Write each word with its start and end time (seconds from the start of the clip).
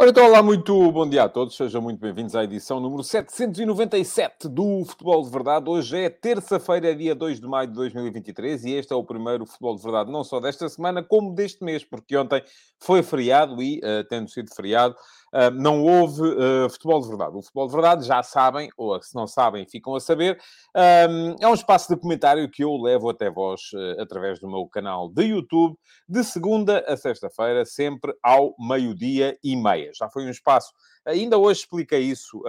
Ora, 0.00 0.10
então, 0.10 0.26
olá, 0.26 0.40
muito 0.40 0.92
bom 0.92 1.08
dia 1.08 1.24
a 1.24 1.28
todos. 1.28 1.56
Sejam 1.56 1.82
muito 1.82 1.98
bem-vindos 1.98 2.36
à 2.36 2.44
edição 2.44 2.78
número 2.78 3.02
797 3.02 4.48
do 4.48 4.84
Futebol 4.84 5.24
de 5.24 5.28
Verdade. 5.28 5.68
Hoje 5.68 5.98
é 5.98 6.08
terça-feira, 6.08 6.94
dia 6.94 7.16
2 7.16 7.40
de 7.40 7.48
maio 7.48 7.66
de 7.66 7.74
2023 7.74 8.64
e 8.66 8.74
este 8.74 8.92
é 8.92 8.96
o 8.96 9.02
primeiro 9.02 9.44
Futebol 9.44 9.74
de 9.74 9.82
Verdade, 9.82 10.12
não 10.12 10.22
só 10.22 10.38
desta 10.38 10.68
semana, 10.68 11.02
como 11.02 11.34
deste 11.34 11.64
mês, 11.64 11.84
porque 11.84 12.16
ontem 12.16 12.40
foi 12.78 13.02
feriado 13.02 13.60
e, 13.60 13.78
uh, 13.78 14.04
tendo 14.08 14.30
sido 14.30 14.54
feriado, 14.54 14.94
uh, 15.32 15.50
não 15.52 15.82
houve 15.82 16.22
uh, 16.22 16.70
Futebol 16.70 17.00
de 17.00 17.08
Verdade. 17.08 17.36
O 17.36 17.42
Futebol 17.42 17.66
de 17.66 17.72
Verdade, 17.72 18.06
já 18.06 18.22
sabem, 18.22 18.70
ou 18.76 19.00
se 19.02 19.14
não 19.14 19.26
sabem, 19.26 19.66
ficam 19.66 19.94
a 19.94 20.00
saber, 20.00 20.38
é 20.74 21.48
um 21.48 21.54
espaço 21.54 21.88
de 21.92 22.00
comentário 22.00 22.48
que 22.50 22.62
eu 22.62 22.76
levo 22.76 23.10
até 23.10 23.30
vós 23.30 23.70
através 23.98 24.38
do 24.38 24.48
meu 24.48 24.66
canal 24.66 25.08
de 25.08 25.24
YouTube, 25.24 25.76
de 26.08 26.22
segunda 26.22 26.84
a 26.86 26.96
sexta-feira, 26.96 27.64
sempre 27.64 28.14
ao 28.22 28.54
meio-dia 28.58 29.36
e 29.42 29.56
meia. 29.56 29.90
Já 29.94 30.08
foi 30.08 30.24
um 30.24 30.30
espaço, 30.30 30.72
ainda 31.04 31.36
hoje 31.38 31.60
expliquei 31.60 32.00
isso 32.00 32.42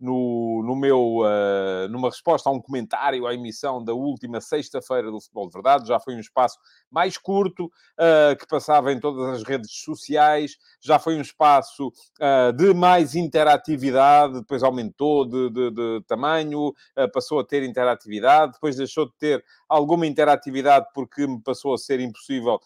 no, 0.00 0.62
no 0.64 0.74
meu, 0.74 1.18
uh, 1.18 1.88
numa 1.90 2.08
resposta 2.08 2.48
a 2.48 2.52
um 2.52 2.60
comentário 2.60 3.26
à 3.26 3.34
emissão 3.34 3.84
da 3.84 3.92
última 3.92 4.40
sexta-feira 4.40 5.10
do 5.10 5.20
Futebol 5.20 5.46
de 5.46 5.52
Verdade. 5.52 5.88
Já 5.88 6.00
foi 6.00 6.14
um 6.14 6.20
espaço 6.20 6.58
mais 6.90 7.18
curto, 7.18 7.66
uh, 7.66 8.36
que 8.38 8.46
passava 8.46 8.92
em 8.92 8.98
todas 8.98 9.28
as 9.28 9.42
redes 9.42 9.70
sociais. 9.70 10.56
Já 10.80 10.98
foi 10.98 11.16
um 11.16 11.20
espaço 11.20 11.88
uh, 11.88 12.52
de 12.54 12.72
mais 12.72 13.14
interatividade, 13.14 14.40
depois 14.40 14.62
aumentou 14.62 15.26
de, 15.26 15.50
de, 15.50 15.70
de 15.70 16.04
tamanho, 16.06 16.72
passou 17.12 17.40
a 17.40 17.44
ter 17.44 17.62
interatividade, 17.62 18.52
depois 18.52 18.76
deixou 18.76 19.06
de 19.06 19.12
ter 19.18 19.44
alguma 19.68 20.06
interatividade 20.06 20.86
porque 20.94 21.26
me 21.26 21.40
passou 21.42 21.74
a 21.74 21.78
ser 21.78 22.00
impossível 22.00 22.58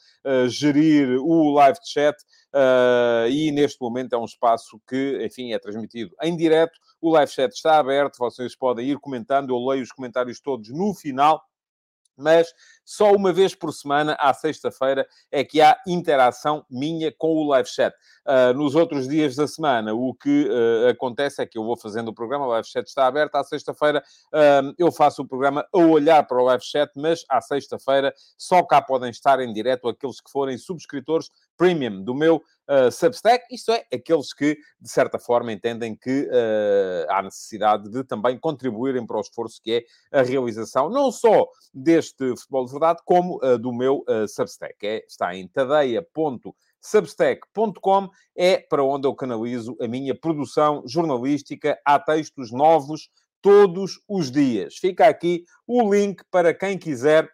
gerir 0.48 1.18
o 1.20 1.52
live 1.54 1.78
chat. 1.84 2.16
E 3.30 3.50
neste 3.50 3.80
momento 3.80 4.14
é 4.14 4.18
um 4.18 4.24
espaço 4.24 4.80
que, 4.88 5.24
enfim, 5.24 5.52
é 5.52 5.58
transmitido 5.58 6.14
em 6.22 6.36
direto. 6.36 6.78
O 7.00 7.10
live 7.10 7.30
chat 7.30 7.52
está 7.52 7.78
aberto, 7.78 8.18
vocês 8.18 8.56
podem 8.56 8.88
ir 8.88 8.98
comentando, 8.98 9.50
eu 9.50 9.58
leio 9.66 9.82
os 9.82 9.92
comentários 9.92 10.40
todos 10.40 10.70
no 10.70 10.94
final 10.94 11.42
mas 12.16 12.52
só 12.84 13.12
uma 13.12 13.32
vez 13.32 13.54
por 13.54 13.72
semana, 13.72 14.16
à 14.20 14.32
sexta-feira, 14.32 15.06
é 15.30 15.42
que 15.42 15.60
há 15.60 15.76
interação 15.86 16.64
minha 16.70 17.12
com 17.16 17.34
o 17.34 17.48
live 17.48 17.68
chat. 17.68 17.94
Uh, 18.26 18.54
nos 18.54 18.74
outros 18.74 19.08
dias 19.08 19.36
da 19.36 19.46
semana, 19.46 19.94
o 19.94 20.14
que 20.14 20.48
uh, 20.48 20.88
acontece 20.88 21.42
é 21.42 21.46
que 21.46 21.58
eu 21.58 21.64
vou 21.64 21.76
fazendo 21.76 22.08
o 22.08 22.14
programa, 22.14 22.46
o 22.46 22.50
live 22.50 22.66
chat 22.66 22.86
está 22.86 23.06
aberto, 23.06 23.34
à 23.34 23.44
sexta-feira 23.44 24.02
uh, 24.32 24.74
eu 24.78 24.92
faço 24.92 25.22
o 25.22 25.28
programa 25.28 25.66
a 25.72 25.78
olhar 25.78 26.22
para 26.26 26.40
o 26.40 26.44
live 26.44 26.64
chat, 26.64 26.90
mas 26.96 27.24
à 27.28 27.40
sexta-feira 27.40 28.14
só 28.36 28.62
cá 28.62 28.80
podem 28.80 29.10
estar 29.10 29.40
em 29.40 29.52
direto 29.52 29.88
aqueles 29.88 30.20
que 30.20 30.30
forem 30.30 30.56
subscritores 30.56 31.30
premium 31.56 32.02
do 32.02 32.14
meu 32.14 32.42
uh, 32.68 32.90
Substack, 32.90 33.44
isto 33.50 33.72
é, 33.72 33.84
aqueles 33.92 34.32
que, 34.32 34.56
de 34.80 34.88
certa 34.88 35.18
forma, 35.18 35.52
entendem 35.52 35.94
que 35.96 36.22
uh, 36.22 37.06
há 37.08 37.22
necessidade 37.22 37.90
de 37.90 38.04
também 38.04 38.38
contribuírem 38.38 39.06
para 39.06 39.18
o 39.18 39.20
esforço 39.20 39.60
que 39.62 39.72
é 39.72 39.84
a 40.18 40.22
realização, 40.22 40.88
não 40.90 41.12
só 41.12 41.46
deste 41.72 42.36
Futebol 42.36 42.66
de 42.66 42.72
Verdade, 42.72 43.00
como 43.04 43.38
uh, 43.44 43.58
do 43.58 43.72
meu 43.72 44.04
Substack. 44.28 44.74
É, 44.86 45.04
está 45.06 45.34
em 45.34 45.48
tadeia.substack.com, 45.48 48.10
é 48.36 48.58
para 48.58 48.84
onde 48.84 49.06
eu 49.06 49.14
canalizo 49.14 49.74
a 49.80 49.88
minha 49.88 50.14
produção 50.14 50.82
jornalística. 50.86 51.78
Há 51.84 51.98
textos 51.98 52.50
novos 52.50 53.08
todos 53.40 54.00
os 54.08 54.30
dias. 54.30 54.76
Fica 54.76 55.06
aqui 55.06 55.44
o 55.66 55.92
link 55.92 56.22
para 56.30 56.54
quem 56.54 56.78
quiser 56.78 57.28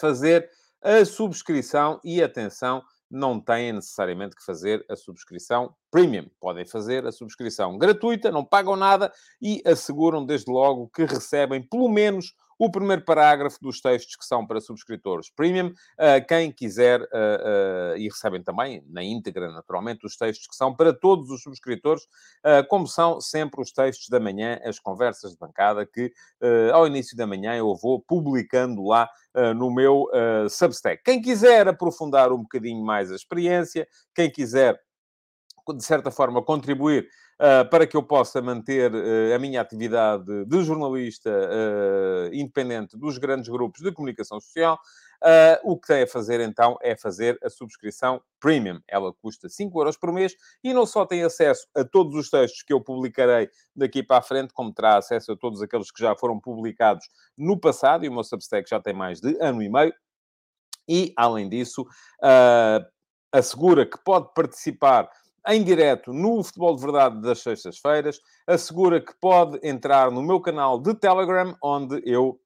fazer 0.00 0.48
a 0.82 1.04
subscrição 1.04 2.00
e 2.02 2.22
atenção, 2.22 2.82
não 3.10 3.40
têm 3.40 3.72
necessariamente 3.72 4.36
que 4.36 4.44
fazer 4.44 4.84
a 4.88 4.94
subscrição 4.94 5.74
premium. 5.90 6.30
Podem 6.38 6.64
fazer 6.64 7.04
a 7.06 7.12
subscrição 7.12 7.76
gratuita, 7.76 8.30
não 8.30 8.44
pagam 8.44 8.76
nada 8.76 9.12
e 9.42 9.60
asseguram 9.66 10.24
desde 10.24 10.50
logo 10.50 10.88
que 10.88 11.04
recebem 11.04 11.60
pelo 11.60 11.88
menos 11.88 12.34
o 12.60 12.70
primeiro 12.70 13.02
parágrafo 13.02 13.56
dos 13.62 13.80
textos 13.80 14.14
que 14.16 14.24
são 14.26 14.46
para 14.46 14.60
subscritores 14.60 15.30
premium. 15.34 15.68
Uh, 15.68 16.26
quem 16.28 16.52
quiser, 16.52 17.00
uh, 17.00 17.94
uh, 17.94 17.96
e 17.96 18.04
recebem 18.04 18.42
também 18.42 18.84
na 18.86 19.02
íntegra, 19.02 19.50
naturalmente, 19.50 20.04
os 20.04 20.14
textos 20.14 20.46
que 20.46 20.54
são 20.54 20.76
para 20.76 20.92
todos 20.92 21.30
os 21.30 21.42
subscritores, 21.42 22.02
como 22.68 22.86
são 22.86 23.18
sempre 23.18 23.62
os 23.62 23.72
textos 23.72 24.08
da 24.10 24.20
manhã, 24.20 24.60
as 24.62 24.78
conversas 24.78 25.32
de 25.32 25.38
bancada, 25.38 25.86
que 25.86 26.12
ao 26.72 26.86
início 26.86 27.16
da 27.16 27.26
manhã 27.26 27.54
eu 27.54 27.74
vou 27.76 28.00
publicando 28.00 28.82
lá 28.84 29.08
no 29.56 29.72
meu 29.72 30.08
Substack. 30.50 31.02
Quem 31.02 31.22
quiser 31.22 31.68
aprofundar 31.68 32.32
um 32.32 32.42
bocadinho 32.42 32.84
mais 32.84 33.10
a 33.10 33.14
experiência, 33.14 33.86
quem 34.14 34.30
quiser 34.30 34.78
de 35.68 35.84
certa 35.84 36.10
forma, 36.10 36.42
contribuir 36.42 37.08
uh, 37.40 37.68
para 37.70 37.86
que 37.86 37.96
eu 37.96 38.02
possa 38.02 38.42
manter 38.42 38.92
uh, 38.92 39.34
a 39.34 39.38
minha 39.38 39.60
atividade 39.60 40.44
de 40.44 40.62
jornalista 40.62 41.30
uh, 41.30 42.34
independente 42.34 42.96
dos 42.96 43.18
grandes 43.18 43.48
grupos 43.48 43.80
de 43.80 43.92
comunicação 43.92 44.40
social, 44.40 44.78
o 45.64 45.78
que 45.78 45.88
tem 45.88 46.02
a 46.04 46.06
fazer 46.06 46.40
então 46.40 46.78
é 46.80 46.96
fazer 46.96 47.38
a 47.44 47.50
subscrição 47.50 48.22
premium. 48.40 48.80
Ela 48.88 49.12
custa 49.12 49.50
5 49.50 49.78
euros 49.78 49.94
por 49.98 50.10
mês 50.14 50.34
e 50.64 50.72
não 50.72 50.86
só 50.86 51.04
tem 51.04 51.22
acesso 51.22 51.66
a 51.76 51.84
todos 51.84 52.14
os 52.14 52.30
textos 52.30 52.62
que 52.62 52.72
eu 52.72 52.80
publicarei 52.80 53.50
daqui 53.76 54.02
para 54.02 54.16
a 54.16 54.22
frente, 54.22 54.54
como 54.54 54.72
terá 54.72 54.96
acesso 54.96 55.32
a 55.32 55.36
todos 55.36 55.60
aqueles 55.60 55.90
que 55.90 56.00
já 56.00 56.16
foram 56.16 56.40
publicados 56.40 57.06
no 57.36 57.60
passado, 57.60 58.06
e 58.06 58.08
o 58.08 58.12
meu 58.12 58.24
Substack 58.24 58.66
já 58.70 58.80
tem 58.80 58.94
mais 58.94 59.20
de 59.20 59.36
ano 59.42 59.62
e 59.62 59.68
meio. 59.68 59.92
E, 60.88 61.12
além 61.16 61.50
disso, 61.50 61.86
assegura 63.32 63.86
que 63.86 63.98
pode 64.02 64.32
participar 64.34 65.08
em 65.48 65.62
direto 65.62 66.12
no 66.12 66.42
Futebol 66.42 66.76
de 66.76 66.82
Verdade 66.82 67.20
das 67.20 67.40
sextas-feiras. 67.40 68.20
Assegura 68.46 69.00
que 69.00 69.12
pode 69.20 69.58
entrar 69.62 70.10
no 70.10 70.22
meu 70.22 70.40
canal 70.40 70.78
de 70.80 70.94
Telegram, 70.94 71.56
onde 71.62 72.02
eu 72.04 72.40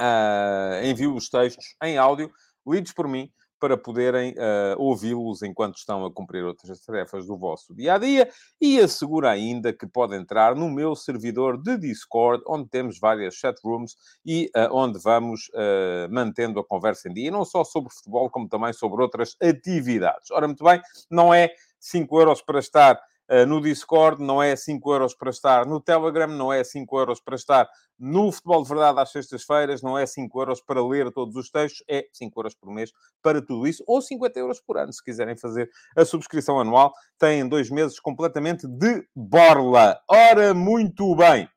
uh, 0.00 0.84
envio 0.84 1.14
os 1.14 1.28
textos 1.28 1.74
em 1.82 1.98
áudio, 1.98 2.30
lidos 2.66 2.92
por 2.92 3.08
mim, 3.08 3.30
para 3.58 3.76
poderem 3.76 4.32
uh, 4.32 4.78
ouvi-los 4.78 5.42
enquanto 5.42 5.76
estão 5.76 6.04
a 6.04 6.12
cumprir 6.12 6.44
outras 6.44 6.80
tarefas 6.80 7.26
do 7.26 7.36
vosso 7.36 7.74
dia 7.74 7.94
a 7.94 7.98
dia. 7.98 8.28
E 8.60 8.78
assegura 8.78 9.30
ainda 9.30 9.72
que 9.72 9.86
pode 9.86 10.14
entrar 10.14 10.54
no 10.54 10.70
meu 10.70 10.94
servidor 10.94 11.60
de 11.60 11.78
Discord, 11.78 12.42
onde 12.46 12.68
temos 12.68 12.98
várias 12.98 13.34
chatrooms 13.34 13.96
e 14.24 14.50
uh, 14.54 14.74
onde 14.74 14.98
vamos 14.98 15.48
uh, 15.54 16.12
mantendo 16.12 16.60
a 16.60 16.64
conversa 16.64 17.08
em 17.08 17.14
dia, 17.14 17.30
não 17.30 17.44
só 17.44 17.64
sobre 17.64 17.92
futebol, 17.92 18.30
como 18.30 18.48
também 18.48 18.72
sobre 18.72 19.02
outras 19.02 19.34
atividades. 19.42 20.30
Ora, 20.30 20.46
muito 20.46 20.64
bem, 20.64 20.80
não 21.10 21.32
é 21.32 21.50
5 21.86 22.20
euros 22.20 22.42
para 22.42 22.58
estar 22.58 23.00
uh, 23.30 23.46
no 23.46 23.60
Discord, 23.60 24.22
não 24.22 24.42
é 24.42 24.56
5 24.56 24.92
euros 24.92 25.14
para 25.14 25.30
estar 25.30 25.66
no 25.66 25.80
Telegram, 25.80 26.26
não 26.26 26.52
é 26.52 26.64
5 26.64 26.98
euros 26.98 27.20
para 27.20 27.36
estar 27.36 27.68
no 27.98 28.32
Futebol 28.32 28.62
de 28.62 28.68
Verdade 28.68 29.00
às 29.00 29.12
sextas-feiras, 29.12 29.82
não 29.82 29.96
é 29.96 30.04
5 30.04 30.40
euros 30.40 30.60
para 30.60 30.84
ler 30.84 31.10
todos 31.12 31.36
os 31.36 31.48
textos, 31.48 31.84
é 31.88 32.06
5 32.12 32.38
euros 32.40 32.54
por 32.54 32.72
mês 32.72 32.92
para 33.22 33.40
tudo 33.40 33.66
isso, 33.66 33.84
ou 33.86 34.02
50 34.02 34.38
euros 34.38 34.60
por 34.60 34.76
ano, 34.76 34.92
se 34.92 35.02
quiserem 35.02 35.36
fazer 35.36 35.70
a 35.96 36.04
subscrição 36.04 36.58
anual, 36.58 36.92
têm 37.18 37.48
dois 37.48 37.70
meses 37.70 38.00
completamente 38.00 38.66
de 38.66 39.06
borla. 39.14 40.00
Ora, 40.08 40.52
muito 40.52 41.14
bem. 41.14 41.48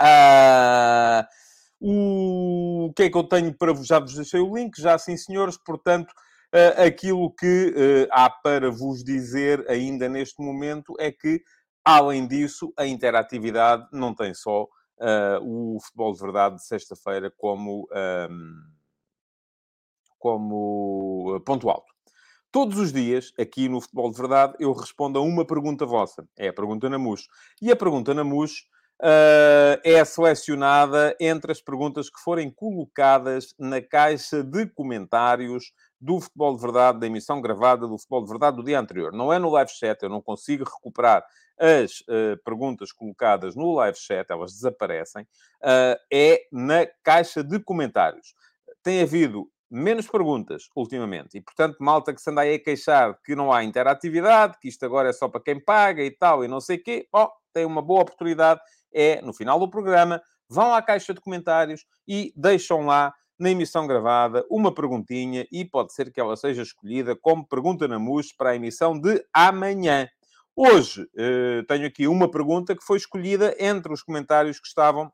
Uh, 0.00 1.24
o 1.80 2.92
que 2.94 3.04
é 3.04 3.10
que 3.10 3.16
eu 3.16 3.24
tenho 3.24 3.52
para 3.56 3.72
vos? 3.72 3.86
Já 3.86 3.98
vos 3.98 4.14
deixei 4.14 4.40
o 4.40 4.54
link, 4.54 4.78
já 4.80 4.98
sim, 4.98 5.16
senhores, 5.16 5.56
portanto 5.56 6.12
aquilo 6.78 7.32
que 7.34 7.68
uh, 7.68 8.08
há 8.10 8.30
para 8.30 8.70
vos 8.70 9.02
dizer 9.04 9.64
ainda 9.68 10.08
neste 10.08 10.42
momento 10.42 10.94
é 10.98 11.10
que, 11.10 11.42
além 11.84 12.26
disso, 12.26 12.72
a 12.76 12.86
interatividade 12.86 13.86
não 13.92 14.14
tem 14.14 14.34
só 14.34 14.64
uh, 14.64 15.40
o 15.42 15.78
futebol 15.80 16.12
de 16.12 16.20
verdade 16.20 16.56
de 16.56 16.66
sexta-feira 16.66 17.32
como, 17.36 17.88
ehm, 17.92 18.54
como 20.18 21.40
ponto 21.44 21.68
alto. 21.68 21.96
Todos 22.50 22.78
os 22.78 22.92
dias, 22.92 23.32
aqui 23.38 23.68
no 23.68 23.80
Futebol 23.80 24.10
de 24.10 24.16
Verdade, 24.16 24.54
eu 24.58 24.72
respondo 24.72 25.18
a 25.18 25.22
uma 25.22 25.44
pergunta 25.44 25.84
vossa. 25.84 26.26
É 26.38 26.48
a 26.48 26.52
pergunta 26.54 26.88
na 26.88 26.98
MUS. 26.98 27.28
E 27.60 27.70
a 27.70 27.76
pergunta 27.76 28.14
na 28.14 28.24
MUS 28.24 28.60
uh, 29.02 29.78
é 29.84 30.02
selecionada 30.04 31.14
entre 31.20 31.52
as 31.52 31.60
perguntas 31.60 32.08
que 32.08 32.18
forem 32.20 32.50
colocadas 32.50 33.54
na 33.58 33.82
caixa 33.82 34.42
de 34.42 34.66
comentários 34.66 35.72
do 36.06 36.20
Futebol 36.20 36.54
de 36.54 36.62
Verdade, 36.62 37.00
da 37.00 37.06
emissão 37.06 37.40
gravada 37.40 37.88
do 37.88 37.98
Futebol 37.98 38.22
de 38.22 38.28
Verdade 38.28 38.56
do 38.56 38.62
dia 38.62 38.78
anterior. 38.78 39.12
Não 39.12 39.32
é 39.32 39.38
no 39.40 39.50
live 39.50 39.70
chat, 39.70 40.00
eu 40.00 40.08
não 40.08 40.22
consigo 40.22 40.64
recuperar 40.64 41.26
as 41.58 42.00
uh, 42.02 42.40
perguntas 42.44 42.92
colocadas 42.92 43.56
no 43.56 43.74
live 43.74 43.98
chat, 43.98 44.30
elas 44.30 44.52
desaparecem, 44.52 45.24
uh, 45.24 45.98
é 46.12 46.46
na 46.52 46.86
caixa 47.02 47.42
de 47.42 47.58
comentários. 47.58 48.34
Tem 48.84 49.02
havido 49.02 49.50
menos 49.68 50.06
perguntas 50.06 50.68
ultimamente. 50.76 51.38
E, 51.38 51.40
portanto, 51.40 51.78
malta 51.80 52.14
que 52.14 52.20
se 52.20 52.30
anda 52.30 52.42
aí 52.42 52.54
a 52.54 52.62
queixar 52.62 53.18
que 53.24 53.34
não 53.34 53.52
há 53.52 53.64
interatividade, 53.64 54.58
que 54.60 54.68
isto 54.68 54.86
agora 54.86 55.08
é 55.08 55.12
só 55.12 55.28
para 55.28 55.40
quem 55.40 55.58
paga 55.58 56.04
e 56.04 56.10
tal, 56.12 56.44
e 56.44 56.48
não 56.48 56.60
sei 56.60 56.76
o 56.76 56.82
quê, 56.84 57.08
ó, 57.12 57.28
tem 57.52 57.66
uma 57.66 57.82
boa 57.82 58.02
oportunidade. 58.02 58.60
É, 58.94 59.20
no 59.22 59.32
final 59.32 59.58
do 59.58 59.68
programa, 59.68 60.22
vão 60.48 60.72
à 60.72 60.80
caixa 60.80 61.12
de 61.12 61.20
comentários 61.20 61.84
e 62.06 62.32
deixam 62.36 62.86
lá, 62.86 63.12
na 63.38 63.50
emissão 63.50 63.86
gravada, 63.86 64.44
uma 64.50 64.72
perguntinha 64.74 65.46
e 65.52 65.64
pode 65.64 65.92
ser 65.92 66.12
que 66.12 66.20
ela 66.20 66.36
seja 66.36 66.62
escolhida 66.62 67.14
como 67.14 67.46
pergunta 67.46 67.86
na 67.86 67.98
MUS 67.98 68.32
para 68.32 68.50
a 68.50 68.56
emissão 68.56 68.98
de 68.98 69.24
amanhã. 69.32 70.08
Hoje, 70.54 71.06
eh, 71.16 71.62
tenho 71.68 71.86
aqui 71.86 72.08
uma 72.08 72.30
pergunta 72.30 72.74
que 72.74 72.82
foi 72.82 72.96
escolhida 72.96 73.54
entre 73.58 73.92
os 73.92 74.02
comentários 74.02 74.58
que 74.58 74.66
estavam 74.66 75.12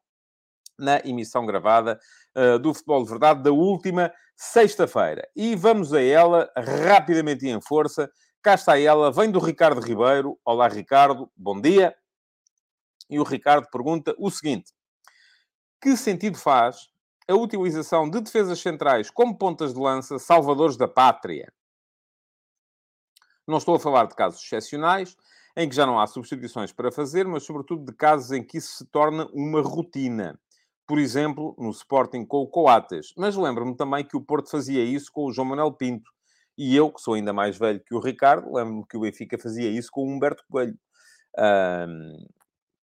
na 0.78 1.00
emissão 1.04 1.46
gravada 1.46 1.98
uh, 2.36 2.58
do 2.58 2.74
Futebol 2.74 3.04
de 3.04 3.10
Verdade 3.10 3.42
da 3.42 3.52
última 3.52 4.12
sexta-feira. 4.36 5.28
E 5.34 5.54
vamos 5.54 5.92
a 5.92 6.02
ela 6.02 6.50
rapidamente 6.56 7.46
e 7.46 7.50
em 7.50 7.60
força. 7.60 8.10
Cá 8.42 8.54
está 8.54 8.78
ela, 8.78 9.12
vem 9.12 9.30
do 9.30 9.38
Ricardo 9.38 9.80
Ribeiro. 9.80 10.38
Olá, 10.44 10.68
Ricardo, 10.68 11.30
bom 11.36 11.60
dia. 11.60 11.94
E 13.08 13.20
o 13.20 13.22
Ricardo 13.22 13.68
pergunta 13.70 14.14
o 14.18 14.30
seguinte: 14.30 14.72
Que 15.80 15.96
sentido 15.96 16.38
faz 16.38 16.91
a 17.28 17.34
utilização 17.34 18.08
de 18.08 18.20
defesas 18.20 18.60
centrais 18.60 19.10
como 19.10 19.36
pontas 19.36 19.72
de 19.72 19.80
lança, 19.80 20.18
salvadores 20.18 20.76
da 20.76 20.88
pátria? 20.88 21.52
Não 23.46 23.58
estou 23.58 23.74
a 23.74 23.80
falar 23.80 24.06
de 24.06 24.14
casos 24.14 24.42
excepcionais, 24.42 25.16
em 25.56 25.68
que 25.68 25.74
já 25.74 25.84
não 25.84 26.00
há 26.00 26.06
substituições 26.06 26.72
para 26.72 26.92
fazer, 26.92 27.26
mas 27.26 27.44
sobretudo 27.44 27.84
de 27.84 27.92
casos 27.96 28.32
em 28.32 28.42
que 28.42 28.58
isso 28.58 28.76
se 28.76 28.86
torna 28.86 29.26
uma 29.32 29.60
rotina 29.60 30.38
por 30.92 30.98
exemplo, 30.98 31.54
no 31.58 31.70
Sporting 31.70 32.24
com 32.24 32.38
o 32.38 32.46
Coates. 32.46 33.14
Mas 33.16 33.34
lembro-me 33.34 33.74
também 33.74 34.04
que 34.04 34.14
o 34.16 34.20
Porto 34.20 34.50
fazia 34.50 34.84
isso 34.84 35.10
com 35.10 35.24
o 35.24 35.32
João 35.32 35.48
Manuel 35.48 35.72
Pinto. 35.72 36.10
E 36.58 36.76
eu, 36.76 36.92
que 36.92 37.00
sou 37.00 37.14
ainda 37.14 37.32
mais 37.32 37.56
velho 37.56 37.82
que 37.82 37.94
o 37.94 37.98
Ricardo, 37.98 38.52
lembro-me 38.52 38.86
que 38.86 38.96
o 38.96 39.00
Benfica 39.00 39.38
fazia 39.38 39.70
isso 39.70 39.88
com 39.90 40.02
o 40.02 40.06
Humberto 40.06 40.44
Coelho. 40.50 40.78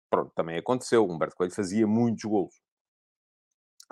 Pronto, 0.08 0.32
também 0.34 0.56
aconteceu. 0.56 1.06
O 1.06 1.12
Humberto 1.12 1.36
Coelho 1.36 1.52
fazia 1.52 1.86
muitos 1.86 2.24
golos. 2.24 2.54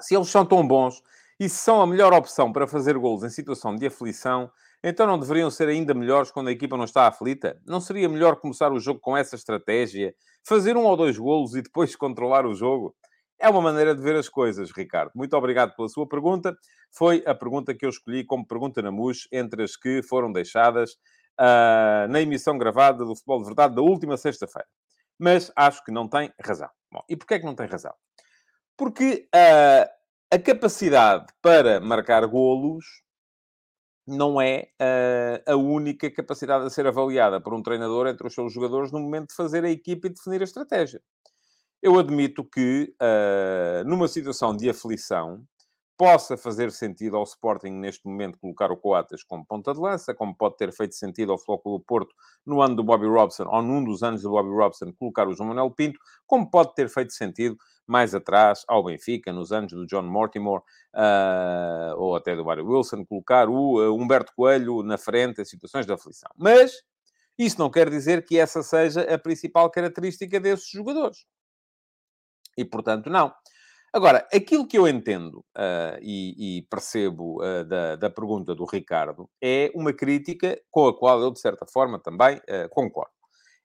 Se 0.00 0.14
eles 0.14 0.28
são 0.28 0.44
tão 0.44 0.66
bons 0.66 1.02
e 1.38 1.48
se 1.48 1.56
são 1.56 1.80
a 1.80 1.86
melhor 1.86 2.12
opção 2.12 2.52
para 2.52 2.66
fazer 2.66 2.96
golos 2.98 3.24
em 3.24 3.30
situação 3.30 3.74
de 3.74 3.86
aflição, 3.86 4.50
então 4.82 5.06
não 5.06 5.18
deveriam 5.18 5.50
ser 5.50 5.68
ainda 5.68 5.92
melhores 5.92 6.30
quando 6.30 6.48
a 6.48 6.52
equipa 6.52 6.76
não 6.76 6.84
está 6.84 7.06
aflita? 7.06 7.60
Não 7.66 7.80
seria 7.80 8.08
melhor 8.08 8.36
começar 8.36 8.72
o 8.72 8.80
jogo 8.80 8.98
com 9.00 9.16
essa 9.16 9.36
estratégia? 9.36 10.14
Fazer 10.42 10.76
um 10.76 10.84
ou 10.84 10.96
dois 10.96 11.18
golos 11.18 11.54
e 11.54 11.62
depois 11.62 11.94
controlar 11.96 12.46
o 12.46 12.54
jogo? 12.54 12.94
É 13.38 13.48
uma 13.48 13.62
maneira 13.62 13.94
de 13.94 14.02
ver 14.02 14.16
as 14.16 14.28
coisas, 14.28 14.70
Ricardo. 14.70 15.12
Muito 15.14 15.34
obrigado 15.34 15.74
pela 15.74 15.88
sua 15.88 16.06
pergunta. 16.06 16.56
Foi 16.90 17.22
a 17.26 17.34
pergunta 17.34 17.74
que 17.74 17.86
eu 17.86 17.90
escolhi 17.90 18.24
como 18.24 18.46
pergunta 18.46 18.82
na 18.82 18.90
MUS, 18.90 19.26
entre 19.32 19.62
as 19.62 19.76
que 19.76 20.02
foram 20.02 20.30
deixadas 20.30 20.92
uh, 21.38 22.06
na 22.10 22.20
emissão 22.20 22.58
gravada 22.58 23.04
do 23.04 23.14
Futebol 23.14 23.38
de 23.40 23.46
Verdade 23.46 23.74
da 23.74 23.82
última 23.82 24.18
sexta-feira. 24.18 24.68
Mas 25.18 25.50
acho 25.56 25.82
que 25.84 25.90
não 25.90 26.06
tem 26.08 26.30
razão. 26.38 26.68
Bom, 26.92 27.02
e 27.08 27.16
porquê 27.16 27.34
é 27.34 27.38
que 27.38 27.46
não 27.46 27.54
tem 27.54 27.66
razão? 27.66 27.94
Porque 28.80 29.28
uh, 29.34 29.90
a 30.34 30.38
capacidade 30.38 31.26
para 31.42 31.80
marcar 31.80 32.26
golos 32.26 32.82
não 34.06 34.40
é 34.40 34.70
uh, 34.80 35.52
a 35.52 35.54
única 35.54 36.10
capacidade 36.10 36.64
a 36.64 36.70
ser 36.70 36.86
avaliada 36.86 37.42
por 37.42 37.52
um 37.52 37.62
treinador 37.62 38.06
entre 38.06 38.26
os 38.26 38.32
seus 38.32 38.50
jogadores 38.54 38.90
no 38.90 38.98
momento 38.98 39.28
de 39.28 39.34
fazer 39.34 39.66
a 39.66 39.70
equipa 39.70 40.06
e 40.06 40.10
definir 40.14 40.40
a 40.40 40.44
estratégia. 40.44 41.02
Eu 41.82 41.98
admito 41.98 42.42
que, 42.42 42.94
uh, 43.02 43.86
numa 43.86 44.08
situação 44.08 44.56
de 44.56 44.70
aflição, 44.70 45.44
possa 46.00 46.34
fazer 46.34 46.72
sentido 46.72 47.18
ao 47.18 47.24
Sporting, 47.24 47.72
neste 47.72 48.06
momento, 48.06 48.38
colocar 48.38 48.72
o 48.72 48.76
Coates 48.78 49.22
como 49.22 49.44
ponta 49.44 49.74
de 49.74 49.78
lança, 49.78 50.14
como 50.14 50.34
pode 50.34 50.56
ter 50.56 50.72
feito 50.72 50.94
sentido 50.94 51.30
ao 51.30 51.36
Flóculo 51.36 51.78
Porto 51.78 52.14
no 52.46 52.62
ano 52.62 52.74
do 52.74 52.82
Bobby 52.82 53.04
Robson, 53.04 53.44
ou 53.46 53.60
num 53.60 53.84
dos 53.84 54.02
anos 54.02 54.22
do 54.22 54.30
Bobby 54.30 54.48
Robson, 54.48 54.94
colocar 54.98 55.28
o 55.28 55.34
João 55.34 55.50
Manuel 55.50 55.70
Pinto, 55.70 56.00
como 56.26 56.50
pode 56.50 56.74
ter 56.74 56.88
feito 56.88 57.12
sentido 57.12 57.54
mais 57.86 58.14
atrás 58.14 58.64
ao 58.66 58.82
Benfica, 58.82 59.30
nos 59.30 59.52
anos 59.52 59.72
do 59.72 59.86
John 59.86 60.04
Mortimer, 60.04 60.60
uh, 60.60 61.94
ou 61.98 62.16
até 62.16 62.34
do 62.34 62.46
Barry 62.46 62.62
Wilson, 62.62 63.04
colocar 63.04 63.46
o 63.50 63.78
uh, 63.78 63.94
Humberto 63.94 64.32
Coelho 64.34 64.82
na 64.82 64.96
frente 64.96 65.42
em 65.42 65.44
situações 65.44 65.84
de 65.84 65.92
aflição. 65.92 66.30
Mas 66.34 66.72
isso 67.38 67.58
não 67.58 67.68
quer 67.68 67.90
dizer 67.90 68.24
que 68.24 68.38
essa 68.38 68.62
seja 68.62 69.02
a 69.02 69.18
principal 69.18 69.70
característica 69.70 70.40
desses 70.40 70.70
jogadores. 70.70 71.26
E, 72.56 72.64
portanto, 72.64 73.10
não. 73.10 73.30
Agora, 73.92 74.24
aquilo 74.32 74.68
que 74.68 74.78
eu 74.78 74.86
entendo 74.86 75.44
uh, 75.56 75.98
e, 76.00 76.58
e, 76.58 76.62
percebo 76.70 77.42
uh, 77.42 77.64
da, 77.64 77.96
da, 77.96 78.08
pergunta 78.08 78.54
do 78.54 78.64
Ricardo 78.64 79.28
é 79.42 79.72
uma 79.74 79.92
crítica 79.92 80.60
com 80.70 80.86
a 80.86 80.96
qual 80.96 81.20
eu, 81.20 81.32
de 81.32 81.40
certa 81.40 81.66
forma, 81.66 81.98
também 81.98 82.36
uh, 82.36 82.68
concordo. 82.70 83.10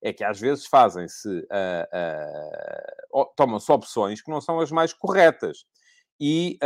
É 0.01 0.11
que 0.11 0.23
às 0.23 0.39
vezes 0.39 0.67
fazem-se, 0.67 1.47
tomam-se 3.35 3.71
opções 3.71 4.21
que 4.21 4.29
não 4.29 4.39
são 4.39 4.59
as 4.59 4.69
mais 4.69 4.93
corretas. 4.93 5.65
E 6.19 6.59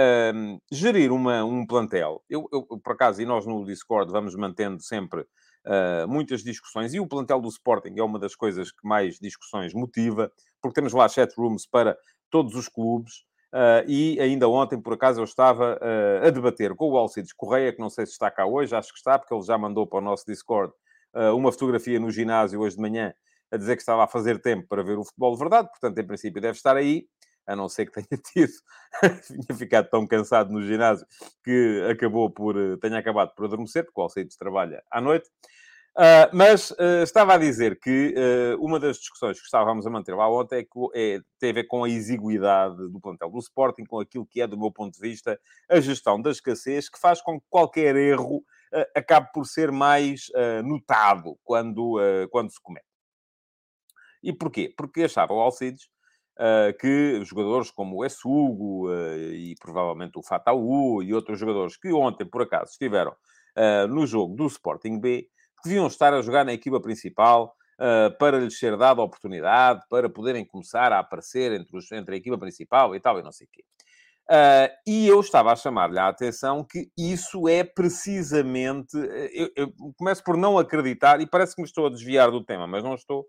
gerir 0.70 1.12
uma, 1.14 1.46
um 1.46 1.66
plantel, 1.66 2.22
eu, 2.30 2.50
eu, 2.52 2.64
por 2.84 2.94
acaso, 2.94 3.22
e 3.22 3.26
nós 3.26 3.46
no 3.46 3.64
Discord 3.66 4.12
vamos 4.12 4.36
mantendo 4.36 4.82
sempre 4.82 5.26
Uh, 5.66 6.08
muitas 6.08 6.42
discussões, 6.42 6.94
e 6.94 7.00
o 7.02 7.08
plantel 7.08 7.42
do 7.42 7.50
Sporting 7.50 7.94
é 7.98 8.02
uma 8.02 8.18
das 8.18 8.34
coisas 8.34 8.72
que 8.72 8.88
mais 8.88 9.20
discussões 9.20 9.74
motiva, 9.74 10.32
porque 10.62 10.76
temos 10.76 10.94
lá 10.94 11.08
chat 11.10 11.34
rooms 11.38 11.68
para 11.68 11.98
todos 12.30 12.56
os 12.56 12.70
clubes. 12.70 13.26
Uh, 13.52 13.82
e 13.88 14.20
ainda 14.20 14.48
ontem, 14.48 14.80
por 14.80 14.94
acaso, 14.94 15.20
eu 15.20 15.24
estava 15.24 15.80
uh, 15.82 16.28
a 16.28 16.30
debater 16.30 16.76
com 16.76 16.92
o 16.92 16.98
Alcides 16.98 17.34
Correia, 17.34 17.74
que 17.74 17.80
não 17.80 17.90
sei 17.90 18.06
se 18.06 18.12
está 18.12 18.30
cá 18.30 18.46
hoje, 18.46 18.76
acho 18.76 18.92
que 18.94 19.00
está, 19.00 19.18
porque 19.18 19.34
ele 19.34 19.44
já 19.44 19.58
mandou 19.58 19.88
para 19.88 19.98
o 19.98 20.02
nosso 20.02 20.24
Discord 20.26 20.72
uh, 21.16 21.36
uma 21.36 21.52
fotografia 21.52 22.00
no 22.00 22.12
ginásio 22.12 22.60
hoje 22.60 22.76
de 22.76 22.82
manhã, 22.82 23.14
a 23.52 23.58
dizer 23.58 23.76
que 23.76 23.82
estava 23.82 24.04
a 24.04 24.08
fazer 24.08 24.40
tempo 24.40 24.68
para 24.68 24.84
ver 24.84 25.00
o 25.00 25.04
futebol 25.04 25.34
de 25.34 25.40
verdade, 25.40 25.68
portanto, 25.70 25.98
em 25.98 26.06
princípio, 26.06 26.40
deve 26.40 26.58
estar 26.58 26.78
aí, 26.78 27.08
a 27.48 27.56
não 27.56 27.68
ser 27.68 27.88
que 27.88 27.92
tenha 27.94 28.22
tido, 28.32 28.54
tinha 29.26 29.58
ficado 29.58 29.90
tão 29.90 30.06
cansado 30.06 30.52
no 30.54 30.62
ginásio 30.62 31.08
que 31.44 31.88
acabou 31.90 32.30
por, 32.30 32.56
tenha 32.80 33.00
acabado 33.00 33.34
por 33.34 33.46
adormecer, 33.46 33.84
porque 33.84 34.00
o 34.00 34.04
Alcides 34.04 34.38
trabalha 34.38 34.84
à 34.92 35.02
noite. 35.02 35.28
Uh, 35.98 36.32
mas 36.32 36.72
uh, 36.72 37.04
estava 37.04 37.34
a 37.34 37.38
dizer 37.38 37.78
que 37.78 38.14
uh, 38.16 38.64
uma 38.64 38.80
das 38.80 38.98
discussões 38.98 39.38
que 39.38 39.44
estávamos 39.44 39.86
a 39.86 39.90
manter 39.90 40.16
lá 40.16 40.32
ontem 40.32 40.60
é 40.62 41.16
é, 41.16 41.20
tem 41.38 41.50
a 41.50 41.54
ver 41.54 41.64
com 41.66 41.84
a 41.84 41.90
exiguidade 41.90 42.78
do 42.90 43.02
plantel 43.02 43.30
do 43.30 43.40
Sporting, 43.40 43.84
com 43.84 44.00
aquilo 44.00 44.26
que 44.26 44.42
é, 44.42 44.48
do 44.48 44.58
meu 44.58 44.72
ponto 44.72 44.94
de 44.94 45.02
vista, 45.02 45.38
a 45.70 45.80
gestão 45.82 46.22
da 46.22 46.32
escassez, 46.32 46.90
que 46.90 47.00
faz 47.00 47.22
com 47.22 47.40
que 47.40 47.46
qualquer 47.50 47.96
erro 47.96 48.44
acabe 48.96 49.30
por 49.34 49.46
ser 49.46 49.72
mais 49.72 50.28
notado 50.64 51.36
quando, 51.44 51.98
quando 52.30 52.52
se 52.52 52.62
comete. 52.62 52.86
E 54.22 54.32
porquê? 54.32 54.72
Porque 54.78 55.04
achava 55.04 55.34
o 55.34 55.40
Alcides 55.40 55.90
que 56.80 57.26
jogadores 57.26 57.72
como 57.72 57.98
o 57.98 58.06
Essugo 58.06 58.94
e 58.94 59.56
provavelmente 59.60 60.20
o 60.20 60.24
Fataú 60.24 61.02
e 61.02 61.16
outros 61.16 61.40
jogadores 61.40 61.78
que 61.78 61.92
ontem, 61.92 62.26
por 62.26 62.44
acaso, 62.44 62.72
estiveram 62.72 63.16
no 63.90 64.06
jogo 64.06 64.36
do 64.36 64.46
Sporting 64.46 65.00
B, 65.00 65.28
deviam 65.64 65.88
estar 65.88 66.14
a 66.14 66.22
jogar 66.22 66.46
na 66.46 66.54
equipa 66.54 66.80
principal 66.80 67.56
uh, 67.80 68.16
para 68.18 68.40
lhes 68.40 68.58
ser 68.58 68.78
dada 68.78 69.02
oportunidade, 69.02 69.82
para 69.90 70.10
poderem 70.10 70.46
começar 70.46 70.92
a 70.92 71.00
aparecer 71.00 71.52
entre, 71.54 71.76
os, 71.78 71.92
entre 71.92 72.16
a 72.16 72.18
equipa 72.18 72.38
principal 72.38 72.96
e 72.96 73.00
tal, 73.00 73.20
e 73.20 73.24
não 73.24 73.32
sei 73.32 73.48
o 73.48 73.50
quê. 73.52 73.64
Uh, 74.30 74.70
e 74.86 75.08
eu 75.08 75.20
estava 75.20 75.52
a 75.52 75.56
chamar-lhe 75.56 75.98
a 75.98 76.08
atenção 76.08 76.64
que 76.64 76.92
isso 76.96 77.48
é 77.48 77.64
precisamente. 77.64 78.96
Eu, 79.34 79.50
eu, 79.56 79.74
começo 79.98 80.24
por 80.24 80.38
não 80.38 80.58
acreditar, 80.58 81.20
e 81.20 81.26
parece 81.26 81.56
que 81.56 81.62
me 81.62 81.68
estou 81.68 81.88
a 81.88 81.90
desviar 81.90 82.30
do 82.30 82.44
tema, 82.44 82.68
mas 82.68 82.84
não 82.84 82.94
estou. 82.94 83.26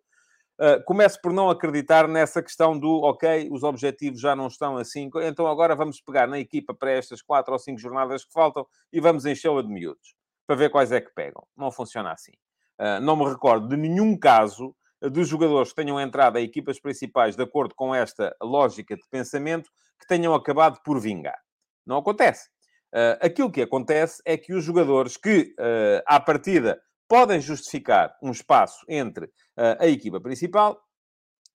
Uh, 0.61 0.85
começo 0.85 1.19
por 1.23 1.33
não 1.33 1.49
acreditar 1.49 2.07
nessa 2.07 2.43
questão 2.43 2.79
do, 2.79 3.01
ok, 3.03 3.49
os 3.51 3.63
objetivos 3.63 4.21
já 4.21 4.37
não 4.37 4.47
estão 4.47 4.77
assim, 4.77 5.09
então 5.23 5.47
agora 5.47 5.75
vamos 5.75 6.03
pegar 6.03 6.27
na 6.27 6.39
equipa 6.39 6.75
para 6.75 6.91
estas 6.91 7.23
quatro 7.23 7.55
ou 7.55 7.59
cinco 7.59 7.81
jornadas 7.81 8.27
que 8.27 8.33
faltam 8.33 8.67
e 8.93 9.01
vamos 9.01 9.25
enchê-la 9.25 9.63
de 9.63 9.69
miúdos 9.69 10.20
para 10.51 10.57
ver 10.57 10.71
quais 10.71 10.91
é 10.91 11.01
que 11.01 11.15
pegam. 11.15 11.47
Não 11.57 11.71
funciona 11.71 12.11
assim. 12.11 12.33
Uh, 12.77 13.01
não 13.01 13.15
me 13.15 13.25
recordo 13.25 13.69
de 13.69 13.77
nenhum 13.77 14.19
caso 14.19 14.75
dos 15.01 15.29
jogadores 15.29 15.69
que 15.69 15.77
tenham 15.77 16.01
entrado 16.01 16.39
a 16.39 16.41
equipas 16.41 16.81
principais 16.81 17.37
de 17.37 17.43
acordo 17.45 17.73
com 17.73 17.95
esta 17.95 18.35
lógica 18.43 18.97
de 18.97 19.03
pensamento 19.09 19.71
que 20.01 20.09
tenham 20.09 20.35
acabado 20.35 20.81
por 20.85 21.01
vingar. 21.01 21.39
Não 21.87 21.99
acontece. 21.99 22.49
Uh, 22.93 23.15
aquilo 23.25 23.53
que 23.53 23.63
acontece 23.63 24.21
é 24.25 24.37
que 24.37 24.53
os 24.53 24.65
jogadores 24.65 25.17
que, 25.17 25.55
uh, 25.61 26.03
à 26.05 26.19
partida, 26.19 26.81
podem 27.09 27.41
justificar 27.41 28.13
um 28.21 28.33
espaço 28.33 28.85
entre 28.89 29.27
uh, 29.27 29.79
a 29.79 29.87
equipa 29.87 30.21
principal 30.21 30.77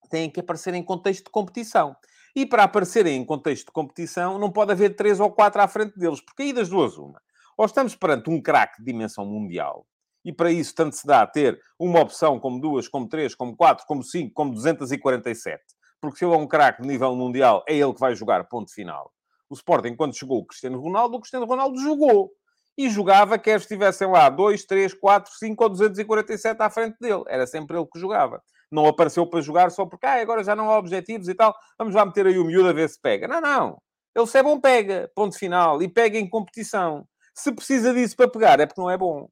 têm 0.09 0.29
que 0.29 0.39
aparecer 0.39 0.73
em 0.73 0.83
contexto 0.83 1.25
de 1.25 1.31
competição. 1.31 1.97
E 2.33 2.45
para 2.45 2.63
aparecerem 2.63 3.17
em 3.17 3.25
contexto 3.25 3.65
de 3.65 3.73
competição, 3.73 4.39
não 4.39 4.53
pode 4.53 4.71
haver 4.71 4.95
três 4.95 5.19
ou 5.19 5.33
quatro 5.33 5.61
à 5.61 5.67
frente 5.67 5.99
deles, 5.99 6.21
porque 6.21 6.43
aí 6.43 6.53
das 6.53 6.69
duas, 6.69 6.97
uma. 6.97 7.19
Ou 7.57 7.65
estamos 7.65 7.95
perante 7.95 8.29
um 8.29 8.41
craque 8.41 8.79
de 8.79 8.85
dimensão 8.85 9.25
mundial, 9.25 9.85
e 10.25 10.33
para 10.33 10.51
isso 10.51 10.73
tanto 10.73 10.95
se 10.95 11.05
dá 11.05 11.21
a 11.21 11.27
ter 11.27 11.61
uma 11.79 12.01
opção 12.01 12.39
como 12.39 12.59
duas, 12.59 12.87
como 12.87 13.07
três, 13.07 13.35
como 13.35 13.55
quatro, 13.55 13.85
como 13.85 14.03
cinco, 14.03 14.33
como 14.33 14.51
247. 14.51 15.63
Porque 16.01 16.17
se 16.17 16.25
ele 16.25 16.33
é 16.33 16.37
um 16.37 16.47
craque 16.47 16.81
de 16.81 16.87
nível 16.87 17.15
mundial, 17.15 17.63
é 17.67 17.75
ele 17.75 17.93
que 17.93 17.99
vai 17.99 18.15
jogar, 18.15 18.43
ponto 18.49 18.73
final. 18.73 19.11
O 19.47 19.53
Sporting, 19.53 19.95
quando 19.95 20.17
chegou 20.17 20.39
o 20.39 20.45
Cristiano 20.45 20.79
Ronaldo, 20.79 21.15
o 21.15 21.19
Cristiano 21.19 21.45
Ronaldo 21.45 21.79
jogou. 21.79 22.31
E 22.77 22.89
jogava, 22.89 23.37
quer 23.37 23.59
estivessem 23.59 24.07
lá 24.09 24.27
2, 24.29 24.65
3, 24.65 24.93
4, 24.95 25.31
5 25.33 25.63
ou 25.63 25.69
247 25.69 26.61
à 26.61 26.69
frente 26.69 26.97
dele. 26.99 27.23
Era 27.27 27.47
sempre 27.47 27.77
ele 27.77 27.85
que 27.85 27.99
jogava. 27.99 28.41
Não 28.69 28.85
apareceu 28.85 29.25
para 29.25 29.39
jogar 29.39 29.71
só 29.71 29.85
porque, 29.85 30.05
ah, 30.05 30.19
agora 30.19 30.43
já 30.43 30.55
não 30.55 30.69
há 30.69 30.77
objetivos 30.77 31.29
e 31.29 31.35
tal. 31.35 31.55
Vamos 31.77 31.95
lá 31.95 32.05
meter 32.05 32.27
aí 32.27 32.37
o 32.37 32.43
miúdo 32.43 32.67
a 32.67 32.73
ver 32.73 32.89
se 32.89 32.99
pega. 32.99 33.27
Não, 33.27 33.39
não. 33.39 33.81
Ele 34.13 34.27
se 34.27 34.37
é 34.37 34.43
bom, 34.43 34.59
pega. 34.59 35.09
Ponto 35.15 35.37
final. 35.37 35.81
E 35.81 35.87
pega 35.87 36.17
em 36.17 36.27
competição. 36.27 37.07
Se 37.35 37.51
precisa 37.51 37.93
disso 37.93 38.15
para 38.15 38.29
pegar, 38.29 38.59
é 38.59 38.65
porque 38.65 38.79
não 38.79 38.89
é 38.89 38.97
bom. 38.97 39.29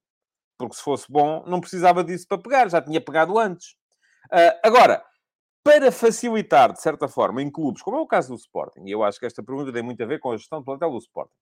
Porque 0.57 0.75
se 0.75 0.83
fosse 0.83 1.05
bom, 1.09 1.43
não 1.47 1.61
precisava 1.61 2.03
disso 2.03 2.27
para 2.27 2.37
pegar. 2.37 2.69
Já 2.69 2.81
tinha 2.81 2.99
pegado 2.99 3.39
antes. 3.39 3.71
Uh, 4.25 4.59
agora, 4.61 5.03
para 5.63 5.91
facilitar, 5.91 6.73
de 6.73 6.81
certa 6.81 7.07
forma, 7.07 7.41
em 7.41 7.49
clubes, 7.49 7.81
como 7.81 7.97
é 7.97 8.01
o 8.01 8.07
caso 8.07 8.29
do 8.29 8.35
Sporting, 8.35 8.83
e 8.85 8.91
eu 8.91 9.03
acho 9.03 9.19
que 9.19 9.25
esta 9.25 9.41
pergunta 9.41 9.71
tem 9.71 9.81
muito 9.81 10.03
a 10.03 10.05
ver 10.05 10.19
com 10.19 10.31
a 10.31 10.37
gestão 10.37 10.59
do 10.59 10.65
plantel 10.65 10.91
do 10.91 10.97
Sporting, 10.97 11.33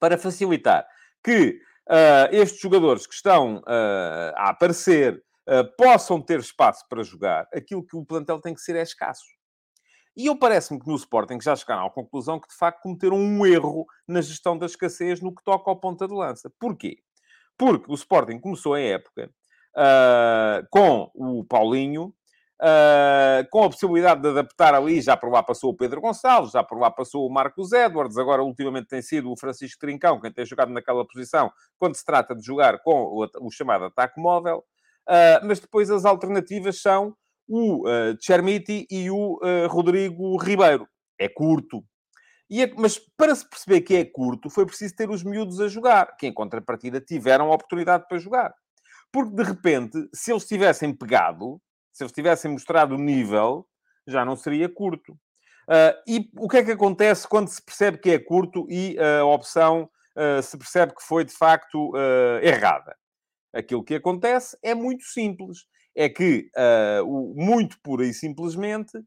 para 0.00 0.18
facilitar 0.18 0.86
que 1.22 1.60
uh, 1.88 2.32
estes 2.32 2.60
jogadores 2.60 3.06
que 3.06 3.14
estão 3.14 3.58
uh, 3.58 4.34
a 4.36 4.50
aparecer 4.50 5.22
possam 5.76 6.22
ter 6.22 6.40
espaço 6.40 6.86
para 6.88 7.02
jogar, 7.02 7.46
aquilo 7.52 7.84
que 7.84 7.94
o 7.94 8.02
plantel 8.02 8.40
tem 8.40 8.54
que 8.54 8.62
ser 8.62 8.76
é 8.76 8.82
escasso. 8.82 9.26
E 10.16 10.26
eu 10.26 10.38
parece-me 10.38 10.80
que 10.80 10.86
no 10.86 10.94
Sporting 10.96 11.40
já 11.40 11.56
chegaram 11.56 11.86
à 11.86 11.90
conclusão 11.90 12.38
que, 12.38 12.48
de 12.48 12.54
facto, 12.54 12.82
cometeram 12.82 13.16
um 13.16 13.44
erro 13.44 13.86
na 14.06 14.20
gestão 14.20 14.56
da 14.56 14.66
escassez 14.66 15.20
no 15.20 15.34
que 15.34 15.42
toca 15.42 15.70
ao 15.70 15.80
ponta 15.80 16.06
de 16.06 16.14
lança. 16.14 16.50
Porquê? 16.58 16.98
Porque 17.58 17.90
o 17.90 17.94
Sporting 17.94 18.38
começou 18.38 18.74
a 18.74 18.80
época 18.80 19.30
com 20.70 21.10
o 21.14 21.44
Paulinho, 21.44 22.14
Uh, 22.62 23.44
com 23.50 23.64
a 23.64 23.68
possibilidade 23.68 24.22
de 24.22 24.28
adaptar 24.28 24.74
ali, 24.74 25.02
já 25.02 25.16
por 25.16 25.28
lá 25.30 25.42
passou 25.42 25.70
o 25.70 25.76
Pedro 25.76 26.00
Gonçalves, 26.00 26.52
já 26.52 26.62
por 26.62 26.78
lá 26.78 26.88
passou 26.88 27.26
o 27.26 27.30
Marcos 27.30 27.72
Edwards, 27.72 28.16
agora 28.16 28.44
ultimamente 28.44 28.86
tem 28.86 29.02
sido 29.02 29.30
o 29.30 29.36
Francisco 29.36 29.80
Trincão, 29.80 30.20
quem 30.20 30.32
tem 30.32 30.46
jogado 30.46 30.72
naquela 30.72 31.04
posição, 31.04 31.52
quando 31.76 31.96
se 31.96 32.04
trata 32.04 32.34
de 32.34 32.46
jogar 32.46 32.78
com 32.78 33.02
o, 33.02 33.26
o 33.40 33.50
chamado 33.50 33.86
ataque 33.86 34.20
móvel. 34.20 34.64
Uh, 35.06 35.44
mas 35.44 35.58
depois 35.58 35.90
as 35.90 36.04
alternativas 36.04 36.80
são 36.80 37.14
o 37.48 37.88
uh, 37.88 38.16
Chermiti 38.20 38.86
e 38.90 39.10
o 39.10 39.34
uh, 39.42 39.68
Rodrigo 39.68 40.36
Ribeiro. 40.36 40.88
É 41.18 41.28
curto. 41.28 41.84
É, 42.52 42.72
mas 42.76 42.98
para 43.16 43.34
se 43.34 43.48
perceber 43.48 43.80
que 43.80 43.96
é 43.96 44.04
curto, 44.04 44.50
foi 44.50 44.66
preciso 44.66 44.94
ter 44.94 45.10
os 45.10 45.22
miúdos 45.22 45.60
a 45.60 45.68
jogar, 45.68 46.16
que 46.16 46.26
em 46.26 46.32
contrapartida 46.32 47.00
tiveram 47.00 47.50
a 47.50 47.54
oportunidade 47.54 48.06
para 48.08 48.18
jogar. 48.18 48.54
Porque 49.12 49.34
de 49.34 49.42
repente, 49.42 50.08
se 50.12 50.32
eles 50.32 50.44
tivessem 50.44 50.94
pegado, 50.94 51.60
se 51.92 52.02
eles 52.02 52.12
tivessem 52.12 52.50
mostrado 52.50 52.94
o 52.94 52.98
nível, 52.98 53.66
já 54.06 54.24
não 54.24 54.36
seria 54.36 54.68
curto. 54.68 55.12
Uh, 55.12 55.96
e 56.06 56.30
o 56.36 56.48
que 56.48 56.58
é 56.58 56.64
que 56.64 56.72
acontece 56.72 57.26
quando 57.26 57.48
se 57.48 57.62
percebe 57.62 57.98
que 57.98 58.10
é 58.10 58.18
curto 58.18 58.66
e 58.68 58.96
a 58.98 59.24
opção 59.24 59.88
uh, 60.16 60.42
se 60.42 60.58
percebe 60.58 60.94
que 60.94 61.02
foi 61.02 61.24
de 61.24 61.32
facto 61.32 61.90
uh, 61.92 62.38
errada? 62.42 62.94
Aquilo 63.52 63.84
que 63.84 63.94
acontece 63.94 64.58
é 64.62 64.74
muito 64.74 65.04
simples. 65.04 65.60
É 65.94 66.08
que, 66.08 66.50
o, 67.04 67.34
muito 67.36 67.78
pura 67.80 68.04
e 68.04 68.12
simplesmente, 68.12 68.98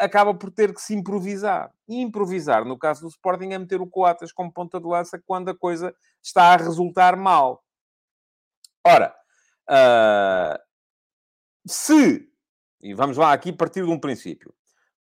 acaba 0.00 0.34
por 0.34 0.50
ter 0.50 0.74
que 0.74 0.80
se 0.80 0.94
improvisar. 0.94 1.70
E 1.88 2.00
improvisar, 2.00 2.64
no 2.64 2.78
caso 2.78 3.02
do 3.02 3.08
Sporting, 3.08 3.52
é 3.52 3.58
meter 3.58 3.80
o 3.80 3.86
Coatas 3.86 4.32
como 4.32 4.52
ponta 4.52 4.80
de 4.80 4.86
lança 4.86 5.22
quando 5.26 5.50
a 5.50 5.56
coisa 5.56 5.94
está 6.22 6.54
a 6.54 6.56
resultar 6.56 7.16
mal. 7.16 7.62
Ora, 8.84 9.14
se, 11.66 12.28
e 12.80 12.94
vamos 12.94 13.16
lá 13.16 13.32
aqui 13.32 13.52
partir 13.52 13.84
de 13.84 13.90
um 13.90 14.00
princípio, 14.00 14.52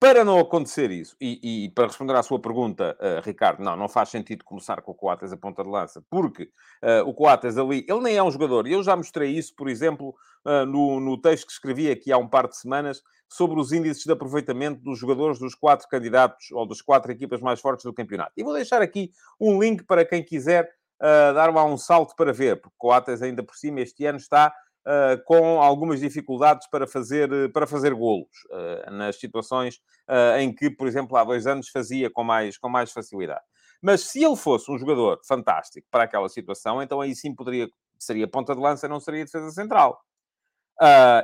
para 0.01 0.25
não 0.25 0.39
acontecer 0.39 0.91
isso, 0.91 1.15
e, 1.21 1.67
e, 1.67 1.69
para 1.69 1.87
responder 1.87 2.17
à 2.17 2.23
sua 2.23 2.41
pergunta, 2.41 2.97
uh, 2.99 3.21
Ricardo, 3.23 3.63
não, 3.63 3.77
não 3.77 3.87
faz 3.87 4.09
sentido 4.09 4.43
começar 4.43 4.81
com 4.81 4.93
o 4.93 4.95
Coates 4.95 5.31
a 5.31 5.37
ponta 5.37 5.63
de 5.63 5.69
lança, 5.69 6.03
porque 6.09 6.45
uh, 6.83 7.07
o 7.07 7.13
Coates 7.13 7.59
ali, 7.59 7.85
ele 7.87 8.01
nem 8.01 8.17
é 8.17 8.23
um 8.23 8.31
jogador, 8.31 8.67
eu 8.67 8.83
já 8.83 8.97
mostrei 8.97 9.31
isso, 9.31 9.55
por 9.55 9.69
exemplo, 9.69 10.15
uh, 10.47 10.65
no, 10.65 10.99
no 11.01 11.21
texto 11.21 11.47
que 11.47 11.53
escrevi 11.53 11.91
aqui 11.91 12.11
há 12.11 12.17
um 12.17 12.27
par 12.27 12.49
de 12.49 12.57
semanas, 12.57 13.03
sobre 13.29 13.61
os 13.61 13.73
índices 13.73 14.03
de 14.05 14.11
aproveitamento 14.11 14.81
dos 14.81 14.99
jogadores 14.99 15.39
dos 15.39 15.55
quatro 15.55 15.87
candidatos, 15.87 16.51
ou 16.51 16.67
das 16.67 16.81
quatro 16.81 17.13
equipas 17.13 17.43
mais 17.43 17.61
fortes 17.61 17.85
do 17.85 17.93
campeonato. 17.93 18.33
E 18.39 18.43
vou 18.43 18.55
deixar 18.55 18.81
aqui 18.81 19.13
um 19.39 19.61
link 19.61 19.85
para 19.85 20.05
quem 20.05 20.25
quiser 20.25 20.69
dar 20.99 21.55
lá 21.55 21.65
um 21.65 21.79
salto 21.79 22.15
para 22.17 22.33
ver, 22.33 22.61
porque 22.61 22.75
Coates 22.77 23.23
ainda 23.23 23.43
por 23.43 23.55
cima 23.55 23.81
este 23.81 24.05
ano 24.05 24.19
está 24.19 24.53
uh, 24.87 25.23
com 25.25 25.61
algumas 25.61 26.01
dificuldades 26.01 26.69
para 26.69 26.87
fazer, 26.87 27.53
para 27.53 27.67
fazer 27.67 27.95
golos, 27.95 28.29
uh, 28.51 28.91
nas 28.91 29.17
situações 29.17 29.77
uh, 30.09 30.39
em 30.39 30.55
que, 30.55 30.71
por 30.71 30.87
exemplo, 30.87 31.17
há 31.17 31.25
dois 31.25 31.47
anos 31.47 31.69
fazia 31.69 32.11
com 32.11 32.25
mais, 32.25 32.59
com 32.59 32.69
mais 32.69 32.93
facilidade. 32.93 33.45
Mas 33.83 34.03
se 34.03 34.23
ele 34.23 34.37
fosse 34.37 34.71
um 34.71 34.79
jogador 34.79 35.21
fantástico 35.27 35.87
para 35.91 36.05
aquela 36.05 36.29
situação, 36.29 36.83
então 36.83 37.01
aí 37.01 37.15
sim 37.15 37.35
poderia, 37.35 37.69
seria 37.99 38.29
ponta 38.29 38.55
de 38.55 38.61
lança, 38.61 38.89
não 38.89 39.01
seria 39.01 39.25
defesa 39.25 39.51
central. 39.51 39.99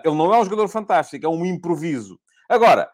ele 0.04 0.14
não 0.14 0.32
é 0.32 0.40
um 0.40 0.44
jogador 0.44 0.68
fantástico, 0.68 1.26
é 1.26 1.28
um 1.28 1.44
improviso. 1.44 2.18
Agora, 2.48 2.90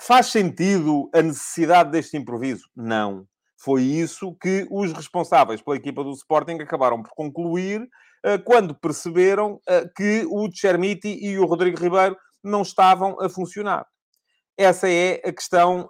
faz 0.00 0.26
sentido 0.26 1.08
a 1.14 1.22
necessidade 1.22 1.90
deste 1.90 2.16
improviso? 2.16 2.68
Não. 2.74 3.28
Foi 3.56 3.82
isso 3.82 4.34
que 4.40 4.66
os 4.70 4.90
responsáveis 4.92 5.60
pela 5.60 5.76
equipa 5.76 6.02
do 6.02 6.12
Sporting 6.12 6.54
acabaram 6.54 7.02
por 7.02 7.12
concluir 7.14 7.82
eh, 7.82 7.88
quando 8.44 8.74
perceberam 8.74 9.60
eh, 9.68 9.88
que 9.96 10.26
o 10.28 10.48
Chermiti 10.52 11.18
e 11.20 11.38
o 11.38 11.46
Rodrigo 11.46 11.80
Ribeiro 11.80 12.16
não 12.42 12.62
estavam 12.62 13.20
a 13.20 13.28
funcionar. 13.28 13.86
Essa 14.58 14.90
é 14.90 15.22
a 15.24 15.32
questão 15.32 15.88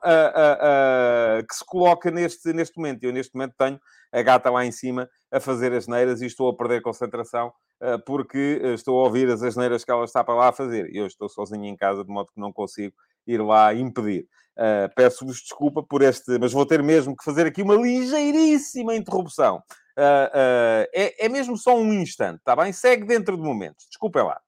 que 1.49 1.55
se 1.55 1.65
coloca 1.67 2.09
neste, 2.09 2.53
neste 2.53 2.77
momento. 2.77 3.03
Eu, 3.03 3.13
neste 3.13 3.35
momento, 3.35 3.55
tenho 3.59 3.81
a 4.13 4.23
gata 4.23 4.49
lá 4.49 4.65
em 4.65 4.71
cima 4.71 5.09
a 5.33 5.41
fazer 5.41 5.73
as 5.73 5.89
neiras 5.89 6.21
e 6.23 6.27
estou 6.27 6.49
a 6.49 6.57
perder 6.57 6.81
concentração 6.81 7.53
eh, 7.83 7.97
porque 8.05 8.61
estou 8.75 9.01
a 9.01 9.05
ouvir 9.05 9.31
as 9.31 9.43
asneiras 9.43 9.85
que 9.85 9.91
ela 9.91 10.05
está 10.05 10.23
para 10.23 10.35
lá 10.35 10.49
a 10.49 10.53
fazer. 10.53 10.95
Eu 10.95 11.07
estou 11.07 11.29
sozinho 11.29 11.65
em 11.65 11.77
casa, 11.77 12.05
de 12.05 12.11
modo 12.11 12.31
que 12.33 12.41
não 12.41 12.53
consigo 12.53 12.95
ir 13.27 13.43
lá 13.43 13.75
impedir. 13.75 14.27
Uh, 14.57 14.93
Peço-vos 14.95 15.41
desculpa 15.41 15.83
por 15.83 16.03
este, 16.03 16.39
mas 16.39 16.53
vou 16.53 16.67
ter 16.67 16.83
mesmo 16.83 17.17
que 17.17 17.25
fazer 17.25 17.47
aqui 17.47 17.62
uma 17.62 17.75
ligeiríssima 17.75 18.95
interrupção. 18.95 19.62
Uh, 19.97 20.27
uh, 20.29 20.87
é, 20.95 21.27
é 21.27 21.29
mesmo 21.29 21.57
só 21.57 21.77
um 21.77 21.93
instante, 21.93 22.39
está 22.39 22.55
bem? 22.55 22.73
Segue 22.73 23.07
dentro 23.07 23.37
de 23.37 23.43
momentos. 23.43 23.87
Desculpem 23.89 24.23
lá. 24.23 24.41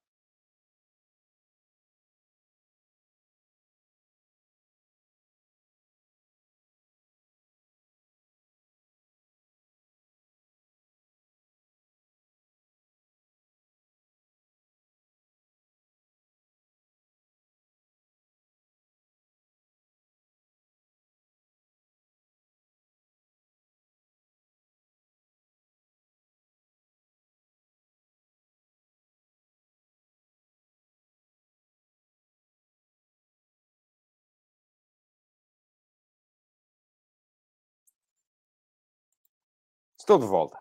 Estou 40.02 40.18
de 40.18 40.26
volta. 40.26 40.59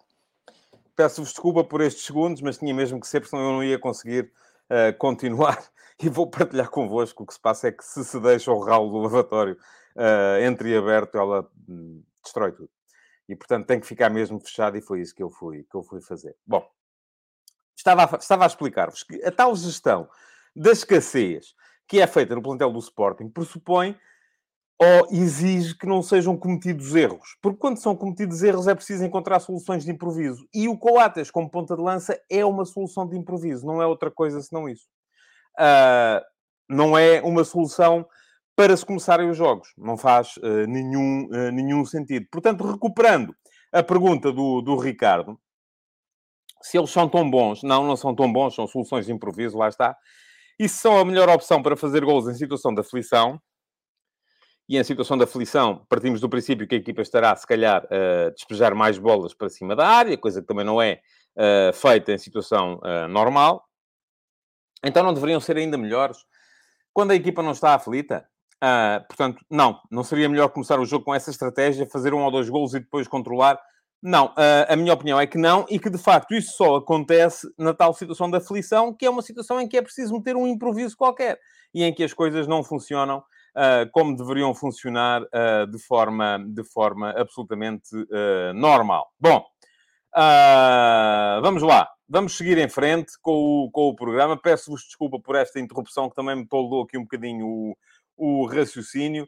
Peço-vos 0.95 1.31
desculpa 1.31 1.63
por 1.63 1.81
estes 1.81 2.05
segundos, 2.05 2.43
mas 2.43 2.60
tinha 2.60 2.75
mesmo 2.75 3.00
que 3.00 3.07
ser, 3.07 3.21
porque 3.21 3.31
senão 3.31 3.43
eu 3.43 3.53
não 3.53 3.63
ia 3.63 3.79
conseguir 3.79 4.31
uh, 4.69 4.95
continuar. 4.98 5.57
E 6.03 6.10
vou 6.10 6.27
partilhar 6.27 6.67
convosco. 6.71 7.21
O 7.21 7.27
que 7.27 7.33
se 7.33 7.39
passa 7.39 7.67
é 7.67 7.71
que 7.71 7.86
se 7.86 8.03
se 8.03 8.19
deixa 8.19 8.51
o 8.51 8.60
ralo 8.60 8.89
do 8.89 8.98
lavatório 8.98 9.55
uh, 9.95 10.43
entreaberto, 10.43 11.15
ela 11.15 11.48
hum, 11.69 12.01
destrói 12.24 12.51
tudo. 12.53 12.71
E, 13.29 13.36
portanto, 13.36 13.67
tem 13.67 13.79
que 13.79 13.86
ficar 13.86 14.10
mesmo 14.10 14.39
fechado 14.39 14.75
e 14.75 14.81
foi 14.81 15.01
isso 15.01 15.13
que 15.13 15.21
eu 15.21 15.29
fui, 15.29 15.63
que 15.69 15.75
eu 15.75 15.83
fui 15.83 16.01
fazer. 16.01 16.36
Bom, 16.43 16.67
estava 17.77 18.03
a, 18.03 18.17
estava 18.17 18.45
a 18.45 18.48
explicar-vos 18.48 19.03
que 19.03 19.24
a 19.24 19.31
tal 19.31 19.55
gestão 19.55 20.10
da 20.55 20.71
escassez 20.71 21.53
que 21.88 22.01
é 22.01 22.07
feita 22.07 22.33
no 22.33 22.41
plantel 22.41 22.71
do 22.71 22.79
Sporting 22.79 23.29
pressupõe 23.29 23.95
ou 24.84 25.08
exige 25.12 25.78
que 25.78 25.86
não 25.86 26.02
sejam 26.02 26.36
cometidos 26.36 26.96
erros. 26.96 27.38
Porque 27.40 27.60
quando 27.60 27.78
são 27.78 27.96
cometidos 27.96 28.42
erros 28.42 28.68
é 28.68 28.74
preciso 28.74 29.06
encontrar 29.06 29.40
soluções 29.40 29.86
de 29.86 29.92
improviso. 29.92 30.48
E 30.52 30.68
o 30.68 30.76
Coates, 30.76 31.30
como 31.30 31.48
ponta 31.48 31.76
de 31.76 31.84
lança, 31.84 32.20
é 32.28 32.44
uma 32.44 32.66
solução 32.66 33.08
de 33.08 33.16
improviso, 33.16 33.64
não 33.64 33.80
é 33.80 33.86
outra 33.86 34.10
coisa 34.10 34.42
senão 34.42 34.68
isso. 34.68 34.88
Uh, 35.60 36.20
não 36.68 36.98
é 36.98 37.22
uma 37.22 37.44
solução 37.44 38.08
para 38.56 38.76
se 38.76 38.84
começarem 38.84 39.30
os 39.30 39.38
jogos. 39.38 39.72
Não 39.78 39.96
faz 39.96 40.38
uh, 40.38 40.66
nenhum, 40.68 41.26
uh, 41.26 41.52
nenhum 41.52 41.86
sentido. 41.86 42.26
Portanto, 42.32 42.64
recuperando 42.64 43.36
a 43.72 43.84
pergunta 43.84 44.32
do, 44.32 44.62
do 44.62 44.76
Ricardo, 44.78 45.40
se 46.60 46.76
eles 46.76 46.90
são 46.90 47.08
tão 47.08 47.30
bons, 47.30 47.62
não, 47.62 47.86
não 47.86 47.96
são 47.96 48.16
tão 48.16 48.34
bons, 48.34 48.56
são 48.56 48.66
soluções 48.66 49.06
de 49.06 49.12
improviso, 49.12 49.60
lá 49.60 49.68
está. 49.68 49.96
E 50.60 50.68
se 50.68 50.80
são 50.80 50.98
a 50.98 51.06
melhor 51.06 51.30
opção 51.30 51.62
para 51.62 51.78
fazer 51.78 52.04
gols 52.04 52.28
em 52.28 52.34
situação 52.34 52.74
de 52.74 52.82
aflição, 52.82 53.40
e 54.68 54.77
em 54.77 54.84
situação 54.84 55.18
de 55.18 55.24
aflição, 55.24 55.86
partimos 55.89 56.22
do 56.22 56.30
princípio 56.30 56.68
que 56.68 56.75
a 56.75 56.77
equipa 56.77 57.01
estará, 57.01 57.36
se 57.36 57.46
calhar, 57.46 57.86
a 57.89 58.30
despejar 58.30 58.74
mais 58.74 58.98
bolas 58.98 59.34
para 59.34 59.50
cima 59.50 59.75
da 59.75 59.88
área, 59.88 60.18
coisa 60.18 60.41
que 60.41 60.48
também 60.48 60.65
não 60.65 60.82
é 60.82 61.01
uh, 61.36 61.74
feita 61.74 62.13
em 62.13 62.18
situação 62.18 62.80
uh, 62.80 63.08
normal. 63.08 63.65
Então 64.84 65.03
não 65.03 65.13
deveriam 65.13 65.39
ser 65.39 65.58
ainda 65.58 65.77
melhores 65.77 66.18
quando 66.94 67.12
a 67.12 67.15
equipa 67.15 67.41
não 67.41 67.51
está 67.51 67.74
aflita? 67.74 68.25
Uh, 68.63 69.06
portanto, 69.08 69.44
não, 69.50 69.80
não 69.89 70.03
seria 70.03 70.30
melhor 70.30 70.50
começar 70.50 70.80
o 70.80 70.86
jogo 70.86 71.06
com 71.06 71.15
essa 71.15 71.32
estratégia, 71.32 71.89
fazer 71.89 72.13
um 72.13 72.24
ou 72.24 72.32
dois 72.32 72.50
golos 72.50 72.74
e 72.74 72.80
depois 72.80 73.08
controlar? 73.08 73.60
Não, 74.01 74.27
uh, 74.27 74.65
a 74.68 74.75
minha 74.75 74.94
opinião 74.94 75.20
é 75.20 75.27
que 75.27 75.38
não, 75.38 75.65
e 75.70 75.80
que 75.80 75.89
de 75.89 75.98
facto 75.98 76.34
isso 76.34 76.56
só 76.56 76.75
acontece 76.77 77.48
na 77.58 77.74
tal 77.74 77.94
situação 77.94 78.30
da 78.30 78.38
aflição, 78.38 78.94
que 78.94 79.06
é 79.06 79.10
uma 79.10 79.22
situação 79.22 79.60
em 79.60 79.68
que 79.68 79.77
é 79.77 79.82
preciso 79.82 80.13
meter 80.13 80.36
um 80.36 80.48
improviso 80.48 80.98
qualquer 80.98 81.39
e 81.74 81.84
em 81.84 81.94
que 81.94 82.03
as 82.03 82.13
coisas 82.13 82.48
não 82.48 82.63
funcionam 82.63 83.24
como 83.91 84.15
deveriam 84.15 84.53
funcionar 84.55 85.22
de, 85.70 85.79
forma, 85.79 86.43
de 86.48 86.63
forma 86.63 87.12
absolutamente 87.12 87.89
normal. 88.53 89.12
Bom, 89.20 89.46
vamos 91.41 91.62
lá 91.62 91.88
vamos 92.12 92.36
seguir 92.36 92.58
em 92.58 92.67
frente 92.67 93.13
com 93.22 93.63
o, 93.63 93.72
com 93.72 93.88
o 93.88 93.96
programa. 93.96 94.36
Peço-vos 94.36 94.84
desculpa 94.84 95.17
por 95.17 95.38
esta 95.38 95.62
interrupção, 95.62 96.10
que 96.10 96.15
também 96.15 96.36
me 96.36 96.46
toldou 96.46 96.84
aqui 96.84 96.98
um 96.98 97.03
bocadinho 97.03 97.48
o, 97.48 97.77
o 98.17 98.46
raciocínio, 98.46 99.25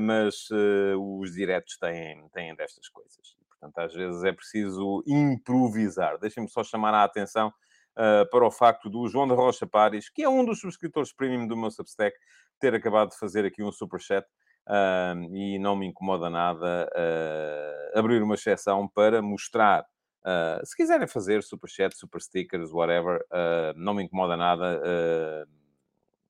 mas 0.00 0.48
os 0.96 1.32
diretos 1.32 1.76
têm, 1.76 2.28
têm 2.28 2.54
destas 2.54 2.88
coisas. 2.88 3.36
Portanto, 3.48 3.78
às 3.78 3.92
vezes 3.92 4.22
é 4.22 4.32
preciso 4.32 5.02
improvisar. 5.06 6.18
Deixem-me 6.18 6.48
só 6.48 6.62
chamar 6.62 6.94
a 6.94 7.02
atenção 7.02 7.48
uh, 7.48 8.30
para 8.30 8.46
o 8.46 8.50
facto 8.50 8.88
do 8.88 9.08
João 9.08 9.26
da 9.26 9.34
Rocha 9.34 9.66
Pares, 9.66 10.08
que 10.08 10.22
é 10.22 10.28
um 10.28 10.44
dos 10.44 10.60
subscritores 10.60 11.12
premium 11.12 11.48
do 11.48 11.56
meu 11.56 11.70
Substack, 11.70 12.16
ter 12.58 12.74
acabado 12.74 13.10
de 13.10 13.18
fazer 13.18 13.44
aqui 13.44 13.62
um 13.62 13.72
superchat. 13.72 14.26
Uh, 14.68 15.32
e 15.32 15.60
não 15.60 15.76
me 15.76 15.86
incomoda 15.86 16.28
nada 16.28 16.90
uh, 16.92 17.98
abrir 17.98 18.20
uma 18.20 18.34
exceção 18.34 18.88
para 18.88 19.22
mostrar 19.22 19.86
Uh, 20.26 20.66
se 20.66 20.76
quiserem 20.76 21.06
fazer 21.06 21.40
super 21.44 21.70
chat, 21.70 21.96
super 21.96 22.20
stickers, 22.20 22.72
whatever, 22.72 23.24
uh, 23.30 23.72
não 23.76 23.94
me 23.94 24.02
incomoda 24.02 24.36
nada 24.36 24.82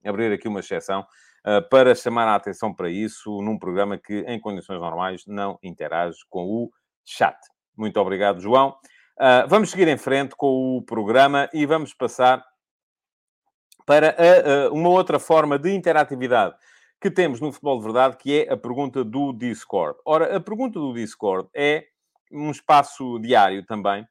abrir 0.04 0.30
aqui 0.32 0.46
uma 0.46 0.60
exceção 0.60 1.04
para 1.70 1.94
chamar 1.94 2.28
a 2.28 2.34
atenção 2.34 2.74
para 2.74 2.90
isso 2.90 3.40
num 3.40 3.58
programa 3.58 3.96
que, 3.96 4.20
em 4.20 4.38
condições 4.38 4.80
normais, 4.80 5.24
não 5.26 5.58
interage 5.62 6.18
com 6.28 6.44
o 6.44 6.70
chat. 7.04 7.36
Muito 7.76 7.98
obrigado, 7.98 8.40
João. 8.40 8.76
vamos 9.48 9.70
seguir 9.70 9.88
em 9.88 9.96
frente 9.96 10.36
com 10.36 10.76
o 10.76 10.82
programa 10.82 11.48
e 11.52 11.66
vamos 11.66 11.92
passar 11.94 12.44
para 13.86 14.16
a, 14.18 14.70
uma 14.72 14.88
outra 14.88 15.18
forma 15.18 15.58
de 15.58 15.72
interatividade 15.72 16.54
que 17.00 17.10
temos 17.10 17.40
no 17.40 17.52
Futebol 17.52 17.78
de 17.78 17.84
Verdade, 17.84 18.16
que 18.16 18.42
é 18.42 18.52
a 18.52 18.56
pergunta 18.56 19.04
do 19.04 19.32
Discord. 19.32 19.98
Ora, 20.04 20.36
a 20.36 20.40
pergunta 20.40 20.78
do 20.78 20.92
Discord 20.92 21.48
é 21.54 21.86
um 22.32 22.50
espaço 22.50 23.18
diário 23.20 23.64
também, 23.64 24.06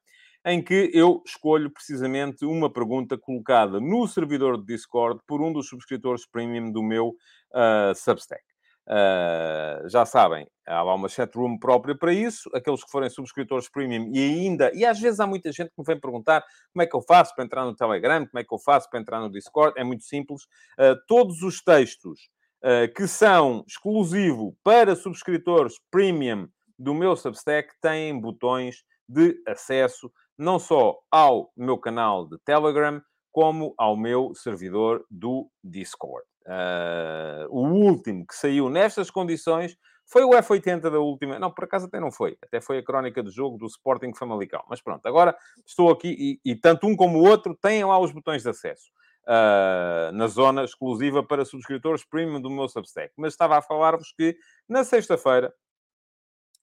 em 0.46 0.63
que 0.63 0.91
eu 0.94 1.22
escolho 1.25 1.70
precisamente 1.70 2.46
uma 2.46 2.72
pergunta 2.72 3.17
colocada 3.17 3.79
no 3.79 4.08
servidor 4.08 4.58
de 4.58 4.65
Discord 4.65 5.20
por 5.27 5.41
um 5.41 5.51
dos 5.51 5.67
subscritores 5.67 6.25
premium 6.25 6.72
do 6.72 6.82
meu 6.82 7.10
uh, 7.10 7.94
Substack. 7.96 8.44
Uh, 8.88 9.89
já 9.89 10.06
sabem, 10.06 10.48
há 10.68 10.84
lá 10.84 10.94
uma 10.94 11.10
chatroom 11.10 11.58
própria 11.58 11.98
para 11.98 12.13
isso. 12.13 12.50
Aqueles 12.54 12.84
que 12.84 12.92
forem 12.92 13.10
subscritores 13.10 13.68
premium 13.68 14.12
e 14.13 14.20
ainda, 14.20 14.72
e 14.74 14.86
às 14.86 15.00
vezes 15.00 15.20
há 15.20 15.25
muita 15.25 15.51
gente 15.51 15.70
que 15.70 15.80
me 15.80 15.86
vem 15.86 16.00
perguntar 16.00 16.44
como 16.72 16.84
é 16.84 16.86
que 16.86 16.96
eu 16.96 17.01
faço 17.01 17.34
para 17.36 17.44
entrar 17.44 17.65
no 17.65 17.75
Telegram, 17.75 18.25
como 18.25 18.39
é 18.39 18.44
que 18.44 18.54
eu 18.54 18.60
faço 18.60 18.89
para 18.89 19.00
entrar 19.00 19.20
no 19.20 19.30
Discord. 19.30 19.74
É 19.80 19.84
muito 19.84 20.04
simples. 20.04 20.44
Uh, 20.80 20.96
todos 21.08 21.42
os 21.42 21.62
textos 21.62 22.30
uh, 22.63 22.94
que 22.94 23.08
são 23.08 23.63
exclusivo 23.68 24.56
para 24.63 24.96
subscritores 24.96 25.80
premium 25.89 26.48
do 26.77 26.94
meu 26.94 27.15
Substack 27.15 27.74
têm 27.82 28.20
botões 28.20 28.84
de 29.08 29.42
acesso 29.48 30.12
não 30.38 30.60
só 30.60 30.98
ao 31.10 31.51
meu 31.55 31.77
canal 31.77 32.27
de 32.27 32.38
Telegram, 32.40 33.01
como 33.31 33.74
ao 33.77 33.96
meu 33.96 34.33
servidor 34.36 35.05
do 35.09 35.50
Discord. 35.64 36.25
Uh, 36.46 37.48
o 37.50 37.62
último 37.62 38.25
que 38.25 38.36
saiu 38.36 38.70
nestas 38.70 39.10
condições 39.10 39.75
foi 40.05 40.24
o 40.24 40.29
F80 40.29 40.81
da 40.81 41.00
última. 41.00 41.40
Não, 41.40 41.51
por 41.51 41.64
acaso 41.64 41.88
até 41.88 42.00
não 42.00 42.12
foi. 42.12 42.38
Até 42.42 42.62
foi 42.62 42.77
a 42.77 42.84
crónica 42.84 43.24
de 43.24 43.31
jogo 43.31 43.58
do 43.58 43.66
Sporting 43.66 44.14
Famalicão. 44.14 44.64
Mas 44.70 44.81
pronto, 44.81 45.05
agora 45.08 45.36
estou 45.66 45.90
aqui 45.90 46.40
e, 46.46 46.51
e 46.51 46.55
tanto 46.55 46.88
um 46.88 46.96
como 46.96 47.20
o 47.20 47.27
outro 47.27 47.55
têm 47.55 47.84
lá 47.84 48.00
os 48.00 48.12
botões 48.12 48.44
de 48.44 48.50
acesso. 48.50 48.92
Uh, 49.24 50.12
na 50.14 50.27
zona 50.27 50.64
exclusiva 50.64 51.24
para 51.24 51.44
subscritores 51.44 52.05
premium 52.05 52.40
do 52.40 52.50
meu 52.50 52.70
Substack. 52.70 53.12
Mas 53.18 53.34
estava 53.34 53.58
a 53.58 53.62
falar-vos 53.62 54.14
que 54.16 54.38
na 54.70 54.84
sexta-feira, 54.84 55.51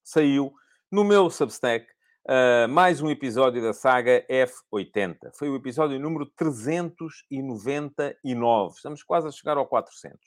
saiu 0.04 0.52
no 0.90 1.02
meu 1.02 1.28
Substack 1.28 1.86
uh, 2.24 2.68
mais 2.68 3.00
um 3.00 3.08
episódio 3.10 3.62
da 3.62 3.72
saga 3.72 4.24
F80. 4.28 5.30
Foi 5.34 5.48
o 5.48 5.56
episódio 5.56 5.98
número 5.98 6.26
399. 6.36 8.76
Estamos 8.76 9.02
quase 9.02 9.28
a 9.28 9.30
chegar 9.30 9.56
ao 9.56 9.66
400. 9.66 10.18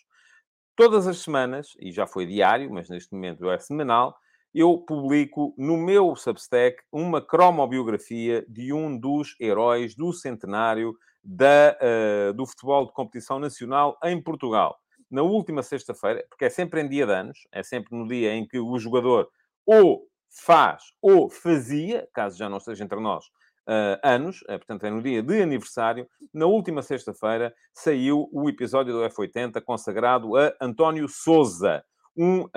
Todas 0.76 1.08
as 1.08 1.20
semanas, 1.20 1.70
e 1.80 1.92
já 1.92 2.06
foi 2.06 2.26
diário, 2.26 2.70
mas 2.72 2.90
neste 2.90 3.14
momento 3.14 3.50
é 3.50 3.58
semanal, 3.60 4.18
eu 4.54 4.78
publico 4.78 5.54
no 5.58 5.78
meu 5.78 6.16
Substack 6.16 6.84
uma 6.92 7.22
cromobiografia 7.22 8.46
de 8.48 8.74
um 8.74 8.98
dos 8.98 9.36
heróis 9.40 9.96
do 9.96 10.14
centenário 10.14 10.96
da, 11.24 11.78
uh, 11.82 12.34
do 12.34 12.46
futebol 12.46 12.86
de 12.86 12.94
competição 12.94 13.40
nacional 13.40 13.98
em 14.04 14.22
Portugal. 14.22 14.78
Na 15.10 15.22
última 15.22 15.64
sexta-feira, 15.64 16.26
porque 16.30 16.46
é 16.46 16.50
sempre 16.50 16.82
em 16.82 16.90
dia 16.90 17.06
de 17.06 17.14
anos, 17.14 17.48
é 17.52 17.64
sempre 17.64 17.98
no 17.98 18.08
dia 18.08 18.34
em 18.34 18.48
que 18.48 18.60
o 18.60 18.78
jogador 18.78 19.30
ou 19.66 20.08
faz 20.36 20.84
ou 21.02 21.30
fazia, 21.30 22.08
caso 22.14 22.38
já 22.38 22.50
não 22.50 22.58
esteja 22.58 22.84
entre 22.84 23.00
nós, 23.00 23.26
uh, 23.68 24.00
anos, 24.04 24.42
uh, 24.44 24.58
portanto 24.58 24.86
é 24.86 24.90
no 24.90 25.02
dia 25.02 25.24
de 25.24 25.42
aniversário, 25.42 26.08
na 26.34 26.46
última 26.46 26.82
sexta-feira 26.82 27.54
saiu 27.74 28.30
o 28.32 28.50
episódio 28.50 28.94
do 28.94 29.00
F80 29.00 29.62
consagrado 29.62 30.36
a 30.36 30.54
António 30.62 31.08
Souza, 31.08 31.84
um 32.18 32.42
uh, 32.42 32.50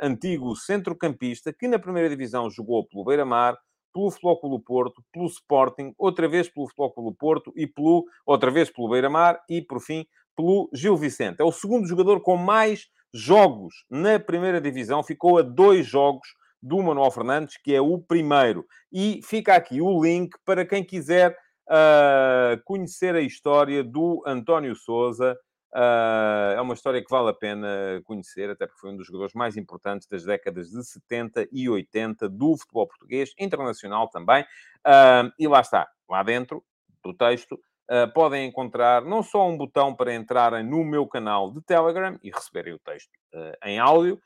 antigo 0.00 0.54
centrocampista 0.56 1.52
que 1.52 1.68
na 1.68 1.78
primeira 1.78 2.08
divisão 2.08 2.50
jogou 2.50 2.86
pelo 2.86 3.04
Beira-Mar, 3.04 3.56
pelo 3.92 4.10
Flóculo 4.10 4.60
Porto, 4.60 5.02
pelo 5.12 5.26
Sporting, 5.26 5.94
outra 5.96 6.28
vez 6.28 6.48
pelo 6.48 6.68
Flóculo 6.68 7.14
Porto 7.14 7.52
e 7.56 7.66
pelo, 7.66 8.04
outra 8.26 8.50
vez 8.50 8.70
pelo 8.70 8.88
Beira-Mar 8.88 9.40
e, 9.48 9.62
por 9.62 9.80
fim, 9.80 10.04
pelo 10.36 10.68
Gil 10.72 10.96
Vicente. 10.96 11.40
É 11.40 11.44
o 11.44 11.52
segundo 11.52 11.86
jogador 11.86 12.20
com 12.20 12.36
mais 12.36 12.88
jogos 13.12 13.84
na 13.88 14.18
primeira 14.18 14.60
divisão, 14.60 15.02
ficou 15.04 15.38
a 15.38 15.42
dois 15.42 15.86
jogos 15.86 16.26
do 16.64 16.82
Manuel 16.82 17.10
Fernandes, 17.10 17.58
que 17.58 17.74
é 17.74 17.80
o 17.80 17.98
primeiro. 17.98 18.66
E 18.90 19.20
fica 19.22 19.54
aqui 19.54 19.82
o 19.82 20.02
link 20.02 20.34
para 20.46 20.64
quem 20.64 20.82
quiser 20.82 21.36
uh, 21.68 22.58
conhecer 22.64 23.14
a 23.14 23.20
história 23.20 23.84
do 23.84 24.22
António 24.26 24.74
Souza. 24.74 25.38
Uh, 25.74 26.56
é 26.56 26.60
uma 26.62 26.72
história 26.72 27.04
que 27.04 27.10
vale 27.10 27.28
a 27.28 27.34
pena 27.34 28.00
conhecer, 28.04 28.48
até 28.48 28.66
porque 28.66 28.80
foi 28.80 28.92
um 28.92 28.96
dos 28.96 29.06
jogadores 29.06 29.34
mais 29.34 29.58
importantes 29.58 30.08
das 30.08 30.24
décadas 30.24 30.70
de 30.70 30.82
70 30.82 31.48
e 31.52 31.68
80 31.68 32.30
do 32.30 32.56
futebol 32.56 32.86
português, 32.86 33.34
internacional 33.38 34.08
também. 34.08 34.42
Uh, 34.86 35.30
e 35.38 35.46
lá 35.46 35.60
está, 35.60 35.86
lá 36.08 36.22
dentro 36.22 36.64
do 37.02 37.12
texto, 37.12 37.60
Uh, 37.84 38.10
podem 38.14 38.48
encontrar 38.48 39.02
não 39.02 39.22
só 39.22 39.46
um 39.46 39.58
botão 39.58 39.94
para 39.94 40.14
entrarem 40.14 40.64
no 40.64 40.82
meu 40.82 41.06
canal 41.06 41.52
de 41.52 41.60
Telegram 41.60 42.18
e 42.22 42.30
receberem 42.30 42.72
o 42.72 42.78
texto 42.78 43.10
uh, 43.34 43.52
em 43.62 43.78
áudio, 43.78 44.18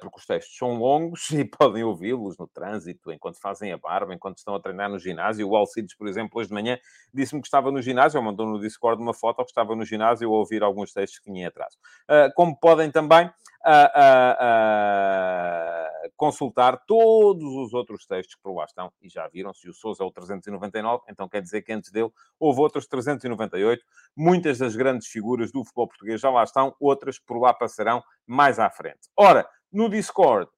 porque 0.00 0.18
os 0.18 0.26
textos 0.26 0.56
são 0.56 0.74
longos 0.74 1.28
e 1.32 1.44
podem 1.44 1.84
ouvi-los 1.84 2.38
no 2.38 2.46
trânsito, 2.46 3.12
enquanto 3.12 3.40
fazem 3.40 3.72
a 3.72 3.78
barba, 3.78 4.14
enquanto 4.14 4.38
estão 4.38 4.54
a 4.54 4.60
treinar 4.60 4.88
no 4.88 4.98
ginásio. 4.98 5.48
O 5.48 5.56
Alcides, 5.56 5.94
por 5.96 6.08
exemplo, 6.08 6.40
hoje 6.40 6.48
de 6.48 6.54
manhã 6.54 6.78
disse-me 7.12 7.40
que 7.40 7.48
estava 7.48 7.70
no 7.70 7.82
ginásio, 7.82 8.18
ou 8.18 8.24
mandou 8.24 8.46
no 8.46 8.60
Discord 8.60 9.02
uma 9.02 9.14
foto 9.14 9.44
que 9.44 9.50
estava 9.50 9.76
no 9.76 9.84
ginásio 9.84 10.28
a 10.28 10.32
ouvir 10.32 10.62
alguns 10.62 10.92
textos 10.92 11.20
que 11.20 11.32
tinha 11.32 11.48
atraso. 11.48 11.76
como 12.34 12.58
podem 12.58 12.90
também 12.90 13.30
consultar 16.16 16.78
todos 16.86 17.44
os 17.44 17.74
outros 17.74 18.06
textos 18.06 18.34
que 18.34 18.42
por 18.42 18.54
lá 18.54 18.64
estão, 18.64 18.92
e 19.02 19.08
já 19.08 19.28
viram, 19.28 19.52
se 19.52 19.68
o 19.68 19.74
Sousa 19.74 20.02
é 20.02 20.06
o 20.06 20.10
399, 20.10 21.04
então 21.08 21.28
quer 21.28 21.42
dizer 21.42 21.62
que 21.62 21.72
antes 21.72 21.90
dele 21.90 22.10
houve 22.38 22.60
outros 22.60 22.86
398. 22.86 23.84
Muitas 24.16 24.58
das 24.58 24.74
grandes 24.74 25.08
figuras 25.08 25.52
do 25.52 25.64
futebol 25.64 25.88
português 25.88 26.20
já 26.20 26.30
lá 26.30 26.44
estão, 26.44 26.74
outras 26.80 27.18
por 27.18 27.38
lá 27.38 27.52
passarão 27.52 28.02
mais 28.26 28.58
à 28.58 28.70
frente. 28.70 29.08
Ora, 29.16 29.46
no 29.72 29.88
Discord 29.88 30.50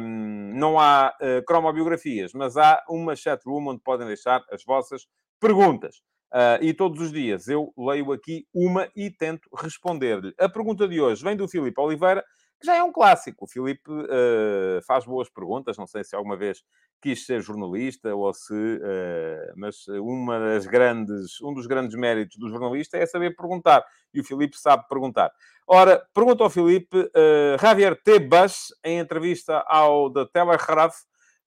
hum, 0.00 0.52
não 0.54 0.78
há 0.78 1.12
uh, 1.20 1.44
cromobiografias, 1.44 2.32
mas 2.32 2.56
há 2.56 2.82
uma 2.88 3.16
chatroom 3.16 3.68
onde 3.68 3.82
podem 3.82 4.06
deixar 4.06 4.44
as 4.50 4.62
vossas 4.64 5.06
perguntas. 5.40 6.02
Uh, 6.32 6.62
e 6.62 6.72
todos 6.72 6.98
os 6.98 7.12
dias 7.12 7.46
eu 7.46 7.74
leio 7.76 8.10
aqui 8.10 8.46
uma 8.54 8.88
e 8.96 9.10
tento 9.10 9.50
responder-lhe. 9.54 10.32
A 10.38 10.48
pergunta 10.48 10.88
de 10.88 11.00
hoje 11.00 11.22
vem 11.22 11.36
do 11.36 11.46
Filipe 11.46 11.78
Oliveira, 11.78 12.24
que 12.62 12.66
já 12.66 12.76
é 12.76 12.82
um 12.82 12.92
clássico. 12.92 13.44
O 13.44 13.48
Filipe 13.48 13.90
uh, 13.90 14.80
faz 14.86 15.04
boas 15.04 15.28
perguntas, 15.28 15.76
não 15.76 15.86
sei 15.86 16.04
se 16.04 16.14
alguma 16.14 16.36
vez 16.36 16.62
quis 17.02 17.26
ser 17.26 17.42
jornalista 17.42 18.14
ou 18.14 18.32
se... 18.32 18.54
Uh, 18.54 19.52
mas 19.56 19.88
uma 19.88 20.38
das 20.38 20.64
grandes, 20.64 21.40
um 21.42 21.52
dos 21.52 21.66
grandes 21.66 21.96
méritos 21.96 22.38
do 22.38 22.48
jornalista 22.48 22.96
é 22.96 23.04
saber 23.04 23.34
perguntar. 23.34 23.84
E 24.14 24.20
o 24.20 24.24
Filipe 24.24 24.56
sabe 24.56 24.86
perguntar. 24.88 25.32
Ora, 25.66 26.06
pergunta 26.14 26.44
ao 26.44 26.50
Filipe, 26.50 26.96
uh, 26.96 27.58
Javier 27.60 28.00
Tebas, 28.00 28.68
em 28.84 29.00
entrevista 29.00 29.64
ao 29.66 30.12
The 30.12 30.26
Telegraph, 30.32 30.94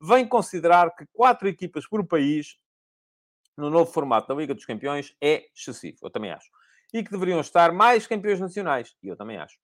vem 0.02 0.28
considerar 0.28 0.94
que 0.94 1.06
quatro 1.14 1.48
equipas 1.48 1.88
por 1.88 2.06
país 2.06 2.58
no 3.58 3.70
novo 3.70 3.90
formato 3.90 4.28
da 4.28 4.36
Liga 4.36 4.54
dos 4.54 4.66
Campeões 4.66 5.16
é 5.22 5.46
excessivo. 5.56 6.00
Eu 6.04 6.10
também 6.10 6.32
acho. 6.32 6.50
E 6.94 7.02
que 7.02 7.12
deveriam 7.12 7.40
estar 7.40 7.72
mais 7.72 8.06
campeões 8.06 8.42
nacionais. 8.42 8.94
E 9.02 9.08
eu 9.08 9.16
também 9.16 9.38
acho. 9.38 9.58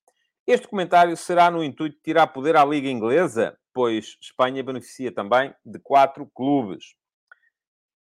Este 0.45 0.67
comentário 0.67 1.15
será 1.15 1.51
no 1.51 1.63
intuito 1.63 1.95
de 1.97 2.01
tirar 2.01 2.27
poder 2.27 2.55
à 2.55 2.65
Liga 2.65 2.89
Inglesa, 2.89 3.57
pois 3.73 4.17
Espanha 4.19 4.63
beneficia 4.63 5.11
também 5.11 5.53
de 5.65 5.79
quatro 5.79 6.29
clubes. 6.33 6.95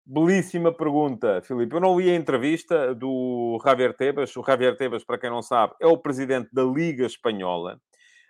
Belíssima 0.05 0.71
pergunta, 0.71 1.41
Filipe. 1.41 1.75
Eu 1.75 1.81
não 1.81 1.99
li 1.99 2.11
a 2.11 2.15
entrevista 2.15 2.93
do 2.93 3.59
Javier 3.63 3.95
Tebas. 3.95 4.35
O 4.35 4.43
Javier 4.43 4.77
Tebas, 4.77 5.03
para 5.03 5.17
quem 5.17 5.29
não 5.29 5.41
sabe, 5.41 5.73
é 5.81 5.87
o 5.87 5.97
presidente 5.97 6.49
da 6.53 6.63
Liga 6.63 7.05
Espanhola 7.05 7.79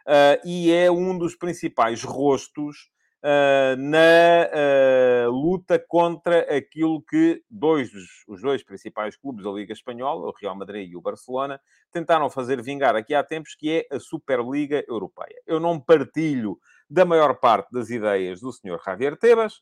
uh, 0.08 0.48
e 0.48 0.72
é 0.72 0.90
um 0.90 1.18
dos 1.18 1.36
principais 1.36 2.04
rostos 2.04 2.90
uh, 3.26 3.76
na 3.78 5.28
uh, 5.28 5.32
luta 5.32 5.84
contra 5.88 6.42
aquilo 6.56 7.02
que 7.02 7.42
dois 7.50 7.92
dos, 7.92 8.06
os 8.28 8.42
dois 8.42 8.64
principais 8.64 9.18
clubes 9.18 9.44
da 9.44 9.52
Liga 9.52 9.74
Espanhola, 9.74 10.28
o 10.28 10.34
Real 10.40 10.56
Madrid 10.56 10.92
e 10.92 10.96
o 10.96 11.02
Barcelona, 11.02 11.60
tentaram 11.92 12.30
fazer 12.30 12.62
vingar 12.62 12.96
aqui 12.96 13.16
há 13.16 13.24
tempos, 13.24 13.56
que 13.56 13.72
é 13.72 13.96
a 13.96 14.00
Superliga 14.00 14.86
Europeia. 14.88 15.42
Eu 15.48 15.60
não 15.60 15.80
partilho 15.80 16.60
da 16.88 17.04
maior 17.04 17.40
parte 17.40 17.72
das 17.72 17.90
ideias 17.90 18.42
do 18.42 18.52
Sr. 18.52 18.80
Javier 18.86 19.18
Tebas, 19.18 19.56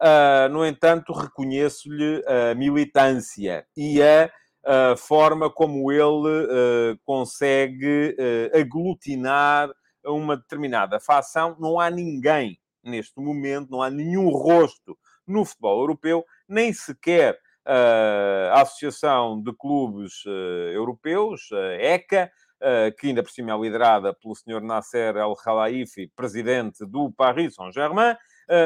uh, 0.00 0.48
no 0.50 0.64
entanto, 0.64 1.12
reconheço-lhe 1.12 2.22
a 2.24 2.54
militância 2.54 3.66
e 3.76 4.00
a 4.00 4.30
a 4.64 4.96
forma 4.96 5.48
como 5.48 5.90
ele 5.90 6.02
uh, 6.02 6.98
consegue 7.02 8.14
uh, 8.18 8.58
aglutinar 8.58 9.70
uma 10.04 10.36
determinada 10.36 11.00
facção. 11.00 11.56
Não 11.58 11.80
há 11.80 11.88
ninguém 11.88 12.58
neste 12.82 13.20
momento, 13.20 13.70
não 13.70 13.82
há 13.82 13.90
nenhum 13.90 14.28
rosto 14.28 14.96
no 15.26 15.44
futebol 15.44 15.80
europeu, 15.80 16.24
nem 16.48 16.72
sequer 16.72 17.38
uh, 17.66 18.52
a 18.54 18.62
Associação 18.62 19.40
de 19.40 19.52
Clubes 19.52 20.24
uh, 20.24 20.72
Europeus, 20.72 21.48
a 21.52 21.74
ECA, 21.74 22.30
uh, 22.62 22.96
que 22.98 23.08
ainda 23.08 23.22
por 23.22 23.30
cima 23.30 23.52
é 23.52 23.58
liderada 23.58 24.14
pelo 24.14 24.34
Sr. 24.34 24.62
Nasser 24.62 25.16
El 25.16 25.34
Khelaifi, 25.36 26.10
presidente 26.16 26.86
do 26.86 27.12
Paris 27.12 27.54
Saint-Germain, 27.54 28.16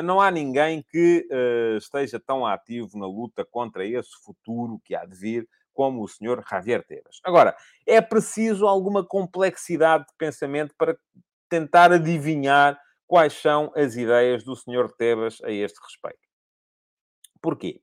não 0.04 0.20
há 0.20 0.30
ninguém 0.30 0.80
que 0.88 1.26
esteja 1.76 2.20
tão 2.24 2.46
ativo 2.46 2.96
na 2.96 3.04
luta 3.04 3.44
contra 3.44 3.84
esse 3.84 4.12
futuro 4.24 4.80
que 4.84 4.94
há 4.94 5.04
de 5.04 5.16
vir 5.16 5.48
como 5.74 6.04
o 6.04 6.08
Sr. 6.08 6.40
Javier 6.48 6.84
Tebas. 6.86 7.18
Agora, 7.24 7.56
é 7.84 8.00
preciso 8.00 8.64
alguma 8.64 9.04
complexidade 9.04 10.04
de 10.06 10.14
pensamento 10.16 10.72
para 10.78 10.96
tentar 11.48 11.90
adivinhar 11.90 12.78
quais 13.12 13.34
são 13.34 13.70
as 13.76 13.94
ideias 13.94 14.42
do 14.42 14.56
Sr. 14.56 14.90
Tebas 14.96 15.36
a 15.44 15.50
este 15.50 15.78
respeito. 15.84 16.26
Porquê? 17.42 17.78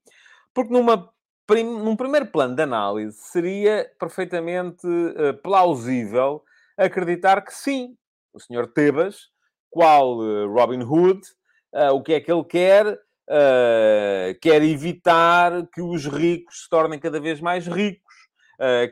Porque 0.55 0.73
numa, 0.73 1.07
num 1.47 1.95
primeiro 1.95 2.25
plano 2.25 2.55
de 2.55 2.63
análise 2.63 3.15
seria 3.15 3.87
perfeitamente 3.99 4.87
uh, 4.87 5.39
plausível 5.43 6.43
acreditar 6.75 7.43
que 7.43 7.53
sim, 7.53 7.95
o 8.33 8.39
Sr. 8.39 8.73
Tebas, 8.73 9.27
qual 9.69 10.17
uh, 10.17 10.51
Robin 10.51 10.81
Hood, 10.81 11.21
uh, 11.75 11.93
o 11.93 12.01
que 12.01 12.13
é 12.13 12.19
que 12.19 12.31
ele 12.31 12.45
quer? 12.45 12.99
quer 14.41 14.63
evitar 14.63 15.67
que 15.71 15.83
os 15.83 16.07
ricos 16.07 16.63
se 16.63 16.69
tornem 16.71 16.97
cada 16.97 17.19
vez 17.19 17.39
mais 17.39 17.67
ricos, 17.67 18.15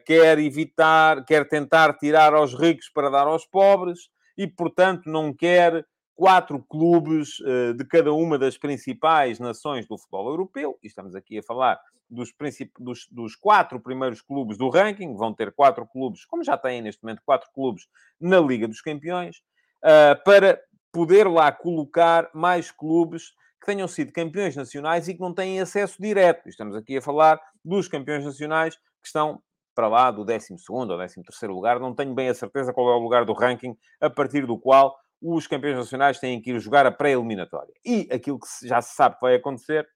quer 0.05 0.37
evitar, 0.37 1.25
quer 1.25 1.49
tentar 1.49 1.97
tirar 1.97 2.35
aos 2.35 2.53
ricos 2.53 2.87
para 2.87 3.09
dar 3.09 3.25
aos 3.25 3.47
pobres 3.47 4.11
e, 4.37 4.45
portanto, 4.45 5.09
não 5.09 5.33
quer 5.33 5.83
quatro 6.17 6.59
clubes 6.67 7.39
uh, 7.41 7.75
de 7.75 7.85
cada 7.85 8.11
uma 8.11 8.39
das 8.39 8.57
principais 8.57 9.39
nações 9.39 9.87
do 9.87 9.97
futebol 9.99 10.27
europeu, 10.29 10.77
e 10.83 10.87
estamos 10.87 11.13
aqui 11.13 11.37
a 11.37 11.43
falar 11.43 11.79
dos, 12.09 12.33
dos, 12.79 13.07
dos, 13.11 13.35
quatro 13.35 13.79
primeiros 13.79 14.19
clubes 14.19 14.57
do 14.57 14.67
ranking, 14.67 15.15
vão 15.15 15.31
ter 15.31 15.53
quatro 15.53 15.85
clubes, 15.85 16.25
como 16.25 16.43
já 16.43 16.57
têm 16.57 16.81
neste 16.81 17.03
momento 17.03 17.21
quatro 17.23 17.49
clubes 17.53 17.87
na 18.19 18.39
Liga 18.39 18.67
dos 18.67 18.81
Campeões, 18.81 19.37
uh, 19.83 20.21
para 20.25 20.59
poder 20.91 21.27
lá 21.27 21.51
colocar 21.51 22.31
mais 22.33 22.71
clubes 22.71 23.29
que 23.61 23.67
tenham 23.67 23.87
sido 23.87 24.11
campeões 24.11 24.55
nacionais 24.55 25.07
e 25.07 25.13
que 25.13 25.21
não 25.21 25.33
têm 25.33 25.61
acesso 25.61 26.01
direto. 26.01 26.49
Estamos 26.49 26.75
aqui 26.75 26.97
a 26.97 27.01
falar 27.01 27.39
dos 27.63 27.87
campeões 27.87 28.25
nacionais 28.25 28.75
que 28.75 29.05
estão 29.05 29.39
para 29.75 29.87
lá 29.87 30.09
do 30.09 30.25
12 30.25 30.55
ou 30.69 30.87
13 30.87 31.47
lugar, 31.47 31.79
não 31.79 31.93
tenho 31.93 32.15
bem 32.15 32.29
a 32.29 32.33
certeza 32.33 32.73
qual 32.73 32.89
é 32.89 32.95
o 32.95 32.99
lugar 32.99 33.23
do 33.25 33.33
ranking 33.33 33.77
a 34.01 34.09
partir 34.09 34.47
do 34.47 34.57
qual 34.57 34.97
os 35.21 35.47
campeões 35.47 35.77
nacionais 35.77 36.19
têm 36.19 36.41
que 36.41 36.51
ir 36.51 36.59
jogar 36.59 36.85
a 36.85 36.91
pré-eliminatória. 36.91 37.73
E 37.85 38.07
aquilo 38.11 38.39
que 38.39 38.47
já 38.67 38.81
se 38.81 38.95
sabe 38.95 39.15
que 39.15 39.21
vai 39.21 39.35
acontecer 39.35 39.87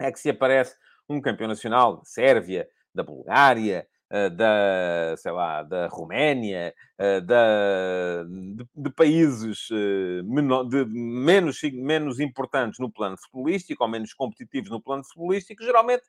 é 0.00 0.10
que 0.10 0.18
se 0.18 0.30
aparece 0.30 0.76
um 1.08 1.20
campeão 1.20 1.48
nacional 1.48 1.98
da 1.98 2.04
Sérvia, 2.04 2.68
da 2.94 3.02
Bulgária, 3.02 3.86
eh, 4.14 4.28
da, 4.28 5.14
sei 5.16 5.32
lá, 5.32 5.62
da 5.62 5.86
Roménia, 5.86 6.74
eh, 6.98 7.20
da, 7.22 8.22
de, 8.24 8.66
de 8.74 8.90
países 8.90 9.68
eh, 9.72 10.20
menor, 10.22 10.64
de, 10.64 10.84
menos, 10.84 11.58
menos 11.72 12.20
importantes 12.20 12.78
no 12.78 12.92
plano 12.92 13.16
futebolístico, 13.16 13.82
ou 13.82 13.88
menos 13.88 14.12
competitivos 14.12 14.68
no 14.68 14.82
plano 14.82 15.02
futebolístico, 15.02 15.64
geralmente 15.64 16.02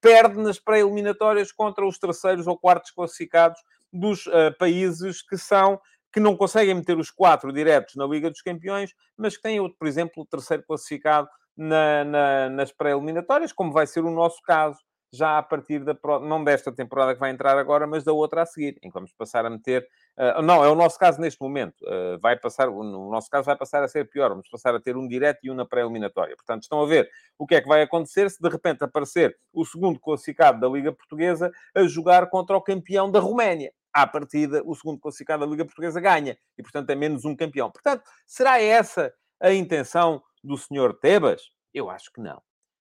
perde 0.00 0.36
nas 0.38 0.58
pré-eliminatórias 0.58 1.52
contra 1.52 1.86
os 1.86 1.96
terceiros 1.96 2.48
ou 2.48 2.58
quartos 2.58 2.90
classificados 2.90 3.60
dos 3.92 4.24
países 4.58 5.22
que 5.22 5.38
são 5.38 5.80
que 6.12 6.20
não 6.20 6.36
conseguem 6.36 6.74
meter 6.74 6.98
os 6.98 7.10
quatro 7.10 7.52
diretos 7.52 7.94
na 7.96 8.06
Liga 8.06 8.30
dos 8.30 8.42
Campeões, 8.42 8.92
mas 9.16 9.36
que 9.36 9.42
têm, 9.42 9.58
por 9.72 9.86
exemplo, 9.86 10.22
o 10.22 10.26
terceiro 10.26 10.62
classificado 10.66 11.28
na, 11.56 12.04
na, 12.04 12.48
nas 12.50 12.72
pré-eliminatórias, 12.72 13.52
como 13.52 13.72
vai 13.72 13.86
ser 13.86 14.04
o 14.04 14.10
nosso 14.10 14.40
caso, 14.42 14.78
já 15.12 15.38
a 15.38 15.42
partir 15.42 15.84
da, 15.84 15.96
não 16.20 16.44
desta 16.44 16.70
temporada 16.72 17.14
que 17.14 17.20
vai 17.20 17.30
entrar 17.30 17.56
agora, 17.58 17.86
mas 17.86 18.04
da 18.04 18.12
outra 18.12 18.42
a 18.42 18.46
seguir, 18.46 18.78
em 18.82 18.88
que 18.88 18.94
vamos 18.94 19.12
passar 19.12 19.44
a 19.46 19.50
meter, 19.50 19.86
uh, 20.18 20.42
não, 20.42 20.62
é 20.62 20.68
o 20.68 20.74
nosso 20.74 20.98
caso 20.98 21.20
neste 21.20 21.40
momento, 21.40 21.76
uh, 21.82 22.18
vai 22.20 22.38
passar, 22.38 22.66
no 22.68 23.10
nosso 23.10 23.30
caso 23.30 23.46
vai 23.46 23.56
passar 23.56 23.82
a 23.82 23.88
ser 23.88 24.08
pior, 24.08 24.30
vamos 24.30 24.48
passar 24.48 24.74
a 24.74 24.80
ter 24.80 24.96
um 24.96 25.08
direto 25.08 25.40
e 25.42 25.50
um 25.50 25.54
na 25.54 25.64
pré-eliminatória. 25.64 26.36
Portanto, 26.36 26.62
estão 26.62 26.82
a 26.82 26.86
ver 26.86 27.08
o 27.38 27.46
que 27.46 27.54
é 27.54 27.60
que 27.60 27.68
vai 27.68 27.82
acontecer 27.82 28.30
se 28.30 28.40
de 28.40 28.48
repente 28.48 28.84
aparecer 28.84 29.36
o 29.52 29.64
segundo 29.64 29.98
classificado 29.98 30.60
da 30.60 30.68
Liga 30.68 30.92
Portuguesa 30.92 31.50
a 31.74 31.82
jogar 31.84 32.28
contra 32.28 32.56
o 32.56 32.62
campeão 32.62 33.10
da 33.10 33.18
Roménia 33.18 33.72
à 33.92 34.06
partida, 34.06 34.62
o 34.64 34.74
segundo 34.74 35.00
classificado 35.00 35.44
da 35.44 35.50
Liga 35.50 35.64
Portuguesa 35.64 36.00
ganha. 36.00 36.38
E, 36.56 36.62
portanto, 36.62 36.90
é 36.90 36.94
menos 36.94 37.24
um 37.24 37.34
campeão. 37.34 37.70
Portanto, 37.70 38.02
será 38.26 38.60
essa 38.60 39.12
a 39.40 39.52
intenção 39.52 40.22
do 40.42 40.56
senhor 40.56 40.98
Tebas? 40.98 41.42
Eu 41.72 41.90
acho 41.90 42.12
que 42.12 42.20
não. 42.20 42.38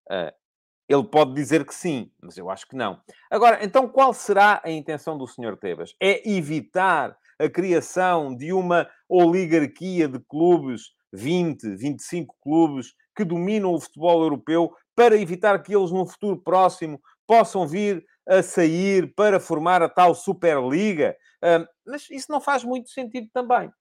Uh, 0.10 0.32
ele 0.88 1.04
pode 1.04 1.34
dizer 1.34 1.66
que 1.66 1.76
sim, 1.76 2.10
mas 2.22 2.38
eu 2.38 2.50
acho 2.50 2.66
que 2.68 2.76
não. 2.76 3.02
Agora, 3.30 3.64
então, 3.64 3.90
qual 3.90 4.14
será 4.14 4.62
a 4.64 4.72
intenção 4.72 5.18
do 5.18 5.28
senhor 5.28 5.58
Tebas? 5.58 5.94
É 6.02 6.30
evitar 6.30 7.18
a 7.40 7.50
criação 7.50 8.36
de 8.36 8.54
uma 8.54 8.90
oligarquia 9.10 10.08
de 10.08 10.20
clubes, 10.20 10.94
20, 11.12 11.76
25 11.76 12.36
clubes, 12.42 12.94
que 13.16 13.26
dominam 13.26 13.74
o 13.74 13.80
futebol 13.80 14.24
europeu, 14.24 14.74
para 14.96 15.18
evitar 15.18 15.62
que 15.62 15.76
eles, 15.76 15.92
num 15.92 16.06
futuro 16.06 16.42
próximo, 16.42 17.02
possam 17.28 17.68
vir 17.68 18.04
a 18.28 18.44
sair 18.44 19.14
para 19.16 19.40
formar 19.40 19.82
a 19.82 19.90
tal 19.90 20.14
Superliga. 20.14 21.16
mas 21.86 22.10
isso 22.10 22.32
não 22.32 22.42
faz 22.42 22.64
muito 22.64 22.90
sentido 22.90 23.30
também. 23.34 23.72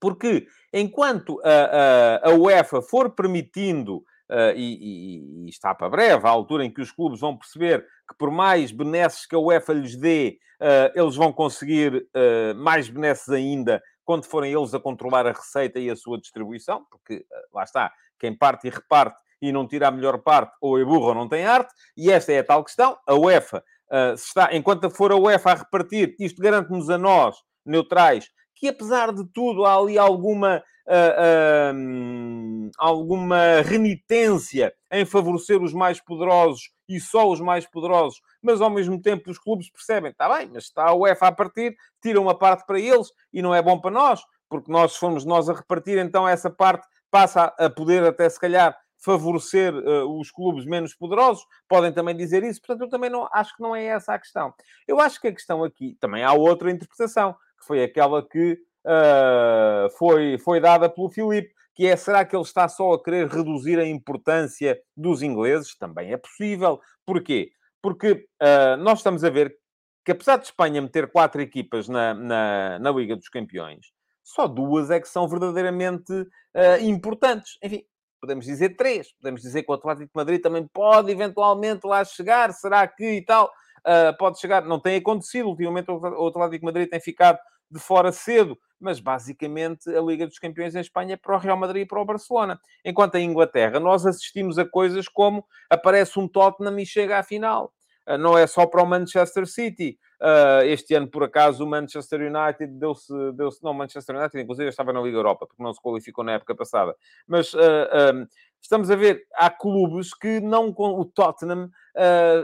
Porque 0.00 0.46
enquanto 0.72 1.40
a, 1.44 2.26
a, 2.26 2.30
a 2.30 2.34
UEFA 2.34 2.82
for 2.82 3.10
permitindo, 3.14 4.04
uh, 4.32 4.56
e, 4.56 4.78
e, 4.80 5.46
e, 5.46 5.48
está 5.48 5.74
para 5.74 5.90
breve, 5.90 6.26
à 6.26 6.30
altura 6.30 6.64
em 6.64 6.72
que 6.72 6.80
os 6.80 6.90
clubes 6.90 7.20
vão 7.20 7.36
perceber 7.36 7.86
que 8.08 8.16
por 8.18 8.30
mais 8.30 8.72
benesses 8.72 9.26
que 9.26 9.34
a 9.34 9.38
UEFA 9.38 9.74
lhes 9.74 9.96
dê, 9.96 10.38
uh, 10.60 10.98
eles 10.98 11.14
vão 11.14 11.32
conseguir 11.32 11.96
uh, 11.96 12.54
mais 12.56 12.88
benesses 12.88 13.28
ainda 13.28 13.82
quando 14.04 14.24
forem 14.24 14.52
eles 14.52 14.74
a 14.74 14.80
controlar 14.80 15.26
a 15.26 15.32
receita 15.32 15.78
e 15.78 15.88
a 15.88 15.94
sua 15.94 16.18
distribuição, 16.18 16.84
porque 16.90 17.24
lá 17.54 17.62
está, 17.62 17.92
quem 18.18 18.36
parte 18.36 18.66
e 18.66 18.70
reparte 18.70 19.16
e 19.42 19.50
não 19.50 19.66
tira 19.66 19.88
a 19.88 19.90
melhor 19.90 20.18
parte, 20.18 20.54
ou 20.60 20.78
é 20.78 20.84
burro 20.84 21.08
ou 21.08 21.14
não 21.14 21.28
tem 21.28 21.44
arte, 21.44 21.74
e 21.96 22.12
esta 22.12 22.32
é 22.32 22.38
a 22.38 22.44
tal 22.44 22.62
questão. 22.62 22.96
A 23.04 23.14
UEFA, 23.14 23.58
uh, 23.90 24.14
está, 24.14 24.54
enquanto 24.54 24.88
for 24.88 25.10
a 25.10 25.16
UEFA 25.16 25.50
a 25.50 25.54
repartir, 25.54 26.14
isto 26.20 26.40
garante-nos 26.40 26.88
a 26.88 26.96
nós, 26.96 27.36
neutrais, 27.66 28.30
que 28.54 28.68
apesar 28.68 29.12
de 29.12 29.24
tudo 29.32 29.64
há 29.64 29.76
ali 29.76 29.98
alguma, 29.98 30.62
uh, 30.86 31.74
uh, 31.74 32.70
alguma 32.78 33.60
renitência 33.62 34.72
em 34.92 35.04
favorecer 35.04 35.60
os 35.60 35.72
mais 35.72 36.00
poderosos 36.00 36.70
e 36.88 37.00
só 37.00 37.28
os 37.28 37.40
mais 37.40 37.66
poderosos, 37.66 38.20
mas 38.40 38.60
ao 38.60 38.70
mesmo 38.70 39.00
tempo 39.02 39.28
os 39.28 39.38
clubes 39.38 39.68
percebem, 39.70 40.12
está 40.12 40.32
bem, 40.32 40.48
mas 40.52 40.64
está 40.64 40.84
a 40.86 40.94
UEFA 40.94 41.26
a 41.26 41.32
partir, 41.32 41.74
tira 42.00 42.20
uma 42.20 42.38
parte 42.38 42.64
para 42.64 42.78
eles 42.78 43.08
e 43.32 43.42
não 43.42 43.52
é 43.52 43.60
bom 43.60 43.80
para 43.80 43.90
nós, 43.90 44.22
porque 44.48 44.70
nós, 44.70 44.92
se 44.92 45.00
formos 45.00 45.24
nós 45.24 45.48
a 45.48 45.54
repartir, 45.54 45.98
então 45.98 46.28
essa 46.28 46.48
parte 46.48 46.86
passa 47.10 47.52
a 47.58 47.68
poder 47.68 48.04
até, 48.04 48.28
se 48.28 48.38
calhar, 48.38 48.76
favorecer 49.02 49.74
uh, 49.74 50.18
os 50.18 50.30
clubes 50.30 50.64
menos 50.64 50.94
poderosos, 50.94 51.44
podem 51.68 51.92
também 51.92 52.16
dizer 52.16 52.42
isso, 52.42 52.60
portanto, 52.60 52.82
eu 52.82 52.88
também 52.88 53.10
não, 53.10 53.28
acho 53.32 53.54
que 53.56 53.62
não 53.62 53.74
é 53.74 53.84
essa 53.84 54.14
a 54.14 54.18
questão. 54.18 54.54
Eu 54.86 55.00
acho 55.00 55.20
que 55.20 55.28
a 55.28 55.32
questão 55.32 55.64
aqui, 55.64 55.96
também 56.00 56.22
há 56.22 56.32
outra 56.32 56.70
interpretação, 56.70 57.34
que 57.58 57.66
foi 57.66 57.82
aquela 57.82 58.26
que 58.26 58.58
uh, 58.86 59.90
foi, 59.98 60.38
foi 60.38 60.60
dada 60.60 60.88
pelo 60.88 61.10
Filipe, 61.10 61.52
que 61.74 61.86
é, 61.86 61.96
será 61.96 62.24
que 62.24 62.36
ele 62.36 62.42
está 62.42 62.68
só 62.68 62.92
a 62.92 63.02
querer 63.02 63.28
reduzir 63.28 63.78
a 63.78 63.86
importância 63.86 64.78
dos 64.96 65.22
ingleses? 65.22 65.76
Também 65.76 66.12
é 66.12 66.16
possível. 66.16 66.80
Porquê? 67.06 67.50
Porque 67.80 68.26
uh, 68.42 68.76
nós 68.78 68.98
estamos 68.98 69.24
a 69.24 69.30
ver 69.30 69.56
que, 70.04 70.12
apesar 70.12 70.36
de 70.36 70.46
Espanha 70.46 70.82
meter 70.82 71.10
quatro 71.10 71.40
equipas 71.40 71.88
na, 71.88 72.12
na, 72.12 72.78
na 72.78 72.90
Liga 72.90 73.16
dos 73.16 73.28
Campeões, 73.28 73.86
só 74.22 74.46
duas 74.46 74.90
é 74.90 75.00
que 75.00 75.08
são 75.08 75.26
verdadeiramente 75.26 76.12
uh, 76.12 76.82
importantes. 76.82 77.58
Enfim, 77.62 77.84
podemos 78.22 78.46
dizer 78.46 78.76
três. 78.76 79.12
Podemos 79.14 79.42
dizer 79.42 79.64
que 79.64 79.70
o 79.70 79.74
Atlético 79.74 80.06
de 80.06 80.14
Madrid 80.14 80.40
também 80.40 80.64
pode 80.72 81.10
eventualmente 81.10 81.84
lá 81.84 82.04
chegar. 82.04 82.52
Será 82.52 82.86
que 82.86 83.16
e 83.16 83.20
tal? 83.20 83.52
Uh, 83.80 84.16
pode 84.16 84.38
chegar. 84.38 84.64
Não 84.64 84.78
tem 84.78 84.96
acontecido. 84.96 85.48
Ultimamente 85.48 85.90
o 85.90 86.26
Atlético 86.28 86.60
de 86.60 86.64
Madrid 86.64 86.88
tem 86.88 87.00
ficado 87.00 87.38
de 87.68 87.80
fora 87.80 88.12
cedo. 88.12 88.56
Mas 88.80 89.00
basicamente 89.00 89.90
a 89.90 90.00
Liga 90.00 90.26
dos 90.26 90.38
Campeões 90.38 90.74
em 90.74 90.80
Espanha 90.80 91.14
é 91.14 91.16
para 91.16 91.34
o 91.34 91.38
Real 91.38 91.56
Madrid 91.56 91.82
e 91.82 91.86
para 91.86 92.00
o 92.00 92.04
Barcelona. 92.04 92.60
Enquanto 92.84 93.16
em 93.16 93.28
Inglaterra 93.28 93.80
nós 93.80 94.06
assistimos 94.06 94.56
a 94.58 94.64
coisas 94.64 95.08
como 95.08 95.44
aparece 95.68 96.18
um 96.18 96.28
Tottenham 96.28 96.78
e 96.78 96.86
chega 96.86 97.18
à 97.18 97.22
final. 97.22 97.72
Uh, 98.08 98.18
não 98.18 98.36
é 98.36 98.46
só 98.46 98.66
para 98.66 98.82
o 98.82 98.86
Manchester 98.86 99.46
City. 99.46 99.98
Uh, 100.20 100.62
este 100.66 100.94
ano, 100.94 101.08
por 101.08 101.24
acaso, 101.24 101.64
o 101.64 101.66
Manchester 101.66 102.20
United 102.20 102.78
deu-se, 102.78 103.12
deu-se, 103.32 103.62
não, 103.62 103.74
Manchester 103.74 104.16
United, 104.16 104.40
inclusive, 104.40 104.68
estava 104.68 104.92
na 104.92 105.00
Liga 105.00 105.18
Europa, 105.18 105.46
porque 105.46 105.62
não 105.62 105.74
se 105.74 105.82
qualificou 105.82 106.22
na 106.22 106.32
época 106.32 106.54
passada. 106.54 106.94
Mas 107.26 107.52
um, 107.54 108.26
estamos 108.60 108.88
a 108.88 108.94
ver, 108.94 109.24
há 109.34 109.50
clubes 109.50 110.14
que 110.14 110.40
não 110.40 110.68
o 110.68 111.04
Tottenham 111.04 111.68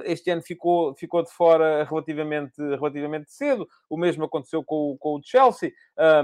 este 0.05 0.31
ano 0.31 0.42
ficou, 0.42 0.94
ficou 0.94 1.23
de 1.23 1.31
fora 1.31 1.85
relativamente, 1.85 2.61
relativamente 2.61 3.33
cedo. 3.33 3.68
O 3.88 3.97
mesmo 3.97 4.25
aconteceu 4.25 4.62
com, 4.64 4.97
com 4.99 5.14
o 5.14 5.21
Chelsea. 5.23 5.73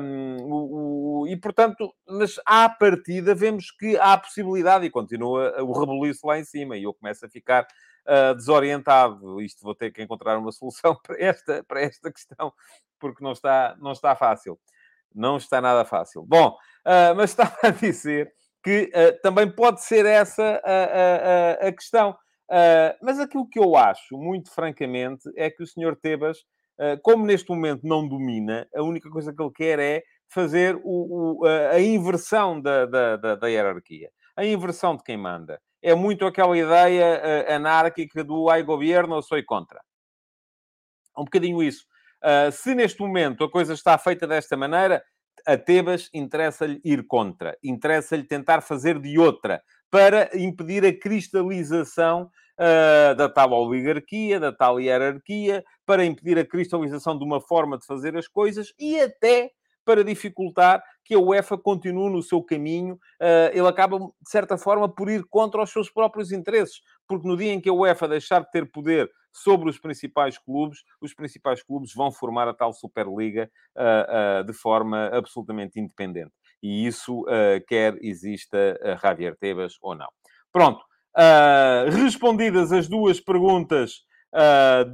Um, 0.01 0.37
o, 0.43 1.21
o, 1.21 1.27
e, 1.29 1.37
portanto, 1.37 1.95
mas 2.07 2.41
à 2.45 2.69
partida 2.69 3.35
vemos 3.35 3.71
que 3.71 3.97
há 3.97 4.19
possibilidade, 4.19 4.85
e 4.85 4.91
continua 4.91 5.55
o 5.63 5.73
rebuliço 5.73 6.27
lá 6.27 6.39
em 6.39 6.45
cima, 6.45 6.77
e 6.77 6.83
eu 6.83 6.93
começo 6.93 7.25
a 7.25 7.29
ficar 7.29 7.67
uh, 8.07 8.35
desorientado. 8.35 9.41
Isto 9.41 9.63
vou 9.63 9.75
ter 9.75 9.91
que 9.91 10.03
encontrar 10.03 10.39
uma 10.39 10.53
solução 10.53 10.97
para 11.03 11.23
esta, 11.23 11.65
para 11.65 11.81
esta 11.83 12.13
questão, 12.13 12.53
porque 12.99 13.23
não 13.23 13.33
está, 13.33 13.77
não 13.79 13.93
está 13.93 14.15
fácil. 14.15 14.59
Não 15.15 15.37
está 15.37 15.61
nada 15.61 15.85
fácil. 15.85 16.25
Bom, 16.25 16.49
uh, 16.49 17.15
mas 17.17 17.31
estava 17.39 17.57
a 17.63 17.71
dizer 17.71 18.33
que 18.63 18.91
uh, 18.95 19.21
também 19.23 19.51
pode 19.51 19.83
ser 19.83 20.07
essa 20.07 20.61
a, 20.65 21.65
a, 21.65 21.69
a 21.69 21.73
questão. 21.73 22.17
mas 23.03 23.19
aquilo 23.21 23.49
que 23.49 23.59
eu 23.59 23.77
acho, 23.77 24.17
muito 24.17 24.51
francamente, 24.51 25.31
é 25.37 25.51
que 25.51 25.63
o 25.63 25.67
senhor 25.67 25.97
Tebas, 25.97 26.39
como 27.03 27.25
neste 27.25 27.49
momento 27.51 27.87
não 27.87 28.07
domina, 28.09 28.67
a 28.75 28.83
única 28.83 29.09
coisa 29.11 29.33
que 29.33 29.43
ele 29.43 29.53
quer 29.53 29.79
é 29.79 30.03
fazer 30.29 30.77
o, 30.83 31.43
o, 31.43 31.47
a, 31.47 31.81
inversão 31.81 32.61
da, 32.61 32.87
da, 32.87 33.17
da, 33.17 33.35
da 33.37 33.47
hierarquia. 33.49 34.11
A 34.37 34.45
inversão 34.45 34.97
de 34.97 35.05
quem 35.05 35.17
manda 35.17 35.61
é 35.85 35.95
muito 35.95 36.25
aquela 36.25 36.57
ideia 36.57 37.21
uh, 37.23 37.53
anárquica 37.53 38.25
do 38.25 38.49
ai 38.49 38.63
governo, 38.63 39.17
eu 39.17 39.23
sou 39.23 39.39
contra. 39.45 39.83
Um 41.17 41.25
bocadinho 41.25 41.63
isso. 41.63 41.85
Uh, 42.23 42.51
se 42.51 42.75
neste 42.75 42.99
momento 43.01 43.45
a 43.45 43.51
coisa 43.51 43.75
está 43.75 43.99
feita 43.99 44.27
desta 44.27 44.57
maneira, 44.57 45.05
a 45.47 45.59
Tebas 45.59 46.09
interessa-lhe 46.15 46.81
ir 46.83 47.07
contra, 47.07 47.55
interessa-lhe 47.63 48.25
tentar 48.25 48.63
fazer 48.63 48.99
de 48.99 49.19
outra, 49.19 49.63
para 49.91 50.31
impedir 50.35 50.87
a 50.87 50.99
cristalização 50.99 52.31
uh, 52.59 53.15
da 53.15 53.29
tal 53.29 53.53
oligarquia, 53.53 54.41
da 54.41 54.51
tal 54.51 54.81
hierarquia, 54.81 55.63
para 55.85 56.03
impedir 56.03 56.39
a 56.39 56.47
cristalização 56.47 57.19
de 57.19 57.25
uma 57.27 57.43
forma 57.43 57.77
de 57.77 57.85
fazer 57.85 58.17
as 58.17 58.27
coisas 58.27 58.73
e 58.79 58.99
até 58.99 59.51
para 59.85 60.05
dificultar 60.05 60.83
que 61.05 61.15
a 61.15 61.19
UEFA 61.19 61.59
continue 61.59 62.11
no 62.11 62.23
seu 62.23 62.43
caminho. 62.43 62.95
Uh, 63.21 63.53
ele 63.53 63.69
acaba, 63.69 63.99
de 63.99 64.31
certa 64.31 64.57
forma, 64.57 64.89
por 64.89 65.09
ir 65.09 65.25
contra 65.29 65.63
os 65.63 65.71
seus 65.71 65.91
próprios 65.91 66.33
interesses, 66.33 66.81
porque 67.07 67.29
no 67.29 67.37
dia 67.37 67.53
em 67.53 67.61
que 67.61 67.69
a 67.69 67.73
UEFA 67.73 68.09
deixar 68.09 68.41
de 68.41 68.51
ter 68.51 68.71
poder 68.71 69.11
sobre 69.31 69.69
os 69.69 69.79
principais 69.79 70.39
clubes, 70.39 70.79
os 71.01 71.13
principais 71.13 71.63
clubes 71.63 71.93
vão 71.93 72.11
formar 72.11 72.49
a 72.49 72.55
tal 72.55 72.73
Superliga 72.73 73.51
uh, 73.77 74.41
uh, 74.41 74.45
de 74.45 74.53
forma 74.53 75.09
absolutamente 75.13 75.79
independente. 75.79 76.33
E 76.63 76.87
isso, 76.87 77.27
quer 77.69 77.99
exista 78.01 78.81
Javier 79.03 79.37
Tebas 79.37 79.75
ou 79.83 79.95
não. 79.95 80.09
Pronto. 80.51 80.83
respondidas 81.93 82.73
as 82.73 82.89
duas 82.89 83.21
perguntas 83.21 84.01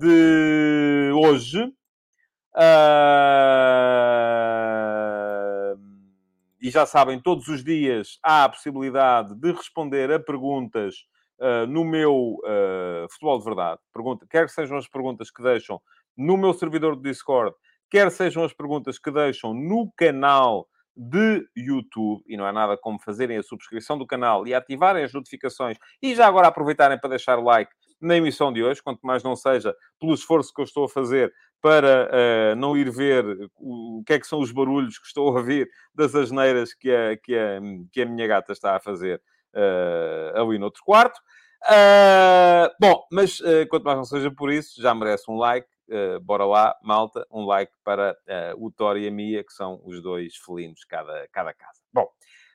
de 0.01 1.13
hoje, 1.15 1.73
e 6.61 6.71
já 6.71 6.85
sabem, 6.85 7.21
todos 7.21 7.49
os 7.49 7.65
dias 7.65 8.19
há 8.23 8.45
a 8.45 8.49
possibilidade 8.49 9.35
de 9.35 9.53
responder 9.53 10.13
a 10.13 10.21
perguntas 10.21 11.07
uh, 11.39 11.67
no 11.67 11.85
meu 11.85 12.39
uh, 12.45 13.09
Futebol 13.11 13.39
de 13.39 13.45
Verdade. 13.45 13.81
Pergunta, 13.93 14.27
quer 14.29 14.47
que 14.47 14.53
sejam 14.53 14.77
as 14.77 14.89
perguntas 14.89 15.31
que 15.31 15.43
deixam 15.43 15.81
no 16.17 16.37
meu 16.37 16.53
servidor 16.53 16.97
do 16.97 17.03
Discord, 17.03 17.55
quer 17.91 18.11
sejam 18.11 18.45
as 18.45 18.53
perguntas 18.53 18.99
que 18.99 19.11
deixam 19.11 19.55
no 19.55 19.91
canal 19.97 20.69
de 20.97 21.47
YouTube, 21.57 22.23
e 22.27 22.37
não 22.37 22.47
é 22.47 22.53
nada 22.53 22.77
como 22.77 23.01
fazerem 23.01 23.39
a 23.39 23.43
subscrição 23.43 23.97
do 23.97 24.07
canal 24.07 24.47
e 24.47 24.53
ativarem 24.53 25.03
as 25.03 25.13
notificações, 25.13 25.79
e 26.03 26.15
já 26.15 26.27
agora 26.27 26.49
aproveitarem 26.49 26.99
para 26.99 27.11
deixar 27.11 27.37
like 27.37 27.73
na 28.01 28.17
emissão 28.17 28.53
de 28.53 28.63
hoje, 28.63 28.83
quanto 28.83 29.01
mais 29.03 29.23
não 29.23 29.37
seja 29.37 29.75
pelo 29.99 30.15
esforço 30.15 30.53
que 30.53 30.61
eu 30.61 30.65
estou 30.65 30.85
a 30.85 30.89
fazer 30.89 31.33
para 31.61 32.09
uh, 32.09 32.57
não 32.57 32.77
ir 32.77 32.91
ver 32.91 33.25
o, 33.57 33.99
o, 33.99 34.05
que 34.05 34.15
é 34.15 34.19
que 34.19 34.27
são 34.27 34.41
os 34.41 34.51
barulhos 34.51 34.99
que 34.99 35.07
estou 35.07 35.29
a 35.29 35.39
ouvir 35.39 35.69
das 35.95 36.15
asneiras 36.15 36.73
que 36.75 36.91
a, 36.91 37.17
que 37.17 37.37
a, 37.37 37.61
que 37.93 38.03
a 38.03 38.07
minha 38.07 38.27
gata 38.27 38.53
está 38.53 38.77
a 38.77 38.81
fazer 38.81 39.21
uh, 39.55 40.41
ali 40.41 40.59
no 40.59 40.67
outro 40.67 40.83
quarto. 40.85 41.21
Uh, 41.65 42.71
bom, 42.81 43.05
mas 43.13 43.39
quanto 43.69 43.85
mais 43.85 43.99
não 43.99 44.05
seja 44.05 44.31
por 44.31 44.51
isso, 44.51 44.81
já 44.81 44.95
merece 44.95 45.31
um 45.31 45.37
like. 45.37 45.69
bora 46.23 46.47
lá, 46.47 46.75
malta, 46.83 47.27
um 47.31 47.45
like 47.45 47.73
para 47.85 48.17
o 48.57 48.71
Thor 48.71 48.97
e 48.97 49.07
a 49.07 49.11
Mia, 49.11 49.45
que 49.45 49.53
são 49.53 49.81
os 49.85 50.03
dois 50.03 50.37
felinos 50.37 50.85
cada, 50.85 51.29
cada 51.31 51.53
casa. 51.53 51.81
Bom, 51.93 52.09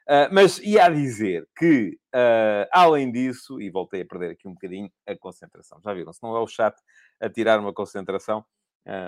Uh, 0.08 0.30
mas 0.32 0.60
ia 0.60 0.86
a 0.86 0.90
dizer 0.90 1.48
que, 1.58 1.98
uh, 2.14 2.70
além 2.72 3.12
disso, 3.12 3.60
e 3.60 3.72
voltei 3.72 4.02
a 4.02 4.06
perder 4.06 4.32
aqui 4.32 4.48
um 4.48 4.54
bocadinho 4.54 4.88
a 5.08 5.18
concentração, 5.18 5.82
já 5.84 5.92
viram? 5.96 6.14
Se 6.14 6.22
não 6.22 6.36
é 6.38 6.40
o 6.40 6.46
chat 6.46 6.76
a 7.20 7.28
tirar 7.28 7.60
uma 7.60 7.74
concentração, 7.74 8.46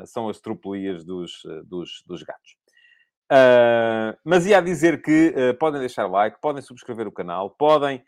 são 0.06 0.30
as 0.30 0.40
tropelias 0.40 1.06
dos, 1.06 1.42
dos, 1.66 2.04
dos 2.06 2.24
gatos. 2.24 2.58
mas 4.26 4.46
ia 4.46 4.58
a 4.58 4.62
dizer 4.62 5.02
que 5.02 5.34
podem 5.60 5.80
deixar 5.80 6.08
like, 6.08 6.40
podem 6.42 6.62
subscrever 6.62 7.08
o 7.08 7.12
canal, 7.12 7.50
podem 7.52 8.04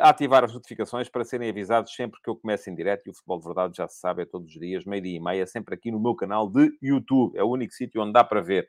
ativar 0.00 0.44
as 0.44 0.54
notificações 0.54 1.08
para 1.08 1.24
serem 1.24 1.50
avisados 1.50 1.94
sempre 1.94 2.20
que 2.22 2.30
eu 2.30 2.36
começo 2.36 2.70
em 2.70 2.74
direto. 2.74 3.06
E 3.06 3.10
o 3.10 3.14
Futebol 3.14 3.38
de 3.38 3.44
Verdade 3.44 3.76
já 3.76 3.88
se 3.88 3.98
sabe, 3.98 4.22
é 4.22 4.24
todos 4.24 4.48
os 4.48 4.60
dias, 4.60 4.84
meio-dia 4.84 5.16
e 5.16 5.20
meia, 5.20 5.46
sempre 5.46 5.74
aqui 5.74 5.90
no 5.90 6.00
meu 6.00 6.14
canal 6.14 6.48
de 6.48 6.70
YouTube. 6.80 7.36
É 7.36 7.42
o 7.42 7.48
único 7.48 7.72
sítio 7.72 8.02
onde 8.02 8.12
dá 8.12 8.22
para 8.24 8.40
ver. 8.40 8.68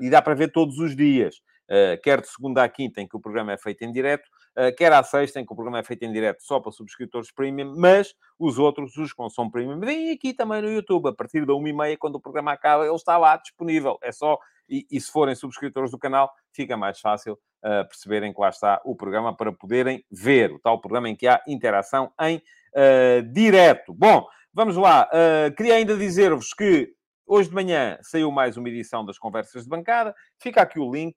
e 0.00 0.08
dá 0.10 0.22
para 0.22 0.34
ver 0.34 0.50
todos 0.50 0.78
os 0.78 0.96
dias. 0.96 1.42
Eh, 1.70 1.96
quer 1.98 2.20
de 2.20 2.26
segunda 2.26 2.64
à 2.64 2.68
quinta, 2.68 3.00
em 3.00 3.06
que 3.06 3.16
o 3.16 3.20
programa 3.20 3.52
é 3.52 3.56
feito 3.56 3.82
em 3.82 3.92
direto, 3.92 4.24
uh, 4.26 4.30
quer 4.76 4.92
à 4.92 5.02
sexta, 5.02 5.40
em 5.40 5.46
que 5.46 5.52
o 5.52 5.54
programa 5.54 5.78
é 5.78 5.82
feito 5.82 6.04
em 6.04 6.12
direto 6.12 6.42
só 6.42 6.60
para 6.60 6.72
subscritores 6.72 7.30
premium, 7.30 7.74
mas 7.76 8.14
os 8.38 8.58
outros, 8.58 8.96
os 8.96 9.12
que 9.12 9.22
não 9.22 9.30
são 9.30 9.50
premium, 9.50 9.78
vêm 9.78 10.10
aqui 10.10 10.34
também 10.34 10.60
no 10.60 10.70
YouTube, 10.70 11.08
a 11.08 11.12
partir 11.12 11.46
da 11.46 11.54
uma 11.54 11.68
e 11.68 11.72
meia, 11.72 11.96
quando 11.96 12.16
o 12.16 12.20
programa 12.20 12.52
acaba, 12.52 12.84
ele 12.84 12.94
está 12.94 13.16
lá 13.16 13.36
disponível. 13.36 13.98
É 14.02 14.10
só, 14.12 14.38
e, 14.68 14.86
e 14.90 15.00
se 15.00 15.10
forem 15.10 15.34
subscritores 15.34 15.90
do 15.90 15.98
canal, 15.98 16.32
fica 16.52 16.76
mais 16.76 17.00
fácil 17.00 17.34
uh, 17.34 17.86
perceberem 17.88 18.32
que 18.32 18.40
lá 18.40 18.48
está 18.48 18.80
o 18.84 18.94
programa 18.94 19.36
para 19.36 19.52
poderem 19.52 20.04
ver 20.10 20.52
o 20.52 20.58
tal 20.58 20.80
programa 20.80 21.08
em 21.08 21.16
que 21.16 21.26
há 21.26 21.42
interação 21.46 22.12
em 22.20 22.36
uh, 22.36 23.22
direto. 23.32 23.92
Bom, 23.94 24.26
vamos 24.52 24.76
lá. 24.76 25.08
Uh, 25.12 25.54
queria 25.54 25.74
ainda 25.74 25.96
dizer-vos 25.96 26.52
que 26.52 26.92
hoje 27.26 27.48
de 27.48 27.54
manhã 27.54 27.98
saiu 28.02 28.30
mais 28.30 28.56
uma 28.56 28.68
edição 28.68 29.04
das 29.04 29.18
Conversas 29.18 29.64
de 29.64 29.68
Bancada. 29.68 30.14
Fica 30.38 30.62
aqui 30.62 30.78
o 30.78 30.90
link 30.90 31.16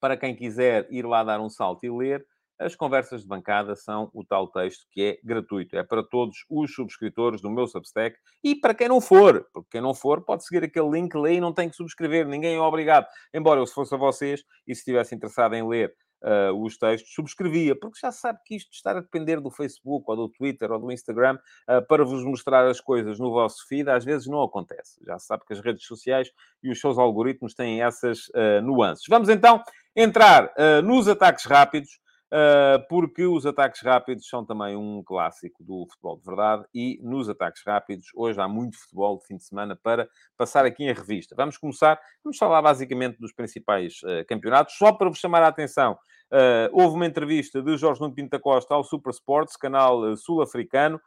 para 0.00 0.16
quem 0.16 0.34
quiser 0.34 0.86
ir 0.90 1.04
lá 1.04 1.22
dar 1.24 1.40
um 1.40 1.48
salto 1.48 1.84
e 1.84 1.90
ler, 1.90 2.24
as 2.58 2.74
conversas 2.74 3.22
de 3.22 3.28
bancada 3.28 3.76
são 3.76 4.10
o 4.12 4.24
tal 4.24 4.48
texto 4.48 4.84
que 4.90 5.02
é 5.02 5.18
gratuito. 5.22 5.76
É 5.76 5.84
para 5.84 6.02
todos 6.02 6.44
os 6.50 6.74
subscritores 6.74 7.40
do 7.40 7.50
meu 7.50 7.68
Substack 7.68 8.16
e 8.42 8.56
para 8.56 8.74
quem 8.74 8.88
não 8.88 9.00
for. 9.00 9.46
Porque 9.52 9.68
quem 9.72 9.80
não 9.80 9.94
for 9.94 10.24
pode 10.24 10.44
seguir 10.44 10.64
aquele 10.64 10.90
link, 10.90 11.14
ler 11.14 11.34
e 11.34 11.40
não 11.40 11.52
tem 11.52 11.70
que 11.70 11.76
subscrever. 11.76 12.26
Ninguém 12.26 12.56
é 12.56 12.60
obrigado. 12.60 13.06
Embora 13.32 13.60
eu, 13.60 13.66
se 13.66 13.74
fosse 13.74 13.94
a 13.94 13.98
vocês 13.98 14.42
e 14.66 14.74
se 14.74 14.80
estivesse 14.80 15.14
interessado 15.14 15.54
em 15.54 15.66
ler 15.66 15.94
uh, 16.22 16.52
os 16.64 16.76
textos, 16.76 17.12
subscrevia, 17.14 17.78
porque 17.78 17.98
já 18.00 18.10
sabe 18.10 18.40
que 18.44 18.56
isto 18.56 18.72
estar 18.72 18.96
a 18.96 19.00
depender 19.00 19.40
do 19.40 19.50
Facebook 19.50 20.04
ou 20.08 20.16
do 20.16 20.28
Twitter 20.28 20.70
ou 20.72 20.78
do 20.78 20.90
Instagram 20.90 21.38
uh, 21.68 21.86
para 21.86 22.04
vos 22.04 22.24
mostrar 22.24 22.66
as 22.66 22.80
coisas 22.80 23.18
no 23.18 23.30
vosso 23.30 23.66
feed, 23.68 23.88
às 23.88 24.04
vezes 24.04 24.26
não 24.26 24.42
acontece. 24.42 24.98
Já 25.06 25.18
sabe 25.18 25.44
que 25.46 25.52
as 25.52 25.60
redes 25.60 25.84
sociais 25.86 26.30
e 26.62 26.70
os 26.70 26.80
seus 26.80 26.98
algoritmos 26.98 27.54
têm 27.54 27.82
essas 27.82 28.28
uh, 28.28 28.60
nuances. 28.62 29.04
Vamos 29.08 29.28
então 29.28 29.62
entrar 29.98 30.52
nos 30.84 31.08
ataques 31.08 31.44
rápidos. 31.44 31.98
Uh, 32.30 32.86
porque 32.90 33.24
os 33.24 33.46
ataques 33.46 33.80
rápidos 33.80 34.28
são 34.28 34.44
também 34.44 34.76
um 34.76 35.02
clássico 35.02 35.64
do 35.64 35.86
futebol 35.88 36.18
de 36.18 36.24
verdade 36.26 36.62
e 36.74 37.00
nos 37.02 37.26
ataques 37.26 37.62
rápidos 37.66 38.08
hoje 38.14 38.38
há 38.38 38.46
muito 38.46 38.78
futebol 38.78 39.18
de 39.18 39.26
fim 39.26 39.38
de 39.38 39.44
semana 39.44 39.74
para 39.74 40.06
passar 40.36 40.66
aqui 40.66 40.84
em 40.84 40.92
revista. 40.92 41.34
Vamos 41.34 41.56
começar, 41.56 41.98
vamos 42.22 42.36
falar 42.36 42.60
basicamente 42.60 43.18
dos 43.18 43.32
principais 43.32 44.02
uh, 44.02 44.26
campeonatos, 44.28 44.76
só 44.76 44.92
para 44.92 45.08
vos 45.08 45.18
chamar 45.18 45.42
a 45.42 45.48
atenção. 45.48 45.94
Uh, 46.30 46.68
houve 46.70 46.96
uma 46.96 47.06
entrevista 47.06 47.62
de 47.62 47.78
Jorge 47.78 48.02
Nuno 48.02 48.14
Pinto 48.14 48.28
da 48.28 48.38
Costa 48.38 48.74
ao 48.74 48.84
Super 48.84 49.12
Sports, 49.12 49.56
canal 49.56 50.14
sul-africano, 50.14 51.00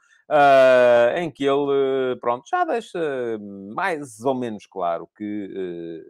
em 1.18 1.30
que 1.30 1.44
ele, 1.44 2.16
pronto, 2.20 2.48
já 2.50 2.64
deixa 2.64 3.38
mais 3.76 4.22
ou 4.22 4.34
menos 4.34 4.66
claro 4.66 5.08
que 5.16 6.02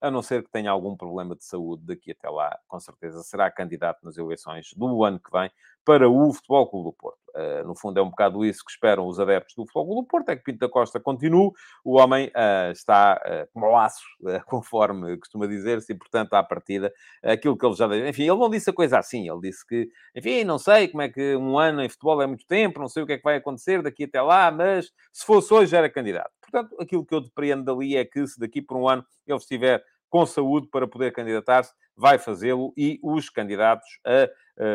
a 0.00 0.10
não 0.10 0.22
ser 0.22 0.42
que 0.42 0.50
tenha 0.50 0.70
algum 0.70 0.96
problema 0.96 1.36
de 1.36 1.44
saúde 1.44 1.84
daqui 1.84 2.12
até 2.12 2.28
lá, 2.28 2.58
com 2.66 2.80
certeza 2.80 3.22
será 3.22 3.50
candidato 3.50 3.98
nas 4.02 4.16
eleições 4.16 4.72
do 4.74 5.04
ano 5.04 5.20
que 5.20 5.30
vem 5.30 5.50
para 5.84 6.08
o 6.08 6.32
Futebol 6.32 6.66
Clube 6.68 6.90
do 6.90 6.92
Porto. 6.92 7.18
Uh, 7.30 7.66
no 7.66 7.74
fundo, 7.74 7.98
é 7.98 8.02
um 8.02 8.10
bocado 8.10 8.44
isso 8.44 8.64
que 8.64 8.70
esperam 8.70 9.06
os 9.06 9.20
adeptos 9.20 9.54
do 9.54 9.64
Futebol 9.64 9.86
Clube 9.86 10.02
do 10.02 10.08
Porto, 10.08 10.28
é 10.30 10.36
que 10.36 10.42
Pinto 10.42 10.58
da 10.58 10.68
Costa 10.68 10.98
continue. 11.00 11.52
O 11.84 11.98
homem 11.98 12.28
uh, 12.28 12.72
está 12.72 13.20
uh, 13.24 13.48
como 13.52 13.70
laço, 13.70 14.02
conforme 14.46 15.16
costuma 15.16 15.46
dizer-se, 15.46 15.92
e, 15.92 15.94
portanto, 15.94 16.34
à 16.34 16.42
partida, 16.42 16.92
aquilo 17.22 17.56
que 17.56 17.64
ele 17.64 17.74
já... 17.74 17.86
Enfim, 18.08 18.22
ele 18.22 18.36
não 18.36 18.50
disse 18.50 18.68
a 18.70 18.72
coisa 18.72 18.98
assim. 18.98 19.28
Ele 19.28 19.40
disse 19.40 19.66
que, 19.66 19.88
enfim, 20.14 20.44
não 20.44 20.58
sei 20.58 20.88
como 20.88 21.02
é 21.02 21.08
que 21.08 21.36
um 21.36 21.58
ano 21.58 21.82
em 21.82 21.88
futebol 21.88 22.20
é 22.20 22.26
muito 22.26 22.46
tempo, 22.46 22.80
não 22.80 22.88
sei 22.88 23.02
o 23.02 23.06
que 23.06 23.14
é 23.14 23.18
que 23.18 23.24
vai 23.24 23.36
acontecer 23.36 23.82
daqui 23.82 24.04
até 24.04 24.20
lá, 24.20 24.50
mas 24.50 24.90
se 25.12 25.24
fosse 25.24 25.52
hoje 25.54 25.74
era 25.74 25.88
candidato. 25.88 26.30
Portanto, 26.40 26.76
aquilo 26.80 27.06
que 27.06 27.14
eu 27.14 27.20
depreendo 27.20 27.64
dali 27.64 27.96
é 27.96 28.04
que 28.04 28.26
se 28.26 28.38
daqui 28.38 28.60
por 28.60 28.76
um 28.76 28.88
ano 28.88 29.04
ele 29.26 29.38
estiver 29.38 29.82
com 30.10 30.26
saúde 30.26 30.68
para 30.68 30.86
poder 30.86 31.12
candidatar-se, 31.12 31.72
vai 31.96 32.18
fazê-lo 32.18 32.72
e 32.76 32.98
os 33.02 33.30
candidatos 33.30 33.86
a, 34.04 34.28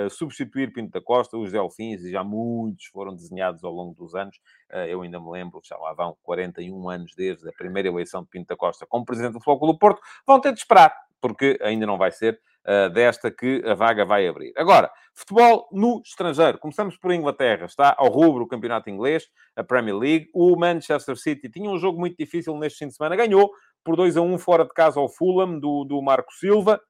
substituir 0.10 0.74
Pinto 0.74 0.92
da 0.92 1.02
Costa, 1.02 1.38
os 1.38 1.52
Delfins, 1.52 2.02
e 2.04 2.12
já 2.12 2.24
muitos 2.24 2.86
foram 2.88 3.14
desenhados 3.14 3.64
ao 3.64 3.72
longo 3.72 3.94
dos 3.94 4.16
anos. 4.16 4.36
Eh, 4.72 4.92
eu 4.92 5.04
ainda 5.04 5.20
me 5.20 5.30
lembro, 5.30 5.62
já 5.64 5.78
lá 5.78 5.94
vão 5.94 6.18
41 6.24 6.90
anos 6.90 7.14
desde 7.16 7.48
a 7.48 7.52
primeira 7.52 7.90
eleição 7.90 8.24
de 8.24 8.30
Pinto 8.30 8.48
da 8.48 8.56
Costa 8.56 8.88
como 8.88 9.06
presidente 9.06 9.34
do 9.34 9.42
Futebol 9.44 9.74
do 9.74 9.78
Porto, 9.78 10.02
vão 10.26 10.42
ter 10.42 10.54
de 10.54 10.60
esperar, 10.60 10.92
porque 11.22 11.60
ainda 11.62 11.86
não 11.86 12.00
vai 12.00 12.12
ser 12.12 12.42
uh, 12.66 12.90
desta 12.90 13.30
que 13.30 13.64
a 13.66 13.76
vaga 13.76 14.06
vai 14.06 14.28
abrir. 14.28 14.54
Agora, 14.58 14.92
futebol 15.14 15.68
no 15.72 16.02
estrangeiro. 16.04 16.58
Começamos 16.58 16.98
por 16.98 17.12
Inglaterra. 17.12 17.66
Está 17.66 17.96
ao 17.98 18.10
rubro 18.10 18.44
o 18.44 18.48
campeonato 18.48 18.90
inglês, 18.90 19.28
a 19.56 19.64
Premier 19.64 19.96
League. 19.96 20.30
O 20.34 20.56
Manchester 20.58 21.16
City 21.16 21.50
tinha 21.50 21.70
um 21.70 21.78
jogo 21.78 22.00
muito 22.00 22.18
difícil 22.18 22.58
neste 22.58 22.80
fim 22.80 22.88
de 22.88 22.96
semana. 22.96 23.16
Ganhou 23.16 23.52
por 23.86 23.96
2 23.96 24.18
a 24.18 24.22
1 24.22 24.38
fora 24.40 24.66
de 24.66 24.74
casa 24.74 25.00
ao 25.00 25.08
Fulham, 25.08 25.60
do, 25.60 25.86
do 25.86 26.02
Marco 26.02 26.34
Silva. 26.34 26.82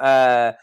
Uh, 0.00 0.56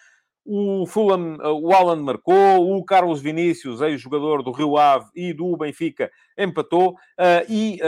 o 0.51 0.87
Fulham, 0.87 1.37
eh, 1.39 1.47
o 1.47 1.71
Alan 1.71 1.97
marcou, 1.97 2.75
o 2.75 2.83
Carlos 2.83 3.21
Vinícius, 3.21 3.81
ex-jogador 3.81 4.41
do 4.41 4.51
Rio 4.51 4.77
Ave 4.77 5.05
e 5.15 5.31
do 5.31 5.55
Benfica, 5.55 6.09
empatou, 6.35 6.93
uh, 6.93 7.45
e 7.47 7.79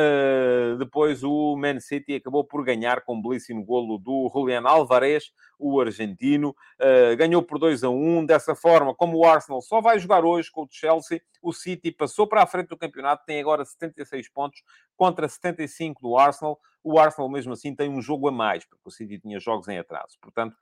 depois 0.78 1.24
o 1.24 1.56
Man 1.58 1.80
City 1.80 2.14
acabou 2.14 2.44
por 2.44 2.64
ganhar 2.64 3.02
com 3.02 3.16
um 3.16 3.22
belíssimo 3.22 3.66
golo 3.66 3.98
do 3.98 4.30
Julián 4.32 4.62
Alvarez, 4.68 5.32
o 5.62 5.80
argentino, 5.80 6.50
uh, 6.50 7.16
ganhou 7.16 7.44
por 7.44 7.60
2 7.60 7.84
a 7.84 7.90
1. 7.90 8.26
Dessa 8.26 8.56
forma, 8.56 8.96
como 8.96 9.18
o 9.18 9.26
Arsenal 9.26 9.62
só 9.62 9.80
vai 9.80 10.00
jogar 10.00 10.26
hoje 10.26 10.50
com 10.52 10.64
o 10.64 10.68
Chelsea, 10.70 11.22
o 11.42 11.54
City 11.54 11.92
passou 11.92 12.28
para 12.28 12.42
a 12.42 12.48
frente 12.48 12.70
do 12.70 12.78
campeonato, 12.78 13.24
tem 13.26 13.40
agora 13.40 13.64
76 13.64 14.30
pontos 14.30 14.62
contra 14.98 15.30
75 15.30 16.02
do 16.02 16.18
Arsenal. 16.18 16.60
O 16.84 16.98
Arsenal, 16.98 17.30
mesmo 17.30 17.54
assim, 17.54 17.76
tem 17.76 17.90
um 17.90 18.02
jogo 18.02 18.28
a 18.28 18.32
mais, 18.32 18.66
porque 18.66 18.82
o 18.86 18.92
City 18.92 19.20
tinha 19.20 19.40
jogos 19.40 19.68
em 19.68 19.78
atraso. 19.78 20.18
Portanto, 20.20 20.56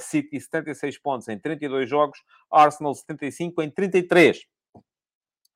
City 0.00 0.40
76 0.40 0.98
pontos 0.98 1.28
em 1.28 1.38
32 1.38 1.88
jogos, 1.88 2.18
Arsenal 2.50 2.92
75 2.92 3.62
em 3.62 3.70
33. 3.70 4.46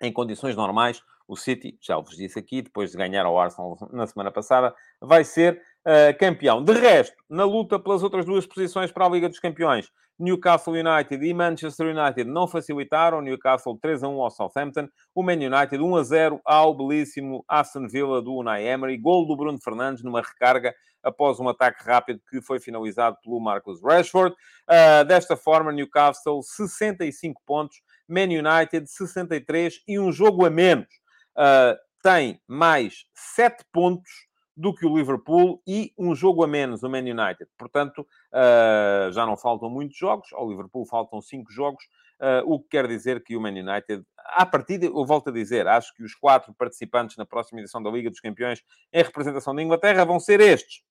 Em 0.00 0.12
condições 0.12 0.54
normais, 0.54 1.02
o 1.26 1.36
City, 1.36 1.78
já 1.80 1.98
vos 1.98 2.16
disse 2.16 2.38
aqui, 2.38 2.62
depois 2.62 2.90
de 2.90 2.98
ganhar 2.98 3.24
ao 3.24 3.38
Arsenal 3.38 3.76
na 3.92 4.06
semana 4.06 4.30
passada, 4.30 4.74
vai 5.00 5.24
ser 5.24 5.60
uh, 5.86 6.16
campeão. 6.18 6.62
De 6.62 6.72
resto, 6.72 7.16
na 7.28 7.44
luta 7.44 7.78
pelas 7.78 8.02
outras 8.02 8.24
duas 8.24 8.46
posições 8.46 8.90
para 8.90 9.06
a 9.06 9.08
Liga 9.08 9.28
dos 9.28 9.38
Campeões, 9.38 9.90
Newcastle 10.18 10.74
United 10.74 11.24
e 11.24 11.34
Manchester 11.34 11.94
United 11.96 12.30
não 12.30 12.46
facilitaram. 12.46 13.20
Newcastle 13.20 13.76
3 13.80 14.04
a 14.04 14.08
1 14.08 14.22
ao 14.22 14.30
Southampton. 14.30 14.88
O 15.14 15.22
Man 15.22 15.32
United 15.32 15.78
1 15.78 15.96
a 15.96 16.02
0 16.02 16.40
ao 16.44 16.74
belíssimo 16.74 17.44
Aston 17.48 17.88
Villa 17.88 18.22
do 18.22 18.34
Unai 18.34 18.66
Emery. 18.66 18.96
Gol 18.96 19.26
do 19.26 19.36
Bruno 19.36 19.58
Fernandes 19.60 20.04
numa 20.04 20.20
recarga 20.20 20.72
após 21.02 21.38
um 21.40 21.48
ataque 21.48 21.84
rápido 21.84 22.20
que 22.30 22.40
foi 22.40 22.60
finalizado 22.60 23.18
pelo 23.22 23.40
Marcus 23.40 23.82
Rashford. 23.82 24.34
Uh, 24.34 25.04
desta 25.04 25.36
forma, 25.36 25.72
Newcastle 25.72 26.42
65 26.42 27.42
pontos, 27.44 27.82
Man 28.08 28.28
United 28.28 28.88
63 28.88 29.82
e 29.86 29.98
um 29.98 30.12
jogo 30.12 30.46
a 30.46 30.50
menos. 30.50 30.88
Uh, 31.36 31.76
tem 32.02 32.40
mais 32.46 33.04
7 33.14 33.64
pontos 33.72 34.10
do 34.56 34.72
que 34.72 34.86
o 34.86 34.96
Liverpool 34.96 35.60
e 35.66 35.92
um 35.98 36.14
jogo 36.14 36.44
a 36.44 36.46
menos 36.46 36.82
o 36.82 36.88
Man 36.88 36.98
United. 36.98 37.48
Portanto, 37.58 38.06
uh, 38.32 39.10
já 39.10 39.26
não 39.26 39.36
faltam 39.36 39.68
muitos 39.68 39.96
jogos. 39.96 40.32
Ao 40.32 40.48
Liverpool 40.48 40.86
faltam 40.86 41.20
5 41.20 41.50
jogos, 41.50 41.84
uh, 42.20 42.52
o 42.52 42.60
que 42.60 42.68
quer 42.70 42.86
dizer 42.86 43.22
que 43.24 43.36
o 43.36 43.40
Man 43.40 43.50
United, 43.50 44.04
à 44.16 44.46
partida, 44.46 44.86
eu 44.86 45.04
volto 45.04 45.30
a 45.30 45.32
dizer, 45.32 45.66
acho 45.66 45.92
que 45.94 46.04
os 46.04 46.14
quatro 46.14 46.54
participantes 46.54 47.16
na 47.16 47.26
próxima 47.26 47.60
edição 47.60 47.82
da 47.82 47.90
Liga 47.90 48.10
dos 48.10 48.20
Campeões 48.20 48.62
em 48.92 49.02
representação 49.02 49.54
da 49.54 49.62
Inglaterra 49.62 50.04
vão 50.04 50.20
ser 50.20 50.40
estes. 50.40 50.82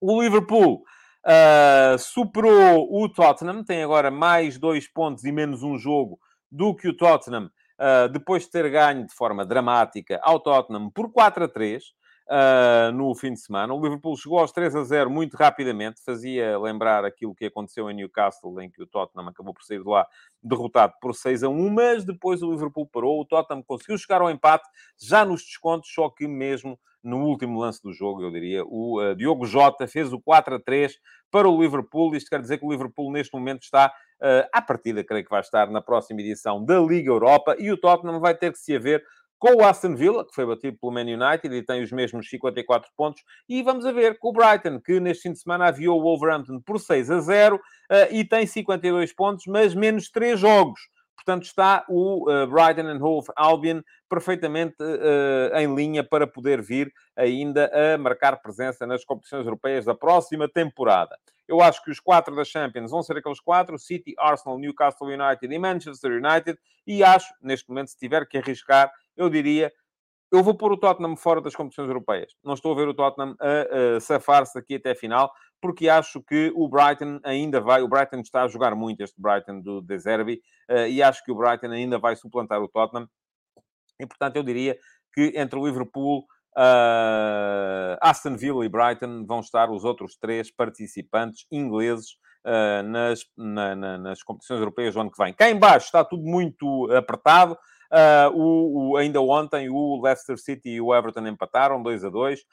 O 0.00 0.22
Liverpool 0.22 0.82
uh, 1.26 1.98
superou 1.98 2.88
o 2.90 3.08
Tottenham, 3.08 3.64
tem 3.64 3.82
agora 3.82 4.10
mais 4.10 4.56
dois 4.56 4.88
pontos 4.88 5.24
e 5.24 5.32
menos 5.32 5.62
um 5.62 5.76
jogo 5.76 6.18
do 6.50 6.74
que 6.74 6.88
o 6.88 6.96
Tottenham, 6.96 7.50
depois 8.10 8.44
de 8.44 8.50
ter 8.50 8.70
ganho 8.70 9.04
de 9.04 9.12
forma 9.12 9.44
dramática 9.44 10.18
ao 10.22 10.40
Tottenham 10.40 10.88
por 10.88 11.12
4 11.12 11.44
a 11.44 11.48
3 11.48 11.84
uh, 12.26 12.92
no 12.92 13.14
fim 13.14 13.32
de 13.32 13.40
semana. 13.40 13.72
O 13.74 13.82
Liverpool 13.82 14.16
chegou 14.16 14.38
aos 14.38 14.52
3 14.52 14.74
a 14.76 14.84
0 14.84 15.10
muito 15.10 15.36
rapidamente, 15.36 16.02
fazia 16.04 16.58
lembrar 16.58 17.04
aquilo 17.04 17.34
que 17.34 17.46
aconteceu 17.46 17.90
em 17.90 17.94
Newcastle, 17.94 18.60
em 18.60 18.70
que 18.70 18.82
o 18.82 18.86
Tottenham 18.86 19.28
acabou 19.28 19.54
por 19.54 19.62
sair 19.64 19.82
de 19.82 19.88
lá 19.88 20.06
derrotado 20.42 20.94
por 21.00 21.14
6 21.14 21.44
a 21.44 21.48
1, 21.48 21.70
mas 21.70 22.04
depois 22.04 22.42
o 22.42 22.50
Liverpool 22.50 22.86
parou, 22.86 23.20
o 23.20 23.24
Tottenham 23.24 23.62
conseguiu 23.62 23.98
chegar 23.98 24.20
ao 24.20 24.30
empate 24.30 24.68
já 24.98 25.24
nos 25.24 25.42
descontos, 25.42 25.92
só 25.92 26.08
que 26.08 26.26
mesmo 26.26 26.78
no 27.06 27.24
último 27.24 27.60
lance 27.60 27.80
do 27.80 27.92
jogo, 27.92 28.22
eu 28.22 28.32
diria, 28.32 28.64
o 28.64 29.00
uh, 29.00 29.14
Diogo 29.14 29.46
Jota 29.46 29.86
fez 29.86 30.12
o 30.12 30.20
4 30.20 30.56
a 30.56 30.58
3 30.58 30.98
para 31.30 31.48
o 31.48 31.62
Liverpool. 31.62 32.16
Isto 32.16 32.30
quer 32.30 32.40
dizer 32.40 32.58
que 32.58 32.66
o 32.66 32.70
Liverpool 32.70 33.12
neste 33.12 33.32
momento 33.32 33.62
está 33.62 33.92
uh, 34.20 34.48
à 34.52 34.60
partida, 34.60 35.04
creio 35.04 35.22
que 35.22 35.30
vai 35.30 35.40
estar 35.40 35.70
na 35.70 35.80
próxima 35.80 36.20
edição 36.20 36.64
da 36.64 36.80
Liga 36.80 37.08
Europa 37.08 37.54
e 37.60 37.70
o 37.70 37.76
Tottenham 37.76 38.18
vai 38.18 38.34
ter 38.34 38.50
que 38.50 38.58
se 38.58 38.74
haver 38.74 39.04
com 39.46 39.62
o 39.62 39.64
Aston 39.64 39.94
Villa, 39.94 40.26
que 40.26 40.34
foi 40.34 40.44
batido 40.44 40.76
pelo 40.76 40.92
Man 40.92 41.02
United 41.02 41.54
e 41.54 41.62
tem 41.62 41.80
os 41.80 41.92
mesmos 41.92 42.28
54 42.28 42.90
pontos, 42.96 43.22
e 43.48 43.62
vamos 43.62 43.86
a 43.86 43.92
ver 43.92 44.18
com 44.18 44.30
o 44.30 44.32
Brighton, 44.32 44.80
que 44.80 44.98
neste 44.98 45.22
fim 45.22 45.32
de 45.32 45.38
semana 45.38 45.68
aviou 45.68 46.00
o 46.00 46.02
Wolverhampton 46.02 46.60
por 46.60 46.80
6 46.80 47.10
a 47.12 47.20
0 47.20 47.56
uh, 47.56 47.60
e 48.10 48.24
tem 48.24 48.44
52 48.44 49.12
pontos, 49.12 49.46
mas 49.46 49.72
menos 49.72 50.10
3 50.10 50.40
jogos. 50.40 50.80
Portanto, 51.26 51.42
está 51.42 51.84
o 51.88 52.30
uh, 52.30 52.46
Brighton 52.46 52.88
and 52.88 53.04
Hove 53.04 53.26
Albion 53.34 53.82
perfeitamente 54.08 54.76
uh, 54.80 55.56
em 55.56 55.74
linha 55.74 56.04
para 56.04 56.24
poder 56.24 56.62
vir 56.62 56.92
ainda 57.16 57.68
a 57.74 57.98
marcar 57.98 58.36
presença 58.36 58.86
nas 58.86 59.04
competições 59.04 59.44
europeias 59.44 59.84
da 59.84 59.92
próxima 59.92 60.48
temporada. 60.48 61.18
Eu 61.48 61.60
acho 61.60 61.82
que 61.82 61.90
os 61.90 61.98
quatro 61.98 62.36
da 62.36 62.44
Champions 62.44 62.92
vão 62.92 63.02
ser 63.02 63.16
aqueles 63.16 63.40
quatro: 63.40 63.76
City, 63.76 64.14
Arsenal, 64.16 64.56
Newcastle 64.56 65.08
United 65.08 65.52
e 65.52 65.58
Manchester 65.58 66.12
United. 66.12 66.56
E 66.86 67.02
acho, 67.02 67.34
neste 67.42 67.68
momento, 67.68 67.88
se 67.88 67.98
tiver 67.98 68.24
que 68.28 68.38
arriscar, 68.38 68.92
eu 69.16 69.28
diria, 69.28 69.72
eu 70.30 70.44
vou 70.44 70.56
pôr 70.56 70.70
o 70.70 70.76
Tottenham 70.76 71.16
fora 71.16 71.40
das 71.40 71.56
competições 71.56 71.88
europeias. 71.88 72.36
Não 72.44 72.54
estou 72.54 72.70
a 72.72 72.76
ver 72.76 72.86
o 72.86 72.94
Tottenham 72.94 73.34
a, 73.40 73.96
a 73.96 74.00
safar-se 74.00 74.54
daqui 74.54 74.76
até 74.76 74.92
a 74.92 74.94
final, 74.94 75.32
porque 75.60 75.88
acho 75.88 76.22
que 76.22 76.52
o 76.54 76.68
Brighton 76.68 77.20
ainda 77.24 77.60
vai, 77.60 77.82
o 77.82 77.88
Brighton 77.88 78.20
está 78.20 78.42
a 78.42 78.48
jogar 78.48 78.74
muito 78.74 79.02
este 79.02 79.20
Brighton 79.20 79.60
do 79.60 79.80
De 79.80 79.98
Zerbi, 79.98 80.40
uh, 80.70 80.86
e 80.86 81.02
acho 81.02 81.24
que 81.24 81.32
o 81.32 81.34
Brighton 81.34 81.70
ainda 81.70 81.98
vai 81.98 82.16
suplantar 82.16 82.60
o 82.62 82.68
Tottenham. 82.68 83.08
E, 84.00 84.06
portanto, 84.06 84.36
eu 84.36 84.42
diria 84.42 84.76
que 85.14 85.32
entre 85.34 85.58
o 85.58 85.66
Liverpool, 85.66 86.26
uh, 86.56 87.96
Aston 88.00 88.36
Villa 88.36 88.64
e 88.64 88.68
Brighton 88.68 89.24
vão 89.26 89.40
estar 89.40 89.70
os 89.70 89.84
outros 89.84 90.16
três 90.16 90.50
participantes 90.50 91.46
ingleses 91.50 92.12
uh, 92.46 92.82
nas, 92.82 93.20
na, 93.36 93.74
na, 93.74 93.98
nas 93.98 94.22
competições 94.22 94.58
europeias 94.58 94.94
do 94.94 95.00
ano 95.00 95.10
que 95.10 95.22
vem. 95.22 95.32
Cá 95.32 95.50
em 95.50 95.58
baixo 95.58 95.86
está 95.86 96.04
tudo 96.04 96.22
muito 96.22 96.90
apertado. 96.92 97.56
Uh, 97.90 98.34
o, 98.34 98.90
o, 98.90 98.96
ainda 98.96 99.20
ontem 99.20 99.68
o 99.70 100.00
Leicester 100.02 100.36
City 100.36 100.70
e 100.70 100.80
o 100.80 100.94
Everton 100.94 101.26
empataram 101.26 101.82
2 101.82 102.04
a 102.04 102.10
2, 102.10 102.40
uh, 102.40 102.44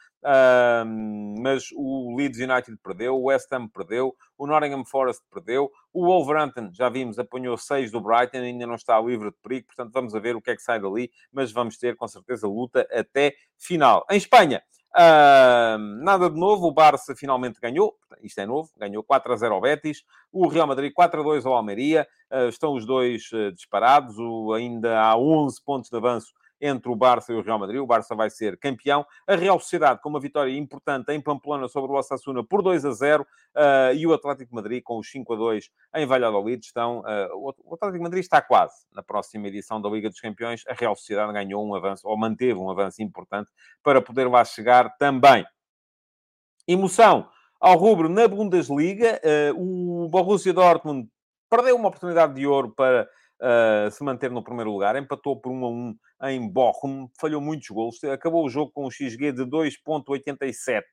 mas 1.41 1.65
o 1.75 2.15
Leeds 2.15 2.39
United 2.39 2.77
perdeu, 2.83 3.15
o 3.15 3.23
West 3.25 3.51
Ham 3.51 3.67
perdeu, 3.67 4.15
o 4.37 4.45
Nottingham 4.45 4.85
Forest 4.85 5.23
perdeu, 5.31 5.71
o 5.91 6.05
Wolverhampton, 6.05 6.69
já 6.73 6.89
vimos, 6.89 7.17
apanhou 7.17 7.57
6 7.57 7.91
do 7.91 8.01
Brighton, 8.01 8.37
ainda 8.37 8.67
não 8.67 8.75
está 8.75 8.99
livre 9.01 9.31
de 9.31 9.37
perigo, 9.41 9.67
portanto 9.67 9.91
vamos 9.91 10.13
a 10.13 10.19
ver 10.19 10.35
o 10.35 10.41
que 10.41 10.51
é 10.51 10.55
que 10.55 10.61
sai 10.61 10.79
dali, 10.79 11.09
mas 11.31 11.51
vamos 11.51 11.77
ter 11.77 11.95
com 11.95 12.07
certeza 12.07 12.47
luta 12.47 12.87
até 12.91 13.33
final. 13.57 14.05
Em 14.09 14.17
Espanha, 14.17 14.61
Uh, 14.95 15.77
nada 16.03 16.29
de 16.29 16.39
novo, 16.39 16.67
o 16.67 16.71
Barça 16.71 17.15
finalmente 17.15 17.59
ganhou, 17.59 17.97
isto 18.21 18.39
é 18.39 18.45
novo, 18.45 18.69
ganhou 18.77 19.03
4 19.03 19.33
a 19.33 19.35
0 19.35 19.55
ao 19.55 19.61
Betis, 19.61 20.03
o 20.31 20.47
Real 20.47 20.67
Madrid 20.67 20.93
4 20.93 21.19
a 21.19 21.23
2 21.23 21.45
ao 21.47 21.53
Almeria, 21.53 22.07
uh, 22.31 22.47
estão 22.47 22.75
os 22.75 22.85
dois 22.85 23.31
uh, 23.31 23.51
disparados, 23.51 24.19
o, 24.19 24.53
ainda 24.53 25.01
há 25.01 25.17
11 25.17 25.61
pontos 25.63 25.89
de 25.89 25.97
avanço 25.97 26.31
entre 26.63 26.89
o 26.89 26.95
Barça 26.95 27.33
e 27.33 27.35
o 27.35 27.41
Real 27.41 27.59
Madrid. 27.59 27.81
O 27.81 27.85
Barça 27.85 28.15
vai 28.15 28.29
ser 28.29 28.57
campeão. 28.57 29.05
A 29.27 29.35
Real 29.35 29.59
Sociedade 29.59 29.99
com 30.01 30.07
uma 30.07 30.19
vitória 30.19 30.49
importante 30.57 31.11
em 31.11 31.19
Pamplona 31.19 31.67
sobre 31.67 31.91
o 31.91 31.95
Osasuna 31.95 32.41
por 32.41 32.61
2 32.61 32.85
a 32.85 32.91
0 32.91 33.23
uh, 33.23 33.93
e 33.93 34.07
o 34.07 34.13
Atlético 34.13 34.55
Madrid 34.55 34.81
com 34.81 34.97
os 34.97 35.11
5 35.11 35.33
a 35.33 35.35
2 35.35 35.69
em 35.95 36.05
Valladolid 36.05 36.65
estão... 36.65 36.99
Uh, 37.01 37.53
o 37.65 37.75
Atlético 37.75 38.03
Madrid 38.03 38.23
está 38.23 38.41
quase 38.41 38.85
na 38.93 39.03
próxima 39.03 39.47
edição 39.49 39.81
da 39.81 39.89
Liga 39.89 40.09
dos 40.09 40.21
Campeões. 40.21 40.63
A 40.67 40.73
Real 40.73 40.95
Sociedade 40.95 41.33
ganhou 41.33 41.67
um 41.67 41.75
avanço, 41.75 42.07
ou 42.07 42.17
manteve 42.17 42.57
um 42.57 42.71
avanço 42.71 43.03
importante 43.03 43.51
para 43.83 44.01
poder 44.01 44.29
lá 44.29 44.45
chegar 44.45 44.95
também. 44.97 45.45
Emoção 46.65 47.27
ao 47.59 47.77
rubro 47.77 48.07
na 48.07 48.25
Bundesliga. 48.25 49.19
Uh, 49.53 50.05
o 50.05 50.09
Borussia 50.09 50.53
Dortmund 50.53 51.09
perdeu 51.49 51.75
uma 51.75 51.89
oportunidade 51.89 52.33
de 52.33 52.47
ouro 52.47 52.71
para 52.71 53.07
uh, 53.43 53.91
se 53.91 54.03
manter 54.03 54.31
no 54.31 54.43
primeiro 54.43 54.71
lugar. 54.71 54.95
Empatou 54.95 55.39
por 55.39 55.51
1 55.51 55.65
a 55.65 55.69
1 55.69 55.95
em 56.29 56.49
Bochum, 56.49 57.09
falhou 57.19 57.41
muitos 57.41 57.69
golos. 57.69 58.03
Acabou 58.05 58.45
o 58.45 58.49
jogo 58.49 58.71
com 58.71 58.87
um 58.87 58.91
XG 58.91 59.33
de 59.33 59.43
2.87. 59.43 60.83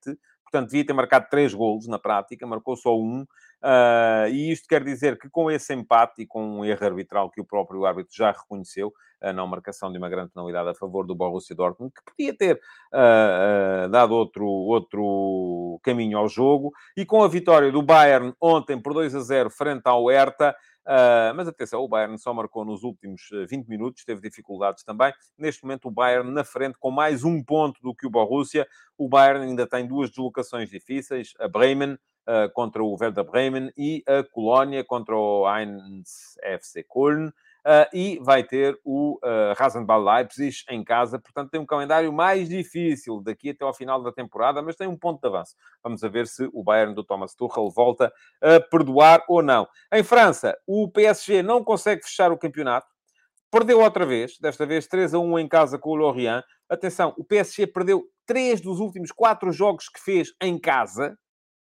Portanto, 0.43 0.71
devia 0.71 0.85
ter 0.85 0.93
marcado 0.93 1.27
3 1.31 1.55
golos 1.55 1.87
na 1.87 1.99
prática, 1.99 2.47
marcou 2.47 2.77
só 2.77 2.97
um. 2.97 3.23
Uh, 3.63 4.27
e 4.31 4.51
isto 4.51 4.67
quer 4.67 4.83
dizer 4.83 5.19
que 5.19 5.31
com 5.31 5.51
esse 5.51 5.73
empate 5.73 6.23
e 6.23 6.27
com 6.27 6.43
um 6.43 6.65
erro 6.65 6.85
arbitral 6.85 7.31
que 7.31 7.41
o 7.41 7.45
próprio 7.45 7.85
árbitro 7.85 8.13
já 8.13 8.33
reconheceu, 8.33 8.93
a 9.21 9.33
não 9.33 9.47
marcação 9.47 9.91
de 9.91 9.99
uma 9.99 10.09
grande 10.09 10.31
penalidade 10.33 10.71
a 10.71 10.75
favor 10.75 11.07
do 11.07 11.15
Borussia 11.15 11.55
Dortmund, 11.55 11.93
que 11.93 12.13
podia 12.13 12.37
ter 12.37 12.57
uh, 12.93 13.87
uh, 13.87 13.89
dado 13.89 14.15
outro, 14.15 14.47
outro 14.47 15.81
caminho 15.83 16.19
ao 16.19 16.29
jogo, 16.29 16.73
e 16.97 17.05
com 17.05 17.23
a 17.23 17.29
vitória 17.29 17.71
do 17.71 17.83
Bayern 17.83 18.35
ontem 18.41 18.81
por 18.81 18.95
2 18.95 19.15
a 19.15 19.21
0 19.21 19.51
frente 19.51 19.83
ao 19.85 20.07
Hertha, 20.07 20.55
Uh, 20.87 21.31
mas 21.37 21.47
atenção, 21.47 21.83
o 21.83 21.89
Bayern 21.89 22.19
só 22.19 22.33
marcou 22.33 22.65
nos 22.65 22.83
últimos 22.83 23.29
20 23.49 23.69
minutos, 23.69 24.05
teve 24.05 24.21
dificuldades 24.21 24.83
também. 24.83 25.13
Neste 25.39 25.63
momento, 25.63 25.87
o 25.87 25.91
Bayern 25.91 26.31
na 26.33 26.43
frente 26.43 26.77
com 26.81 26.91
mais 26.91 27.23
um 27.23 27.45
ponto 27.45 27.81
do 27.83 27.95
que 27.95 28.07
o 28.07 28.11
Borussia. 28.11 28.67
O 28.97 29.09
Bayern 29.09 29.47
ainda 29.47 29.67
tem 29.67 29.87
duas 29.87 30.11
deslocações 30.11 30.71
difíceis: 30.71 31.35
a 31.39 31.47
Bremen 31.47 31.93
uh, 31.93 32.51
contra 32.55 32.83
o 32.83 32.97
Werder 32.99 33.25
Bremen 33.25 33.73
e 33.77 34.03
a 34.07 34.25
Colónia 34.25 34.83
contra 34.83 35.15
o 35.15 35.47
Heinz 35.49 36.37
FC 36.43 36.83
Köln. 36.83 37.31
Uh, 37.61 37.85
e 37.93 38.19
vai 38.23 38.43
ter 38.43 38.79
o 38.83 39.19
uh, 39.19 39.55
Rasenball 39.55 40.03
Leipzig 40.03 40.65
em 40.71 40.83
casa, 40.83 41.19
portanto 41.19 41.51
tem 41.51 41.61
um 41.61 41.67
calendário 41.67 42.11
mais 42.11 42.49
difícil 42.49 43.21
daqui 43.23 43.51
até 43.51 43.65
ao 43.65 43.75
final 43.75 44.03
da 44.03 44.11
temporada, 44.11 44.63
mas 44.63 44.77
tem 44.77 44.89
um 44.89 44.97
ponto 44.97 45.21
de 45.21 45.29
avanço. 45.29 45.55
Vamos 45.83 46.03
a 46.03 46.09
ver 46.09 46.27
se 46.27 46.49
o 46.55 46.65
Bayern 46.65 46.95
do 46.95 47.05
Thomas 47.05 47.35
Tuchel 47.35 47.69
volta 47.71 48.11
a 48.41 48.61
perdoar 48.61 49.23
ou 49.29 49.43
não. 49.43 49.69
Em 49.93 50.03
França, 50.03 50.57
o 50.67 50.91
PSG 50.91 51.43
não 51.43 51.63
consegue 51.63 52.03
fechar 52.03 52.33
o 52.33 52.39
campeonato, 52.39 52.87
perdeu 53.51 53.81
outra 53.81 54.07
vez, 54.07 54.39
desta 54.41 54.65
vez 54.65 54.87
3 54.87 55.13
a 55.15 55.19
1 55.19 55.39
em 55.41 55.49
casa 55.49 55.79
com 55.79 55.91
o 55.91 55.97
Lorient. 55.97 56.43
Atenção, 56.69 57.15
o 57.19 57.25
PSG 57.25 57.67
perdeu 57.67 58.05
três 58.25 58.61
dos 58.61 58.79
últimos 58.81 59.11
quatro 59.11 59.53
jogos 59.53 59.89
que 59.89 60.01
fez 60.01 60.33
em 60.41 60.59
casa, 60.59 61.19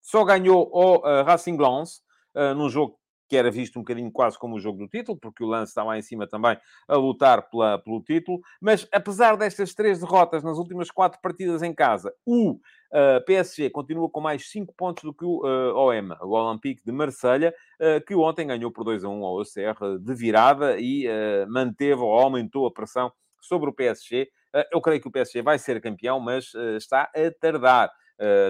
só 0.02 0.24
ganhou 0.24 0.68
o 0.72 0.96
uh, 0.96 1.22
Racing 1.24 1.56
Lens, 1.56 2.00
uh, 2.34 2.54
num 2.54 2.68
jogo 2.68 2.98
que 3.28 3.36
era 3.36 3.50
visto 3.50 3.78
um 3.78 3.82
bocadinho 3.82 4.10
quase 4.10 4.38
como 4.38 4.56
o 4.56 4.60
jogo 4.60 4.78
do 4.78 4.88
título, 4.88 5.18
porque 5.18 5.42
o 5.42 5.46
Lance 5.46 5.70
está 5.70 5.82
lá 5.82 5.98
em 5.98 6.02
cima 6.02 6.26
também 6.26 6.56
a 6.86 6.96
lutar 6.96 7.48
pela, 7.48 7.78
pelo 7.78 8.02
título. 8.02 8.40
Mas 8.60 8.86
apesar 8.92 9.36
destas 9.36 9.74
três 9.74 10.00
derrotas 10.00 10.42
nas 10.42 10.58
últimas 10.58 10.90
quatro 10.90 11.20
partidas 11.20 11.62
em 11.62 11.74
casa, 11.74 12.14
o 12.26 12.52
uh, 12.52 13.24
PSG 13.26 13.70
continua 13.70 14.08
com 14.08 14.20
mais 14.20 14.50
cinco 14.50 14.74
pontos 14.74 15.02
do 15.04 15.14
que 15.14 15.24
o 15.24 15.42
uh, 15.44 15.74
OM, 15.74 16.12
o 16.20 16.30
Olympique 16.30 16.84
de 16.84 16.92
Marselha, 16.92 17.54
uh, 17.80 18.04
que 18.04 18.14
ontem 18.14 18.46
ganhou 18.46 18.70
por 18.70 18.84
2 18.84 19.04
a 19.04 19.08
1 19.08 19.24
ao 19.24 19.40
OCR 19.40 19.98
de 20.00 20.14
virada 20.14 20.78
e 20.78 21.06
manteve 21.48 22.00
ou 22.00 22.12
aumentou 22.12 22.66
a 22.66 22.72
pressão 22.72 23.12
sobre 23.40 23.68
o 23.70 23.72
PSG. 23.72 24.28
Eu 24.72 24.80
creio 24.80 25.00
que 25.00 25.08
o 25.08 25.10
PSG 25.10 25.42
vai 25.42 25.58
ser 25.58 25.80
campeão, 25.80 26.20
mas 26.20 26.52
está 26.76 27.02
a 27.02 27.30
tardar 27.40 27.90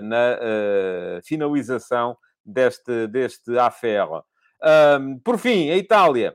na 0.03 0.39
finalização 1.25 2.17
deste, 2.45 3.07
deste 3.09 3.59
affaire. 3.59 4.23
Um, 4.65 5.19
por 5.19 5.39
fim, 5.39 5.71
a 5.71 5.77
Itália. 5.77 6.35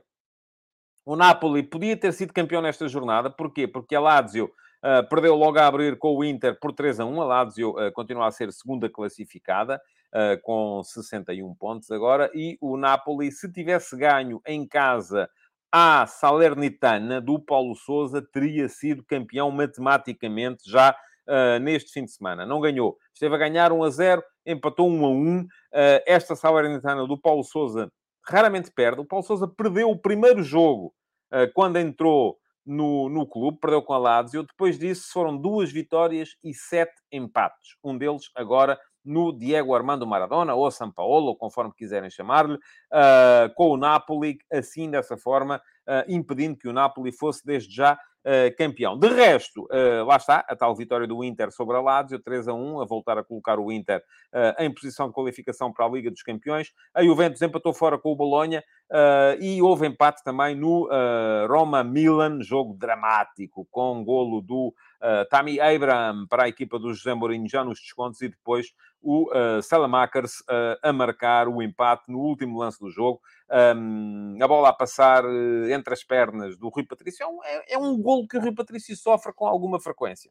O 1.04 1.16
Napoli 1.16 1.64
podia 1.64 1.96
ter 1.96 2.12
sido 2.12 2.32
campeão 2.32 2.62
nesta 2.62 2.86
jornada. 2.86 3.28
Porquê? 3.28 3.66
Porque 3.66 3.96
a 3.96 4.00
Lazio 4.00 4.44
uh, 4.44 5.08
perdeu 5.08 5.34
logo 5.34 5.58
a 5.58 5.66
abrir 5.66 5.98
com 5.98 6.16
o 6.16 6.24
Inter 6.24 6.56
por 6.60 6.72
3 6.72 7.00
a 7.00 7.04
1. 7.04 7.20
A 7.20 7.24
Lazio 7.24 7.70
uh, 7.70 7.92
continua 7.92 8.28
a 8.28 8.30
ser 8.30 8.52
segunda 8.52 8.88
classificada, 8.88 9.80
uh, 10.14 10.40
com 10.42 10.80
61 10.84 11.52
pontos 11.56 11.90
agora. 11.90 12.30
E 12.32 12.56
o 12.60 12.76
Napoli, 12.76 13.32
se 13.32 13.50
tivesse 13.50 13.96
ganho 13.96 14.40
em 14.46 14.64
casa 14.64 15.28
à 15.72 16.06
Salernitana 16.06 17.20
do 17.20 17.40
Paulo 17.40 17.74
Sousa, 17.74 18.22
teria 18.22 18.68
sido 18.68 19.04
campeão 19.04 19.50
matematicamente 19.50 20.70
já 20.70 20.96
neste 21.62 21.92
fim 21.92 22.04
de 22.04 22.10
semana. 22.10 22.44
Não 22.44 22.60
ganhou. 22.60 22.98
Esteve 23.14 23.36
a 23.36 23.38
ganhar 23.38 23.70
1 23.70 23.84
a 23.84 23.90
0, 23.90 24.22
empatou 24.44 24.90
1 24.90 25.04
a 25.04 25.08
1. 25.08 25.46
esta 26.04 26.34
Salernitana 26.34 27.06
do 27.06 27.16
Paulo 27.16 27.44
Sousa 27.44 27.88
raramente 28.26 28.70
perde. 28.70 29.00
O 29.00 29.04
Paulo 29.04 29.24
Sousa 29.24 29.48
perdeu 29.48 29.90
o 29.90 29.98
primeiro 29.98 30.42
jogo 30.42 30.94
uh, 31.32 31.52
quando 31.54 31.76
entrou 31.76 32.38
no, 32.64 33.08
no 33.08 33.26
clube, 33.26 33.58
perdeu 33.60 33.82
com 33.82 33.92
a 33.92 33.98
Lazio. 33.98 34.44
Depois 34.44 34.78
disso 34.78 35.10
foram 35.12 35.36
duas 35.36 35.72
vitórias 35.72 36.36
e 36.44 36.54
sete 36.54 36.94
empates. 37.10 37.76
Um 37.82 37.96
deles 37.96 38.30
agora 38.34 38.78
no 39.04 39.32
Diego 39.32 39.74
Armando 39.74 40.06
Maradona, 40.06 40.54
ou 40.54 40.70
São 40.70 40.90
Paulo, 40.90 41.34
conforme 41.34 41.72
quiserem 41.74 42.10
chamar-lhe, 42.10 42.54
uh, 42.54 43.54
com 43.54 43.70
o 43.70 43.76
Napoli, 43.76 44.38
assim, 44.52 44.90
dessa 44.90 45.16
forma, 45.16 45.56
uh, 45.88 46.04
impedindo 46.06 46.58
que 46.58 46.68
o 46.68 46.72
Napoli 46.72 47.10
fosse 47.10 47.44
desde 47.44 47.74
já 47.74 47.98
uh, 48.24 48.56
campeão. 48.56 48.98
De 48.98 49.08
resto, 49.08 49.64
uh, 49.64 50.04
lá 50.06 50.16
está, 50.16 50.44
a 50.48 50.56
tal 50.56 50.74
vitória 50.74 51.06
do 51.06 51.22
Inter 51.24 51.50
sobre 51.50 51.76
a 51.76 51.80
Lazio, 51.80 52.18
3 52.18 52.48
a 52.48 52.54
1, 52.54 52.80
a 52.80 52.84
voltar 52.84 53.18
a 53.18 53.24
colocar 53.24 53.58
o 53.58 53.70
Inter 53.70 54.02
uh, 54.32 54.62
em 54.62 54.72
posição 54.72 55.08
de 55.08 55.14
qualificação 55.14 55.72
para 55.72 55.86
a 55.86 55.88
Liga 55.88 56.10
dos 56.10 56.22
Campeões. 56.22 56.72
A 56.94 57.02
Juventus 57.02 57.42
empatou 57.42 57.72
fora 57.72 57.98
com 57.98 58.12
o 58.12 58.16
Bolonha 58.16 58.62
e 59.38 59.62
houve 59.62 59.86
empate 59.86 60.20
também 60.24 60.56
no 60.56 60.88
Roma-Milan, 61.48 62.42
jogo 62.42 62.74
dramático, 62.76 63.64
com 63.70 63.98
um 63.98 64.04
golo 64.04 64.40
do 64.40 64.74
Tammy 65.30 65.60
Abraham 65.60 66.26
para 66.28 66.42
a 66.42 66.48
equipa 66.48 66.76
do 66.76 66.92
José 66.92 67.14
Mourinho 67.14 67.48
já 67.48 67.62
nos 67.62 67.78
descontos 67.78 68.20
e 68.20 68.28
depois 68.28 68.72
o 69.02 69.30
uh, 69.30 69.62
Salamakers 69.62 70.40
uh, 70.40 70.78
a 70.82 70.92
marcar 70.92 71.48
o 71.48 71.62
empate 71.62 72.04
no 72.08 72.18
último 72.18 72.58
lance 72.58 72.78
do 72.78 72.90
jogo. 72.90 73.20
Um, 73.76 74.38
a 74.40 74.46
bola 74.46 74.68
a 74.68 74.72
passar 74.72 75.24
uh, 75.24 75.70
entre 75.70 75.94
as 75.94 76.04
pernas 76.04 76.56
do 76.56 76.68
Rui 76.68 76.84
Patrício 76.84 77.24
é 77.24 77.26
um, 77.26 77.44
é, 77.44 77.74
é 77.74 77.78
um 77.78 78.00
golo 78.00 78.26
que 78.28 78.36
o 78.36 78.40
Rui 78.40 78.54
Patrício 78.54 78.96
sofre 78.96 79.32
com 79.32 79.46
alguma 79.46 79.80
frequência. 79.80 80.30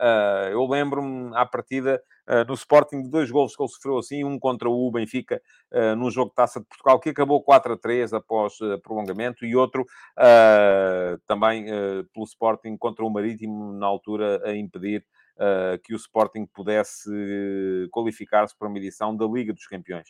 Uh, 0.00 0.48
eu 0.50 0.66
lembro-me 0.66 1.30
à 1.36 1.44
partida 1.44 2.02
uh, 2.26 2.42
no 2.48 2.54
Sporting 2.54 3.02
de 3.02 3.10
dois 3.10 3.30
golos 3.30 3.54
que 3.54 3.62
ele 3.62 3.68
sofreu 3.68 3.98
assim, 3.98 4.24
um 4.24 4.38
contra 4.38 4.66
o 4.66 4.90
Benfica 4.90 5.42
uh, 5.70 5.94
num 5.94 6.10
jogo 6.10 6.30
de 6.30 6.36
Taça 6.36 6.58
de 6.58 6.64
Portugal 6.64 6.98
que 6.98 7.10
acabou 7.10 7.42
4 7.42 7.74
a 7.74 7.76
3 7.76 8.14
após 8.14 8.54
prolongamento 8.82 9.44
e 9.44 9.54
outro 9.54 9.84
também 11.26 11.66
pelo 12.14 12.24
Sporting 12.24 12.78
contra 12.78 13.04
o 13.04 13.10
Marítimo 13.10 13.74
na 13.74 13.86
altura 13.86 14.40
a 14.44 14.56
impedir 14.56 15.04
uh, 15.40 15.78
que 15.82 15.94
o 15.94 15.96
Sporting 15.96 16.46
pudesse 16.46 17.10
qualificar-se 17.90 18.56
para 18.56 18.68
uma 18.68 18.78
edição 18.78 19.16
da 19.16 19.26
Liga 19.26 19.52
dos 19.52 19.66
Campeões. 19.66 20.08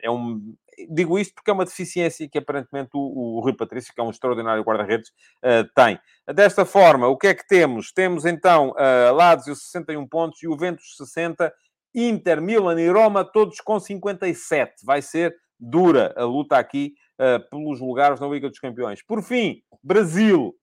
É 0.00 0.10
um, 0.10 0.54
digo 0.88 1.18
isto 1.18 1.34
porque 1.34 1.50
é 1.50 1.54
uma 1.54 1.64
deficiência 1.64 2.28
que 2.28 2.38
aparentemente 2.38 2.90
o, 2.94 3.36
o 3.36 3.40
Rui 3.40 3.52
Patrício, 3.52 3.92
que 3.92 4.00
é 4.00 4.04
um 4.04 4.10
extraordinário 4.10 4.62
guarda-redes, 4.62 5.10
uh, 5.44 5.68
tem. 5.74 5.98
Desta 6.32 6.64
forma, 6.64 7.08
o 7.08 7.16
que 7.16 7.26
é 7.26 7.34
que 7.34 7.46
temos? 7.46 7.92
Temos 7.92 8.24
então 8.24 8.70
uh, 8.70 9.14
Lazio 9.14 9.54
61 9.54 10.06
pontos, 10.06 10.38
Juventus 10.40 10.96
60, 10.96 11.52
Inter, 11.94 12.40
Milan 12.40 12.80
e 12.80 12.88
Roma 12.88 13.24
todos 13.24 13.60
com 13.60 13.78
57. 13.78 14.84
Vai 14.84 15.02
ser 15.02 15.34
dura 15.58 16.14
a 16.16 16.24
luta 16.24 16.56
aqui 16.56 16.94
uh, 17.18 17.50
pelos 17.50 17.80
lugares 17.80 18.20
na 18.20 18.28
Liga 18.28 18.48
dos 18.48 18.58
Campeões. 18.58 19.02
Por 19.02 19.22
fim, 19.22 19.62
Brasil 19.82 20.54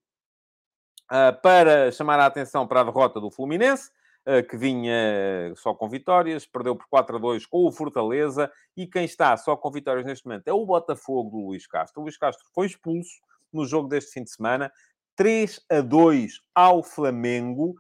para 1.41 1.91
chamar 1.91 2.19
a 2.19 2.25
atenção 2.25 2.67
para 2.67 2.81
a 2.81 2.83
derrota 2.83 3.19
do 3.19 3.31
Fluminense, 3.31 3.89
uh, 4.27 4.45
que 4.47 4.57
vinha 4.57 5.53
só 5.55 5.73
com 5.73 5.87
vitórias, 5.87 6.45
perdeu 6.45 6.75
por 6.75 6.87
4 6.89 7.15
a 7.15 7.19
2 7.19 7.45
com 7.45 7.65
o 7.65 7.71
Fortaleza, 7.71 8.51
e 8.75 8.85
quem 8.85 9.05
está 9.05 9.35
só 9.37 9.55
com 9.55 9.71
vitórias 9.71 10.05
neste 10.05 10.25
momento 10.25 10.47
é 10.47 10.53
o 10.53 10.65
Botafogo 10.65 11.29
do 11.29 11.45
Luís 11.47 11.65
Castro. 11.65 12.01
O 12.01 12.03
Luís 12.03 12.17
Castro 12.17 12.45
foi 12.53 12.67
expulso 12.67 13.11
no 13.51 13.65
jogo 13.65 13.87
deste 13.87 14.11
fim 14.11 14.23
de 14.23 14.31
semana, 14.31 14.71
3 15.15 15.61
a 15.71 15.81
2 15.81 16.41
ao 16.53 16.83
Flamengo 16.83 17.75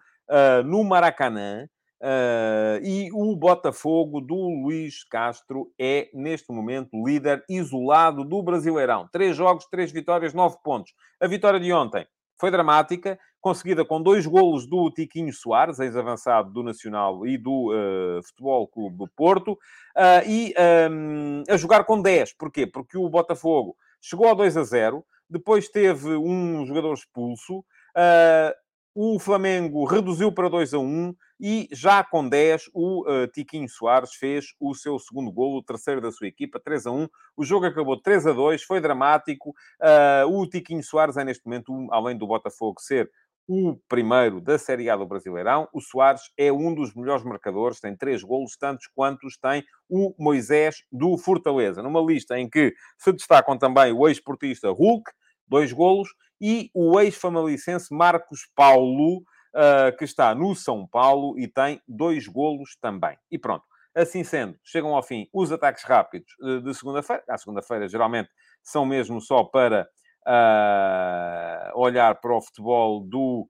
no 0.65 0.83
Maracanã. 0.83 1.67
Uh, 1.99 2.77
e 2.83 3.09
o 3.11 3.35
Botafogo 3.35 4.21
do 4.21 4.35
Luís 4.35 5.03
Castro 5.03 5.73
é, 5.79 6.09
neste 6.13 6.51
momento, 6.51 7.03
líder 7.03 7.43
isolado 7.49 8.23
do 8.23 8.43
Brasileirão. 8.43 9.09
Três 9.11 9.35
jogos, 9.35 9.65
três 9.65 9.91
vitórias, 9.91 10.31
nove 10.31 10.57
pontos. 10.63 10.93
A 11.19 11.25
vitória 11.25 11.59
de 11.59 11.73
ontem 11.73 12.05
foi 12.39 12.51
dramática, 12.51 13.19
conseguida 13.41 13.85
com 13.85 14.01
dois 14.01 14.25
golos 14.25 14.67
do 14.67 14.91
Tiquinho 14.91 15.33
Soares, 15.33 15.79
ex-avançado 15.79 16.51
do 16.51 16.63
Nacional 16.63 17.25
e 17.25 17.37
do 17.37 17.71
uh, 17.71 18.21
Futebol 18.23 18.67
Clube 18.67 18.97
do 18.97 19.07
Porto, 19.07 19.53
uh, 19.53 20.27
e 20.27 20.53
um, 20.91 21.43
a 21.49 21.57
jogar 21.57 21.83
com 21.83 22.01
10. 22.01 22.33
Porquê? 22.33 22.67
Porque 22.67 22.97
o 22.97 23.09
Botafogo 23.09 23.75
chegou 24.01 24.29
a 24.29 24.33
2 24.33 24.57
a 24.57 24.63
0, 24.63 25.03
depois 25.29 25.69
teve 25.69 26.15
um 26.15 26.65
jogador 26.65 26.93
expulso, 26.93 27.59
uh, 27.59 28.53
o 28.99 29.19
Flamengo 29.19 29.85
reduziu 29.85 30.31
para 30.31 30.49
2 30.49 30.73
a 30.73 30.79
1 30.79 31.13
e 31.39 31.69
já 31.71 32.03
com 32.03 32.27
10 32.27 32.71
o 32.73 33.07
uh, 33.07 33.27
Tiquinho 33.27 33.69
Soares 33.69 34.15
fez 34.15 34.55
o 34.59 34.73
seu 34.73 34.97
segundo 34.97 35.31
golo, 35.31 35.59
o 35.59 35.63
terceiro 35.63 36.01
da 36.01 36.11
sua 36.11 36.25
equipa, 36.25 36.59
3 36.59 36.87
a 36.87 36.91
1. 36.91 37.07
O 37.37 37.45
jogo 37.45 37.67
acabou 37.67 38.01
3 38.01 38.25
a 38.25 38.33
2, 38.33 38.63
foi 38.63 38.81
dramático. 38.81 39.51
Uh, 39.79 40.41
o 40.41 40.49
Tiquinho 40.49 40.81
Soares 40.81 41.15
é 41.15 41.23
neste 41.23 41.45
momento, 41.45 41.71
além 41.91 42.17
do 42.17 42.25
Botafogo 42.25 42.81
ser 42.81 43.07
o 43.47 43.77
primeiro 43.87 44.41
da 44.41 44.57
Série 44.57 44.89
A 44.89 44.95
do 44.95 45.05
Brasileirão. 45.05 45.69
O 45.71 45.79
Soares 45.79 46.31
é 46.35 46.51
um 46.51 46.73
dos 46.73 46.95
melhores 46.95 47.23
marcadores, 47.23 47.79
tem 47.79 47.95
três 47.95 48.23
golos, 48.23 48.57
tantos 48.57 48.87
quantos 48.95 49.37
tem 49.37 49.63
o 49.87 50.15
Moisés 50.17 50.77
do 50.91 51.19
Fortaleza. 51.19 51.83
Numa 51.83 52.01
lista 52.01 52.39
em 52.39 52.49
que 52.49 52.73
se 52.97 53.13
destacam 53.13 53.59
também 53.59 53.93
o 53.93 54.07
ex-portista 54.07 54.71
Hulk, 54.71 55.11
dois 55.47 55.71
golos, 55.71 56.09
e 56.39 56.69
o 56.73 56.99
ex-famalicense 56.99 57.93
Marcos 57.93 58.49
Paulo, 58.55 59.17
uh, 59.17 59.95
que 59.97 60.05
está 60.05 60.33
no 60.35 60.55
São 60.55 60.85
Paulo 60.87 61.37
e 61.39 61.47
tem 61.47 61.81
dois 61.87 62.27
golos 62.27 62.77
também. 62.79 63.17
E 63.31 63.37
pronto. 63.37 63.65
Assim 63.95 64.23
sendo, 64.23 64.55
chegam 64.63 64.95
ao 64.95 65.01
fim 65.01 65.27
os 65.33 65.51
ataques 65.51 65.83
rápidos 65.83 66.31
uh, 66.39 66.61
de 66.61 66.73
segunda-feira. 66.73 67.23
À 67.27 67.37
segunda-feira, 67.37 67.87
geralmente, 67.87 68.29
são 68.61 68.85
mesmo 68.85 69.19
só 69.19 69.43
para 69.43 69.87
uh, 70.27 71.79
olhar 71.79 72.15
para 72.21 72.35
o 72.35 72.41
futebol 72.41 73.01
do, 73.01 73.49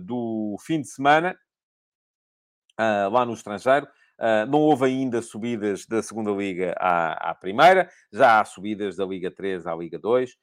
do 0.00 0.56
fim 0.60 0.80
de 0.80 0.88
semana, 0.88 1.36
lá 2.78 3.24
no 3.24 3.32
estrangeiro. 3.32 3.86
Uh, 4.18 4.50
não 4.50 4.60
houve 4.60 4.86
ainda 4.86 5.20
subidas 5.20 5.84
da 5.86 6.02
segunda 6.02 6.30
Liga 6.30 6.74
à, 6.78 7.30
à, 7.30 7.34
primeira, 7.34 7.90
já 8.10 8.40
há 8.40 8.44
subidas 8.46 8.96
da 8.96 9.04
Liga 9.04 9.30
3 9.30 9.66
à 9.66 9.74
Liga 9.74 9.98
2, 9.98 10.30
uh, 10.32 10.34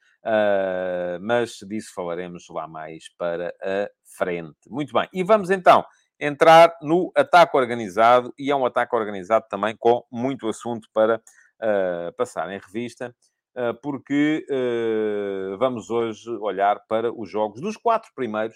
mas 1.20 1.58
disso 1.68 1.92
falaremos 1.96 2.46
lá 2.50 2.68
mais 2.68 3.06
para 3.18 3.52
a 3.64 3.90
frente. 4.16 4.70
Muito 4.70 4.94
bem, 4.94 5.10
e 5.12 5.24
vamos 5.24 5.50
então 5.50 5.84
entrar 6.20 6.72
no 6.84 7.12
ataque 7.16 7.58
organizado, 7.58 8.32
e 8.38 8.52
é 8.52 8.56
um 8.56 8.64
ataque 8.64 8.96
organizado 8.96 9.46
também 9.50 9.76
com 9.76 10.06
muito 10.12 10.48
assunto 10.48 10.88
para 10.94 11.16
uh, 11.18 12.14
passar 12.16 12.52
em 12.52 12.60
revista, 12.60 13.14
porque 13.84 14.48
vamos 15.60 15.92
hoje 15.92 16.28
olhar 16.42 16.80
para 16.88 17.14
os 17.14 17.30
jogos 17.30 17.62
dos 17.62 17.78
quatro 17.78 18.12
primeiros 18.16 18.56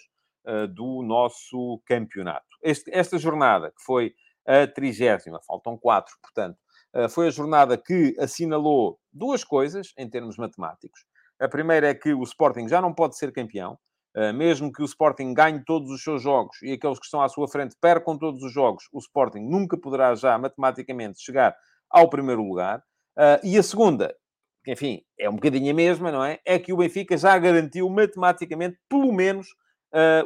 do 0.74 1.04
nosso 1.04 1.80
campeonato. 1.86 2.48
Este, 2.64 2.90
esta 2.92 3.20
jornada, 3.20 3.70
que 3.70 3.84
foi 3.86 4.16
a 4.48 4.66
trigésima. 4.66 5.42
Faltam 5.46 5.78
quatro, 5.78 6.16
portanto. 6.22 6.58
Eh, 6.94 7.10
foi 7.10 7.28
a 7.28 7.32
jornada 7.32 7.78
que 7.78 8.16
assinalou 8.20 8.98
duas 9.12 9.44
coisas 9.44 9.94
em 9.98 10.10
termos 10.10 10.38
matemáticos. 10.38 11.06
A 11.40 11.48
primeira 11.48 11.90
é 11.90 11.94
que 11.94 12.14
o 12.14 12.24
Sporting 12.24 12.68
já 12.68 12.82
não 12.82 12.94
pode 12.94 13.18
ser 13.18 13.32
campeão, 13.32 13.78
eh, 14.16 14.32
mesmo 14.34 14.72
que 14.72 14.82
o 14.82 14.86
Sporting 14.86 15.34
ganhe 15.34 15.64
todos 15.64 15.92
os 15.92 16.02
seus 16.02 16.22
jogos 16.22 16.58
e 16.64 16.72
aqueles 16.72 16.98
que 16.98 17.06
estão 17.06 17.22
à 17.22 17.30
sua 17.30 17.48
frente 17.48 17.76
percam 17.80 18.18
todos 18.18 18.42
os 18.42 18.52
jogos, 18.52 18.86
o 18.92 19.00
Sporting 19.00 19.42
nunca 19.42 19.78
poderá 19.78 20.16
já 20.16 20.38
matematicamente 20.38 21.22
chegar 21.22 21.56
ao 21.90 22.10
primeiro 22.10 22.42
lugar. 22.42 22.82
Eh, 23.18 23.42
e 23.44 23.58
a 23.58 23.64
segunda, 23.64 24.16
que 24.64 24.72
enfim, 24.72 25.02
é 25.20 25.30
um 25.30 25.36
bocadinho 25.36 25.72
a 25.72 25.76
mesma, 25.76 26.12
não 26.12 26.24
é? 26.24 26.40
É 26.46 26.58
que 26.58 26.74
o 26.74 26.78
Benfica 26.78 27.18
já 27.18 27.38
garantiu 27.38 27.90
matematicamente, 27.90 28.78
pelo 28.90 29.12
menos, 29.14 29.48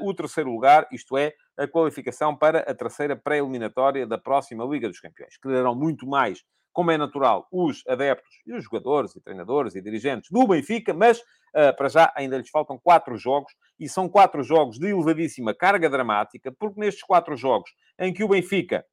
o 0.02 0.14
terceiro 0.14 0.52
lugar, 0.52 0.88
isto 0.92 1.16
é, 1.18 1.34
a 1.62 1.68
qualificação 1.68 2.36
para 2.36 2.60
a 2.60 2.74
terceira 2.74 3.16
pré-eliminatória 3.16 4.08
da 4.08 4.18
próxima 4.18 4.66
Liga 4.66 4.88
dos 4.88 5.00
Campeões, 5.00 5.38
que 5.38 5.48
darão 5.48 5.76
muito 5.76 6.08
mais, 6.08 6.44
como 6.74 6.90
é 6.90 6.98
natural, 6.98 7.48
os 7.52 7.84
adeptos 7.88 8.42
e 8.46 8.54
os 8.54 8.64
jogadores 8.64 9.16
e 9.16 9.22
treinadores 9.22 9.76
e 9.76 9.82
dirigentes 9.82 10.32
do 10.32 10.48
Benfica, 10.48 10.94
mas 10.94 11.20
uh, 11.20 11.76
para 11.78 11.90
já 11.90 12.12
ainda 12.16 12.38
lhes 12.38 12.50
faltam 12.50 12.80
quatro 12.82 13.16
jogos 13.18 13.54
e 13.80 13.88
são 13.88 14.10
quatro 14.10 14.42
jogos 14.42 14.80
de 14.80 14.88
elevadíssima 14.88 15.54
carga 15.54 15.90
dramática, 15.90 16.52
porque 16.58 16.80
nestes 16.80 17.04
quatro 17.04 17.36
jogos 17.36 17.70
em 18.00 18.14
que 18.14 18.24
o 18.24 18.30
Benfica 18.30 18.86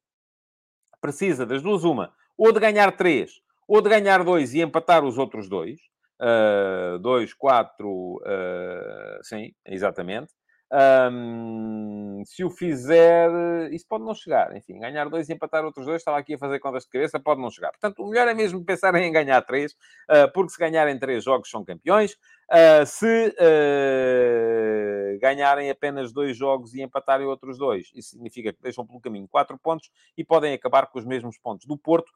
precisa 1.01 1.45
das 1.45 1.61
duas 1.61 1.83
uma, 1.83 2.13
ou 2.37 2.51
de 2.51 2.59
ganhar 2.59 2.91
três, 2.95 3.31
ou 3.67 3.81
de 3.81 3.89
ganhar 3.89 4.23
dois 4.23 4.53
e 4.53 4.61
empatar 4.61 5.03
os 5.03 5.17
outros 5.17 5.49
dois, 5.49 5.79
uh, 6.21 6.99
dois, 6.99 7.33
quatro, 7.33 8.17
uh, 8.17 9.23
sim, 9.23 9.53
exatamente, 9.65 10.33
um, 10.71 12.21
se 12.25 12.43
o 12.43 12.49
fizer, 12.49 13.29
isso 13.71 13.85
pode 13.87 14.03
não 14.03 14.13
chegar. 14.13 14.55
Enfim, 14.55 14.79
ganhar 14.79 15.09
dois 15.09 15.27
e 15.29 15.33
empatar 15.33 15.65
outros 15.65 15.85
dois, 15.85 15.97
estava 15.97 16.17
aqui 16.17 16.35
a 16.35 16.37
fazer 16.37 16.59
contas 16.59 16.83
de 16.83 16.89
cabeça, 16.89 17.19
pode 17.19 17.41
não 17.41 17.49
chegar. 17.49 17.71
Portanto, 17.71 18.03
o 18.03 18.09
melhor 18.09 18.27
é 18.27 18.33
mesmo 18.33 18.63
pensar 18.63 18.93
em 18.95 19.11
ganhar 19.11 19.41
três, 19.41 19.73
uh, 19.73 20.31
porque 20.33 20.51
se 20.51 20.59
ganharem 20.59 20.99
três 20.99 21.23
jogos 21.23 21.49
são 21.49 21.63
campeões. 21.63 22.13
Uh, 22.51 22.85
se 22.85 23.27
uh, 23.29 25.19
ganharem 25.19 25.69
apenas 25.69 26.11
dois 26.11 26.37
jogos 26.37 26.73
e 26.73 26.81
empatarem 26.81 27.25
outros 27.25 27.57
dois, 27.57 27.89
isso 27.95 28.09
significa 28.09 28.53
que 28.53 28.61
deixam 28.61 28.85
pelo 28.85 28.99
caminho 28.99 29.27
quatro 29.27 29.57
pontos 29.57 29.89
e 30.17 30.23
podem 30.23 30.53
acabar 30.53 30.87
com 30.87 30.99
os 30.99 31.05
mesmos 31.05 31.37
pontos 31.37 31.65
do 31.65 31.77
Porto, 31.77 32.11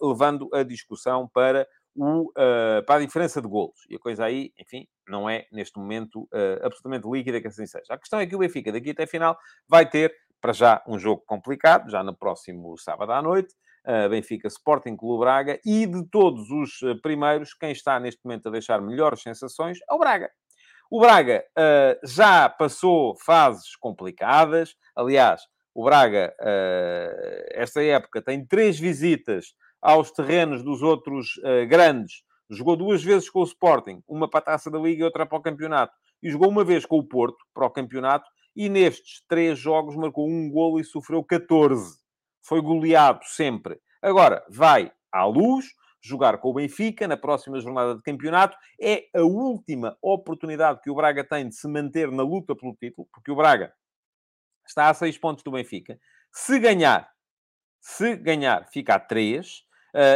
levando 0.00 0.48
a 0.52 0.62
discussão 0.62 1.28
para 1.28 1.66
o, 1.96 2.30
uh, 2.30 2.84
para 2.86 2.96
a 2.96 3.04
diferença 3.04 3.40
de 3.40 3.48
golos. 3.48 3.86
E 3.88 3.96
a 3.96 3.98
coisa 3.98 4.24
aí, 4.24 4.52
enfim, 4.58 4.86
não 5.08 5.28
é 5.28 5.46
neste 5.50 5.78
momento 5.78 6.22
uh, 6.24 6.64
absolutamente 6.64 7.08
líquida 7.08 7.40
que 7.40 7.48
assim 7.48 7.66
seja. 7.66 7.86
A 7.90 7.98
questão 7.98 8.20
é 8.20 8.26
que 8.26 8.36
o 8.36 8.38
Benfica, 8.38 8.70
daqui 8.70 8.90
até 8.90 9.04
a 9.04 9.06
final, 9.06 9.38
vai 9.68 9.88
ter, 9.88 10.14
para 10.40 10.52
já, 10.52 10.82
um 10.86 10.98
jogo 10.98 11.22
complicado, 11.26 11.90
já 11.90 12.02
no 12.04 12.14
próximo 12.14 12.76
sábado 12.78 13.12
à 13.12 13.22
noite. 13.22 13.54
Uh, 13.86 14.08
Benfica 14.08 14.48
Sporting 14.48 14.96
Clube 14.96 15.20
Braga 15.20 15.60
e 15.64 15.86
de 15.86 16.04
todos 16.08 16.50
os 16.50 16.80
primeiros, 17.02 17.54
quem 17.54 17.70
está 17.70 18.00
neste 18.00 18.20
momento 18.24 18.48
a 18.48 18.50
deixar 18.50 18.80
melhores 18.80 19.22
sensações 19.22 19.78
é 19.88 19.94
o 19.94 19.98
Braga. 19.98 20.28
O 20.90 21.00
Braga 21.00 21.44
uh, 21.58 22.06
já 22.06 22.48
passou 22.48 23.16
fases 23.24 23.74
complicadas. 23.76 24.74
Aliás, 24.94 25.42
o 25.74 25.84
Braga, 25.84 26.34
uh, 26.40 27.44
esta 27.50 27.82
época, 27.82 28.22
tem 28.22 28.46
três 28.46 28.78
visitas 28.78 29.54
aos 29.86 30.10
terrenos 30.10 30.64
dos 30.64 30.82
outros 30.82 31.36
uh, 31.36 31.64
grandes. 31.68 32.24
Jogou 32.50 32.76
duas 32.76 33.04
vezes 33.04 33.30
com 33.30 33.38
o 33.38 33.44
Sporting, 33.44 34.02
uma 34.08 34.28
para 34.28 34.40
a 34.40 34.42
Taça 34.42 34.68
da 34.68 34.80
Liga 34.80 35.02
e 35.02 35.04
outra 35.04 35.24
para 35.24 35.38
o 35.38 35.40
campeonato. 35.40 35.94
E 36.20 36.28
jogou 36.28 36.48
uma 36.48 36.64
vez 36.64 36.84
com 36.84 36.98
o 36.98 37.04
Porto, 37.04 37.38
para 37.54 37.66
o 37.66 37.70
campeonato, 37.70 38.28
e 38.56 38.68
nestes 38.68 39.22
três 39.28 39.56
jogos 39.56 39.94
marcou 39.94 40.28
um 40.28 40.50
golo 40.50 40.80
e 40.80 40.84
sofreu 40.84 41.22
14. 41.22 41.98
Foi 42.42 42.60
goleado 42.60 43.20
sempre. 43.26 43.78
Agora, 44.02 44.44
vai 44.50 44.90
à 45.12 45.24
luz, 45.24 45.66
jogar 46.02 46.38
com 46.38 46.50
o 46.50 46.54
Benfica 46.54 47.06
na 47.06 47.16
próxima 47.16 47.60
jornada 47.60 47.94
de 47.94 48.02
campeonato. 48.02 48.56
É 48.80 49.04
a 49.14 49.22
última 49.22 49.96
oportunidade 50.02 50.80
que 50.82 50.90
o 50.90 50.96
Braga 50.96 51.22
tem 51.22 51.48
de 51.48 51.54
se 51.54 51.68
manter 51.68 52.10
na 52.10 52.24
luta 52.24 52.56
pelo 52.56 52.74
título, 52.74 53.06
porque 53.12 53.30
o 53.30 53.36
Braga 53.36 53.72
está 54.66 54.88
a 54.88 54.94
seis 54.94 55.16
pontos 55.16 55.44
do 55.44 55.52
Benfica. 55.52 55.96
Se 56.32 56.58
ganhar, 56.58 57.08
se 57.80 58.16
ganhar, 58.16 58.66
fica 58.72 58.96
a 58.96 59.00
três 59.00 59.64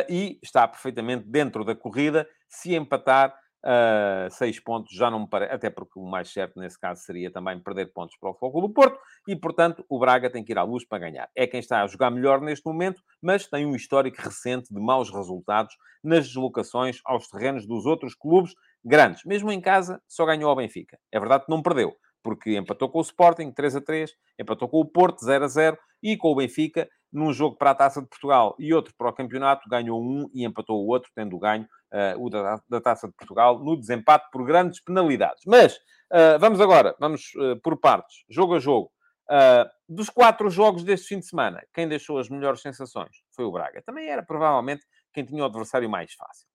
e 0.09 0.39
está 0.43 0.67
perfeitamente 0.69 1.25
dentro 1.27 1.65
da 1.65 1.75
corrida. 1.75 2.29
Se 2.49 2.75
empatar, 2.75 3.35
uh, 3.65 4.31
seis 4.31 4.59
pontos 4.61 4.95
já 4.95 5.11
não 5.11 5.21
me 5.21 5.29
parece, 5.29 5.53
até 5.53 5.71
porque 5.71 5.99
o 5.99 6.05
mais 6.05 6.33
certo 6.33 6.59
nesse 6.59 6.79
caso 6.79 7.03
seria 7.03 7.31
também 7.31 7.59
perder 7.61 7.93
pontos 7.93 8.17
para 8.19 8.31
o 8.31 8.35
Foco 8.35 8.61
do 8.61 8.73
Porto 8.73 8.99
e, 9.27 9.37
portanto, 9.37 9.85
o 9.89 9.99
Braga 9.99 10.31
tem 10.31 10.45
que 10.45 10.53
ir 10.53 10.59
à 10.59 10.63
luz 10.63 10.85
para 10.85 10.99
ganhar. 10.99 11.29
É 11.35 11.47
quem 11.47 11.61
está 11.61 11.83
a 11.83 11.87
jogar 11.87 12.11
melhor 12.11 12.41
neste 12.41 12.67
momento, 12.67 13.03
mas 13.23 13.47
tem 13.47 13.67
um 13.67 13.75
histórico 13.75 14.21
recente 14.23 14.73
de 14.73 14.81
maus 14.81 15.11
resultados 15.11 15.75
nas 16.03 16.27
deslocações 16.27 17.01
aos 17.05 17.29
terrenos 17.29 17.67
dos 17.67 17.87
outros 17.87 18.15
clubes 18.15 18.55
grandes. 18.85 19.25
Mesmo 19.25 19.53
em 19.53 19.61
casa, 19.61 20.01
só 20.09 20.25
ganhou 20.25 20.51
ao 20.51 20.57
Benfica. 20.57 20.99
É 21.13 21.19
verdade 21.19 21.45
que 21.45 21.51
não 21.51 21.63
perdeu, 21.63 21.95
porque 22.23 22.57
empatou 22.57 22.89
com 22.89 22.99
o 22.99 23.03
Sporting 23.03 23.51
3 23.51 23.77
a 23.77 23.81
3, 23.81 24.15
empatou 24.39 24.69
com 24.69 24.81
o 24.81 24.85
Porto 24.85 25.25
0 25.25 25.45
a 25.45 25.49
0 25.49 25.79
e 26.03 26.17
com 26.17 26.29
o 26.29 26.37
Benfica 26.37 26.89
num 27.13 27.33
jogo 27.33 27.57
para 27.57 27.71
a 27.71 27.75
Taça 27.75 28.01
de 28.01 28.09
Portugal 28.09 28.55
e 28.59 28.73
outro 28.73 28.95
para 28.97 29.11
o 29.11 29.13
campeonato, 29.13 29.69
ganhou 29.69 30.01
um 30.01 30.31
e 30.33 30.45
empatou 30.45 30.85
o 30.85 30.87
outro, 30.87 31.11
tendo 31.15 31.39
ganho 31.39 31.65
uh, 31.93 32.25
o 32.25 32.31
da, 32.31 32.61
da, 32.69 32.81
Taça 32.81 33.09
de 33.09 33.15
Portugal 33.15 33.59
no 33.59 33.77
desempate 33.77 34.29
por 34.31 34.45
grandes 34.45 34.81
penalidades. 34.81 35.43
Mas 35.47 35.77
uh, 35.77 36.39
vamos 36.39 36.61
agora, 36.61 36.95
vamos 37.01 37.33
uh, 37.35 37.61
por 37.63 37.79
partes, 37.79 38.25
jogo 38.29 38.55
a 38.55 38.61
jogo. 38.61 38.93
dos 39.89 40.09
quatro 40.09 40.51
jogos 40.51 40.85
deste 40.85 41.09
fim 41.09 41.19
de 41.19 41.27
semana, 41.27 41.63
quem 41.73 41.89
deixou 41.89 42.19
as 42.19 42.29
melhores 42.29 42.61
sensações 42.61 43.17
foi 43.35 43.45
o 43.45 43.53
Braga. 43.53 43.83
Também 43.83 44.09
era 44.09 44.23
provavelmente 44.23 44.85
quem 45.13 45.25
tinha 45.25 45.43
o 45.43 45.47
adversário 45.47 45.89
mais 45.91 46.13
fácil. 46.15 46.47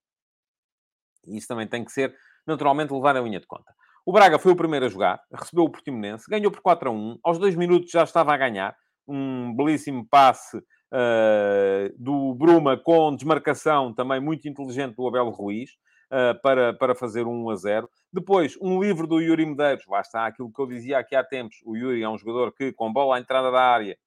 E 1.27 1.37
isso 1.37 1.47
também 1.47 1.67
tem 1.67 1.83
que 1.83 1.91
ser, 1.91 2.15
naturalmente, 2.45 2.93
levar 2.93 3.17
a 3.17 3.21
linha 3.21 3.39
de 3.39 3.47
conta. 3.47 3.73
O 4.07 4.11
Braga 4.11 4.37
foi 4.37 4.51
o 4.51 4.55
primeiro 4.55 4.85
a 4.85 4.89
jogar, 4.89 5.19
recebeu 5.33 5.63
o 5.63 5.69
Portimonense, 5.69 6.29
ganhou 6.29 6.51
por 6.51 6.61
4 6.61 6.89
a 6.89 6.91
1. 6.91 7.19
Aos 7.23 7.39
dois 7.39 7.55
minutos 7.55 7.89
já 7.89 8.03
estava 8.03 8.31
a 8.31 8.37
ganhar. 8.37 8.75
Um 9.07 9.55
belíssimo 9.55 10.07
passe 10.07 10.57
uh, 10.57 11.91
do 11.97 12.35
Bruma 12.35 12.77
com 12.77 13.15
desmarcação 13.15 13.91
também 13.95 14.19
muito 14.19 14.47
inteligente 14.47 14.95
do 14.95 15.07
Abel 15.07 15.31
Ruiz 15.31 15.71
uh, 16.11 16.39
para, 16.43 16.71
para 16.75 16.93
fazer 16.93 17.25
um 17.25 17.45
1 17.45 17.49
a 17.49 17.55
0. 17.55 17.89
Depois, 18.13 18.55
um 18.61 18.79
livro 18.79 19.07
do 19.07 19.19
Yuri 19.19 19.43
Medeiros. 19.43 19.87
Lá 19.87 20.01
está 20.01 20.27
aquilo 20.27 20.53
que 20.53 20.61
eu 20.61 20.67
dizia 20.67 20.99
aqui 20.99 21.15
há 21.15 21.23
tempos. 21.23 21.57
O 21.65 21.75
Yuri 21.75 22.03
é 22.03 22.09
um 22.09 22.17
jogador 22.17 22.53
que, 22.53 22.71
com 22.73 22.93
bola 22.93 23.15
à 23.15 23.19
entrada 23.19 23.49
da 23.49 23.59
área, 23.59 23.97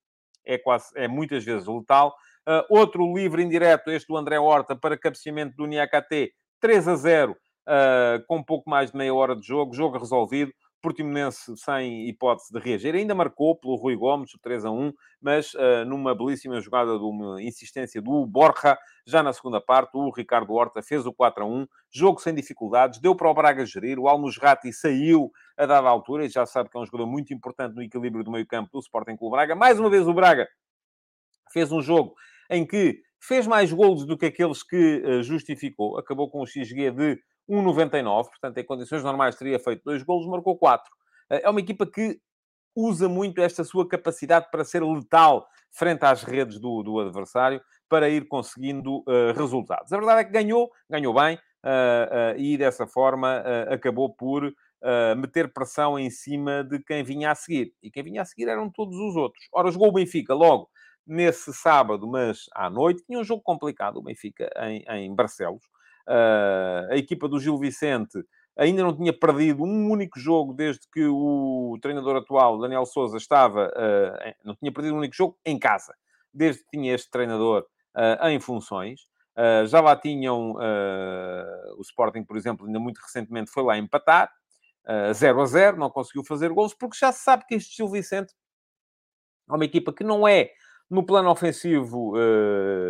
é, 0.47 0.57
quase, 0.57 0.93
é 0.95 1.09
muitas 1.09 1.45
vezes 1.45 1.67
letal. 1.67 2.15
Uh, 2.49 2.63
outro 2.71 3.13
livro 3.13 3.41
indireto, 3.41 3.91
este 3.91 4.07
do 4.07 4.17
André 4.17 4.39
Horta, 4.39 4.77
para 4.77 4.97
cabeceamento 4.97 5.57
do 5.57 5.67
Niakate, 5.67 6.33
3 6.61 6.87
a 6.87 6.95
0, 6.95 7.37
uh, 7.69 8.25
com 8.27 8.43
pouco 8.43 8.69
mais 8.69 8.91
de 8.91 8.97
meia 8.97 9.15
hora 9.15 9.37
de 9.37 9.47
jogo, 9.47 9.75
jogo 9.75 9.99
resolvido. 9.99 10.53
Portimonense 10.81 11.57
sem 11.57 12.09
hipótese 12.09 12.53
de 12.53 12.61
reagir. 12.61 12.95
Ainda 12.95 13.13
marcou 13.13 13.57
pelo 13.57 13.75
Rui 13.75 13.97
Gomes, 13.97 14.33
o 14.33 14.39
3 14.39 14.65
a 14.65 14.71
1, 14.71 14.93
mas 15.21 15.53
uh, 15.55 15.85
numa 15.85 16.15
belíssima 16.15 16.61
jogada 16.61 16.97
de 16.97 17.05
uma 17.05 17.43
insistência 17.43 18.01
do 18.01 18.25
Borja, 18.25 18.79
já 19.05 19.21
na 19.21 19.33
segunda 19.33 19.61
parte, 19.61 19.91
o 19.95 20.09
Ricardo 20.11 20.53
Horta 20.53 20.81
fez 20.81 21.05
o 21.05 21.13
4 21.13 21.43
a 21.43 21.47
1. 21.47 21.67
Jogo 21.91 22.21
sem 22.21 22.33
dificuldades, 22.33 23.01
deu 23.01 23.17
para 23.17 23.29
o 23.29 23.35
Braga 23.35 23.67
gerir. 23.67 23.99
O 23.99 24.07
Almusrati 24.07 24.73
saiu 24.73 25.33
a 25.57 25.67
dada 25.67 25.89
altura 25.89 26.27
e 26.27 26.29
já 26.29 26.47
sabe 26.47 26.71
que 26.71 26.79
é 26.79 26.81
um 26.81 26.87
jogador 26.87 27.09
muito 27.09 27.35
importante 27.35 27.75
no 27.75 27.83
equilíbrio 27.83 28.23
do 28.23 28.31
meio 28.31 28.47
campo 28.47 28.71
do 28.73 28.79
Sporting 28.79 29.17
Clube 29.17 29.33
Braga. 29.33 29.57
Mais 29.57 29.81
uma 29.81 29.91
vez 29.91 30.07
o 30.07 30.15
Braga 30.15 30.49
fez 31.53 31.73
um 31.73 31.83
jogo 31.83 32.15
em 32.49 32.65
que 32.65 33.01
fez 33.21 33.49
mais 33.49 33.73
golos 33.73 34.07
do 34.07 34.17
que 34.17 34.27
aqueles 34.27 34.63
que 34.63 35.03
uh, 35.05 35.23
justificou. 35.25 35.99
Acabou 35.99 36.31
com 36.31 36.43
um 36.43 36.47
XG 36.47 36.93
de 36.93 37.19
1,99, 37.49 38.29
portanto, 38.29 38.59
em 38.59 38.65
condições 38.65 39.03
normais 39.03 39.37
teria 39.37 39.59
feito 39.59 39.83
dois 39.85 40.03
golos, 40.03 40.27
marcou 40.27 40.57
quatro. 40.57 40.91
Uh, 41.31 41.41
é 41.43 41.51
uma 41.51 41.61
equipa 41.61 41.87
que 41.87 42.21
usa 42.77 43.09
muito 43.09 43.41
esta 43.41 43.65
sua 43.65 43.89
capacidade 43.89 44.49
para 44.51 44.65
ser 44.65 44.83
letal 44.83 45.47
frente 45.71 46.05
às 46.05 46.23
redes 46.23 46.59
do, 46.59 46.83
do 46.83 47.01
adversário, 47.01 47.61
para 47.89 48.09
ir 48.09 48.27
conseguindo 48.29 48.99
uh, 49.01 49.33
resultados. 49.37 49.93
A 49.93 49.97
verdade 49.97 50.21
é 50.21 50.25
que 50.25 50.33
ganhou, 50.33 50.71
ganhou 50.89 51.15
bem, 51.15 51.39
e 52.39 52.57
dessa 52.57 52.87
forma 52.87 53.43
acabou 53.69 54.15
por 54.15 54.51
meter 55.17 55.53
pressão 55.53 55.99
em 55.99 56.09
cima 56.09 56.63
de 56.63 56.79
quem 56.79 57.03
vinha 57.03 57.33
a 57.33 57.35
seguir. 57.35 57.75
E 57.83 57.91
quem 57.91 58.05
vinha 58.05 58.23
a 58.23 58.25
seguir 58.25 58.49
eram 58.49 58.71
todos 58.71 58.97
os 58.97 59.17
outros. 59.17 59.49
Ora, 59.53 59.71
jogou 59.71 59.89
o 59.89 59.93
Benfica 59.93 60.33
logo 60.33 60.71
nesse 61.09 61.55
sábado, 61.55 62.07
mas 62.07 62.45
à 62.55 62.69
noite, 62.69 63.03
tinha 63.05 63.19
um 63.19 63.25
jogo 63.25 63.43
complicado, 63.43 63.97
o 63.97 64.03
Benfica, 64.03 64.51
em, 64.59 64.85
em 64.89 65.15
Barcelos. 65.15 65.63
A 66.91 66.97
equipa 66.97 67.29
do 67.29 67.39
Gil 67.39 67.59
Vicente 67.59 68.19
ainda 68.57 68.83
não 68.83 68.97
tinha 68.97 69.13
perdido 69.13 69.63
um 69.63 69.91
único 69.91 70.19
jogo 70.19 70.53
desde 70.53 70.89
que 70.93 71.07
o 71.07 71.79
treinador 71.81 72.17
atual, 72.17 72.59
Daniel 72.59 72.87
Souza, 72.87 73.17
estava... 73.17 73.73
Não 74.45 74.55
tinha 74.57 74.73
perdido 74.73 74.95
um 74.95 74.99
único 74.99 75.15
jogo 75.15 75.39
em 75.45 75.59
casa, 75.59 75.95
desde 76.33 76.63
que 76.63 76.71
tinha 76.71 76.95
este 76.95 77.11
treinador 77.11 77.67
em 78.25 78.41
funções. 78.41 79.03
já 79.67 79.81
lá 79.81 79.95
tinham... 79.95 80.55
o 81.77 81.81
Sporting, 81.83 82.25
por 82.25 82.37
exemplo, 82.37 82.67
ainda 82.67 82.81
muito 82.81 82.99
recentemente 82.99 83.51
foi 83.51 83.63
lá 83.63 83.77
empatar. 83.79 84.31
0 85.13 85.43
a 85.43 85.47
0, 85.47 85.77
não 85.77 85.91
conseguiu 85.91 86.25
fazer 86.25 86.51
gols, 86.51 86.73
porque 86.73 86.97
já 86.97 87.13
se 87.13 87.23
sabe 87.23 87.45
que 87.47 87.55
este 87.55 87.77
Gil 87.77 87.89
Vicente 87.89 88.33
é 89.49 89.55
uma 89.55 89.65
equipa 89.65 89.93
que 89.93 90.03
não 90.03 90.27
é 90.27 90.51
no 90.89 91.05
plano 91.05 91.29
ofensivo 91.31 92.15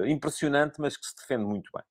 impressionante, 0.06 0.80
mas 0.80 0.96
que 0.96 1.04
se 1.04 1.16
defende 1.16 1.44
muito 1.44 1.70
bem. 1.74 1.82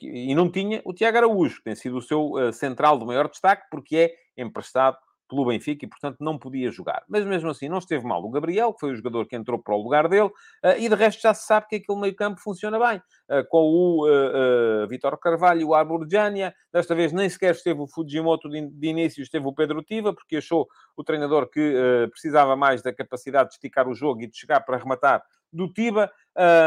E 0.00 0.34
não 0.34 0.50
tinha 0.50 0.80
o 0.84 0.92
Tiago 0.94 1.18
Araújo, 1.18 1.58
que 1.58 1.64
tem 1.64 1.74
sido 1.74 1.98
o 1.98 2.02
seu 2.02 2.32
uh, 2.32 2.52
central 2.52 2.98
do 2.98 3.06
maior 3.06 3.28
destaque, 3.28 3.66
porque 3.70 4.14
é 4.36 4.42
emprestado 4.42 4.96
pelo 5.28 5.46
Benfica 5.46 5.84
e, 5.84 5.88
portanto, 5.88 6.18
não 6.20 6.38
podia 6.38 6.70
jogar. 6.70 7.02
Mas 7.08 7.24
mesmo 7.24 7.50
assim, 7.50 7.68
não 7.68 7.78
esteve 7.78 8.04
mal 8.04 8.24
o 8.24 8.30
Gabriel, 8.30 8.72
que 8.72 8.80
foi 8.80 8.92
o 8.92 8.96
jogador 8.96 9.26
que 9.26 9.36
entrou 9.36 9.58
para 9.58 9.74
o 9.74 9.82
lugar 9.82 10.08
dele, 10.08 10.28
uh, 10.28 10.78
e 10.78 10.88
de 10.88 10.94
resto 10.94 11.22
já 11.22 11.34
se 11.34 11.46
sabe 11.46 11.66
que 11.68 11.76
aquele 11.76 12.00
meio-campo 12.00 12.40
funciona 12.40 12.78
bem. 12.78 12.98
Uh, 13.28 13.46
com 13.48 13.62
o 13.62 14.06
uh, 14.06 14.86
Vitor 14.88 15.18
Carvalho 15.18 15.68
o 15.68 15.74
Arburjania, 15.74 16.54
desta 16.72 16.94
vez 16.94 17.12
nem 17.12 17.28
sequer 17.28 17.54
esteve 17.54 17.80
o 17.80 17.86
Fujimoto 17.86 18.48
de, 18.48 18.68
de, 18.68 18.86
início, 18.88 19.22
esteve 19.22 19.46
o 19.46 19.52
Pedro 19.52 19.82
Tiva, 19.82 20.12
porque 20.12 20.36
achou 20.36 20.68
o 20.96 21.02
treinador 21.02 21.48
que 21.48 22.08
precisava 22.10 22.56
mais 22.56 22.82
da 22.82 22.92
capacidade 22.92 23.48
de 23.48 23.54
esticar 23.54 23.88
o 23.88 23.94
jogo 23.94 24.22
e 24.22 24.26
de 24.26 24.36
chegar 24.36 24.60
para 24.60 24.76
rematar 24.76 25.22
do 25.52 25.72
Tiba. 25.72 26.10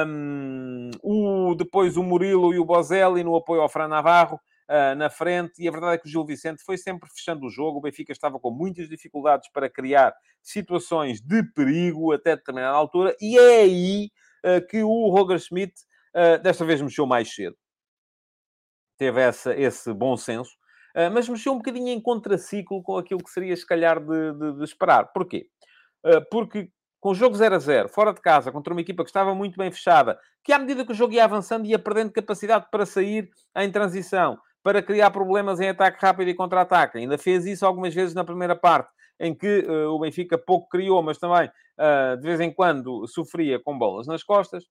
Um, 0.07 0.89
o, 1.01 1.55
depois 1.55 1.95
o 1.97 2.03
Murilo 2.03 2.53
e 2.53 2.59
o 2.59 2.65
Bozelli 2.65 3.23
no 3.23 3.35
apoio 3.35 3.61
ao 3.61 3.69
Fran 3.69 3.87
Navarro 3.87 4.39
uh, 4.69 4.95
na 4.95 5.09
frente, 5.09 5.61
e 5.61 5.67
a 5.67 5.71
verdade 5.71 5.95
é 5.95 5.97
que 5.97 6.07
o 6.07 6.09
Gil 6.09 6.25
Vicente 6.25 6.63
foi 6.63 6.77
sempre 6.77 7.09
fechando 7.09 7.45
o 7.45 7.49
jogo. 7.49 7.79
O 7.79 7.81
Benfica 7.81 8.11
estava 8.11 8.39
com 8.39 8.51
muitas 8.51 8.87
dificuldades 8.87 9.49
para 9.51 9.69
criar 9.69 10.13
situações 10.41 11.19
de 11.19 11.43
perigo 11.53 12.13
até 12.13 12.35
determinada 12.35 12.77
altura, 12.77 13.15
e 13.19 13.37
é 13.37 13.61
aí 13.61 14.09
uh, 14.45 14.65
que 14.67 14.83
o 14.83 15.09
Roger 15.09 15.39
Schmidt 15.39 15.73
uh, 16.15 16.41
desta 16.41 16.63
vez 16.63 16.81
mexeu 16.81 17.05
mais 17.05 17.33
cedo. 17.33 17.57
Teve 18.97 19.21
essa, 19.21 19.55
esse 19.55 19.93
bom 19.93 20.17
senso, 20.17 20.51
mas 21.13 21.29
mexeu 21.29 21.53
um 21.53 21.57
bocadinho 21.57 21.87
em 21.87 22.01
contraciclo 22.01 22.83
com 22.83 22.97
aquilo 22.97 23.23
que 23.23 23.29
seria, 23.29 23.55
se 23.55 23.65
calhar, 23.65 23.97
de, 23.97 24.33
de, 24.33 24.57
de 24.57 24.63
esperar. 24.65 25.05
Porquê? 25.13 25.47
porque 26.29 26.69
com 26.99 27.11
o 27.11 27.15
jogo 27.15 27.35
0 27.35 27.55
a 27.55 27.59
0, 27.59 27.87
fora 27.87 28.13
de 28.13 28.19
casa, 28.19 28.51
contra 28.51 28.73
uma 28.73 28.81
equipa 28.81 29.03
que 29.03 29.09
estava 29.09 29.33
muito 29.33 29.57
bem 29.57 29.71
fechada, 29.71 30.19
que 30.43 30.51
à 30.51 30.59
medida 30.59 30.85
que 30.85 30.91
o 30.91 30.95
jogo 30.95 31.13
ia 31.13 31.23
avançando, 31.23 31.65
ia 31.65 31.79
perdendo 31.79 32.11
capacidade 32.11 32.67
para 32.69 32.85
sair 32.85 33.29
em 33.55 33.71
transição, 33.71 34.37
para 34.63 34.81
criar 34.81 35.11
problemas 35.11 35.59
em 35.59 35.69
ataque 35.69 35.97
rápido 36.01 36.29
e 36.29 36.35
contra-ataque. 36.35 36.97
Ainda 36.97 37.17
fez 37.17 37.45
isso 37.45 37.65
algumas 37.65 37.93
vezes 37.93 38.13
na 38.13 38.23
primeira 38.23 38.55
parte, 38.55 38.91
em 39.19 39.33
que 39.33 39.59
uh, 39.61 39.89
o 39.89 39.99
Benfica 39.99 40.37
pouco 40.37 40.69
criou, 40.69 41.01
mas 41.01 41.17
também 41.17 41.47
uh, 41.47 42.17
de 42.17 42.23
vez 42.23 42.39
em 42.39 42.51
quando 42.51 43.07
sofria 43.07 43.59
com 43.59 43.77
bolas 43.77 44.07
nas 44.07 44.23
costas. 44.23 44.65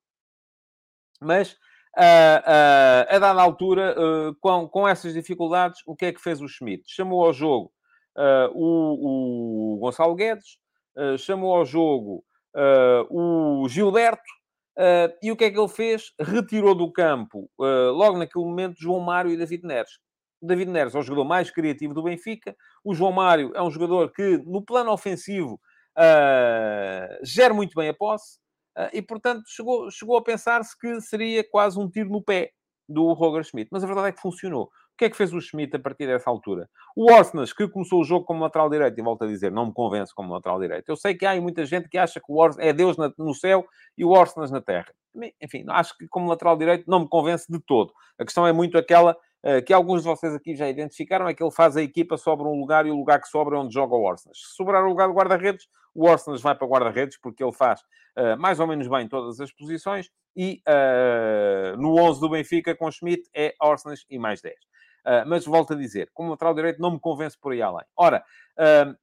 Mas 1.20 1.52
uh, 1.52 3.08
a 3.08 3.18
dada 3.18 3.42
altura, 3.42 3.94
com, 4.40 4.68
com 4.68 4.86
essas 4.86 5.14
dificuldades, 5.14 5.80
o 5.86 5.96
que 5.96 6.06
é 6.06 6.12
que 6.12 6.20
fez 6.20 6.40
o 6.40 6.48
Schmidt? 6.48 6.84
Chamou 6.86 7.24
ao 7.24 7.32
jogo 7.32 7.72
o, 8.54 9.74
o 9.74 9.78
Gonçalo 9.78 10.14
Guedes, 10.14 10.58
chamou 11.18 11.56
ao 11.56 11.64
jogo 11.64 12.24
o 13.10 13.68
Gilberto 13.68 14.37
Uh, 14.78 15.10
e 15.20 15.32
o 15.32 15.36
que 15.36 15.44
é 15.44 15.50
que 15.50 15.58
ele 15.58 15.68
fez? 15.68 16.12
Retirou 16.20 16.72
do 16.72 16.92
campo, 16.92 17.50
uh, 17.58 17.90
logo 17.90 18.16
naquele 18.16 18.44
momento, 18.44 18.76
João 18.78 19.00
Mário 19.00 19.32
e 19.32 19.36
David 19.36 19.66
Neres. 19.66 19.98
O 20.40 20.46
David 20.46 20.70
Neres 20.70 20.94
é 20.94 20.98
o 20.98 21.02
jogador 21.02 21.24
mais 21.24 21.50
criativo 21.50 21.92
do 21.92 22.04
Benfica. 22.04 22.54
O 22.84 22.94
João 22.94 23.10
Mário 23.10 23.50
é 23.56 23.62
um 23.62 23.70
jogador 23.72 24.12
que, 24.12 24.38
no 24.46 24.64
plano 24.64 24.92
ofensivo, 24.92 25.60
uh, 25.98 27.18
gera 27.24 27.52
muito 27.52 27.74
bem 27.74 27.88
a 27.88 27.94
posse. 27.94 28.38
e, 28.92 29.02
portanto, 29.02 29.42
chegou, 29.48 29.90
chegou 29.90 30.16
a 30.16 30.22
pensar-se 30.22 30.78
que 30.78 31.00
seria 31.00 31.42
quase 31.50 31.76
um 31.76 31.90
tiro 31.90 32.10
no 32.10 32.22
pé 32.22 32.52
do 32.88 33.12
Roger 33.14 33.42
Schmidt. 33.42 33.68
Mas 33.72 33.82
a 33.82 33.86
verdade 33.88 34.10
é 34.10 34.12
que 34.12 34.20
funcionou 34.20 34.70
que 34.98 35.04
é 35.04 35.10
que 35.10 35.16
fez 35.16 35.32
o 35.32 35.40
Schmidt 35.40 35.76
a 35.76 35.78
partir 35.78 36.06
dessa 36.06 36.28
altura? 36.28 36.68
O 36.94 37.10
Orsnes, 37.10 37.52
que 37.52 37.68
começou 37.68 38.00
o 38.00 38.04
jogo 38.04 38.26
como 38.26 38.42
lateral 38.42 38.68
direito, 38.68 38.98
e 38.98 39.02
volto 39.02 39.24
a 39.24 39.26
dizer, 39.28 39.52
não 39.52 39.66
me 39.66 39.72
convence 39.72 40.12
como 40.12 40.32
lateral 40.32 40.58
direito. 40.58 40.88
Eu 40.88 40.96
sei 40.96 41.14
que 41.14 41.24
há 41.24 41.40
muita 41.40 41.64
gente 41.64 41.88
que 41.88 41.96
acha 41.96 42.20
que 42.20 42.30
o 42.30 42.36
Orsnes 42.36 42.66
é 42.66 42.72
Deus 42.72 42.96
no 43.16 43.32
céu 43.32 43.64
e 43.96 44.04
o 44.04 44.10
Orsnes 44.10 44.50
na 44.50 44.60
terra. 44.60 44.92
Enfim, 45.40 45.64
acho 45.68 45.96
que 45.96 46.06
como 46.08 46.28
lateral 46.28 46.56
direito 46.56 46.84
não 46.90 47.00
me 47.00 47.08
convence 47.08 47.50
de 47.50 47.60
todo. 47.60 47.92
A 48.18 48.24
questão 48.24 48.46
é 48.46 48.52
muito 48.52 48.76
aquela 48.76 49.16
uh, 49.44 49.62
que 49.64 49.72
alguns 49.72 50.02
de 50.02 50.08
vocês 50.08 50.34
aqui 50.34 50.56
já 50.56 50.68
identificaram, 50.68 51.28
é 51.28 51.34
que 51.34 51.42
ele 51.42 51.52
faz 51.52 51.76
a 51.76 51.82
equipa, 51.82 52.16
sobra 52.16 52.46
um 52.46 52.58
lugar 52.58 52.84
e 52.86 52.90
o 52.90 52.96
lugar 52.96 53.20
que 53.20 53.28
sobra 53.28 53.56
é 53.56 53.58
onde 53.58 53.72
joga 53.72 53.94
o 53.94 54.02
Orsnes. 54.02 54.36
Se 54.36 54.56
sobrar 54.56 54.84
o 54.84 54.88
lugar 54.88 55.08
do 55.08 55.14
guarda-redes, 55.14 55.66
o 55.94 56.06
Orsnes 56.08 56.40
vai 56.40 56.54
para 56.54 56.66
guarda-redes, 56.66 57.18
porque 57.20 57.42
ele 57.42 57.52
faz 57.52 57.80
uh, 58.18 58.38
mais 58.38 58.60
ou 58.60 58.66
menos 58.66 58.88
bem 58.88 59.08
todas 59.08 59.40
as 59.40 59.52
posições, 59.52 60.10
e 60.36 60.60
uh, 60.68 61.76
no 61.80 61.96
11 62.00 62.20
do 62.20 62.30
Benfica, 62.30 62.74
com 62.74 62.90
Schmidt, 62.90 63.28
é 63.34 63.54
Orsnes 63.60 64.04
e 64.10 64.18
mais 64.18 64.40
10. 64.40 64.54
Uh, 65.08 65.24
mas 65.26 65.46
volto 65.46 65.72
a 65.72 65.76
dizer, 65.76 66.10
como 66.12 66.30
lateral 66.30 66.52
direito 66.52 66.82
não 66.82 66.90
me 66.90 67.00
convence 67.00 67.34
por 67.40 67.52
aí 67.52 67.62
além. 67.62 67.86
Ora, 67.96 68.22
uh, 68.58 68.94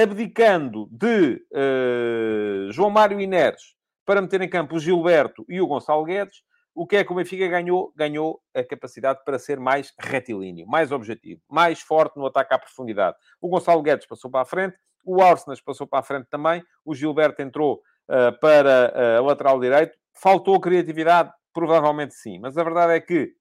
abdicando 0.00 0.88
de 0.92 1.44
uh, 1.52 2.70
João 2.70 2.90
Mário 2.90 3.20
Inês 3.20 3.74
para 4.06 4.22
meter 4.22 4.40
em 4.40 4.48
campo 4.48 4.76
o 4.76 4.78
Gilberto 4.78 5.44
e 5.48 5.60
o 5.60 5.66
Gonçalo 5.66 6.04
Guedes, 6.04 6.44
o 6.72 6.86
que 6.86 6.96
é 6.96 7.02
que 7.02 7.10
o 7.10 7.16
Benfica 7.16 7.48
ganhou? 7.48 7.92
Ganhou 7.96 8.40
a 8.54 8.62
capacidade 8.62 9.18
para 9.24 9.36
ser 9.36 9.58
mais 9.58 9.92
retilíneo, 9.98 10.64
mais 10.64 10.92
objetivo, 10.92 11.42
mais 11.50 11.80
forte 11.80 12.16
no 12.16 12.26
ataque 12.26 12.54
à 12.54 12.58
profundidade. 12.58 13.16
O 13.40 13.48
Gonçalo 13.48 13.82
Guedes 13.82 14.06
passou 14.06 14.30
para 14.30 14.42
a 14.42 14.46
frente, 14.46 14.78
o 15.04 15.20
Arsenas 15.20 15.60
passou 15.60 15.88
para 15.88 15.98
a 15.98 16.02
frente 16.04 16.28
também, 16.30 16.62
o 16.84 16.94
Gilberto 16.94 17.42
entrou 17.42 17.82
uh, 18.08 18.38
para 18.40 19.20
uh, 19.20 19.24
lateral 19.24 19.58
direito. 19.58 19.98
Faltou 20.14 20.60
criatividade? 20.60 21.32
Provavelmente 21.52 22.14
sim, 22.14 22.38
mas 22.38 22.56
a 22.56 22.62
verdade 22.62 22.92
é 22.92 23.00
que 23.00 23.32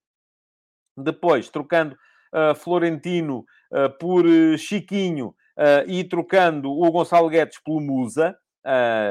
depois, 0.98 1.48
trocando 1.50 1.96
Florentino 2.56 3.46
uh, 3.72 3.90
por 3.98 4.26
uh, 4.26 4.58
Chiquinho 4.58 5.36
e 5.88 6.04
trocando 6.04 6.72
o 6.72 6.92
Gonçalo 6.92 7.28
Guedes 7.30 7.60
pelo 7.60 7.82
Musa, 7.82 8.38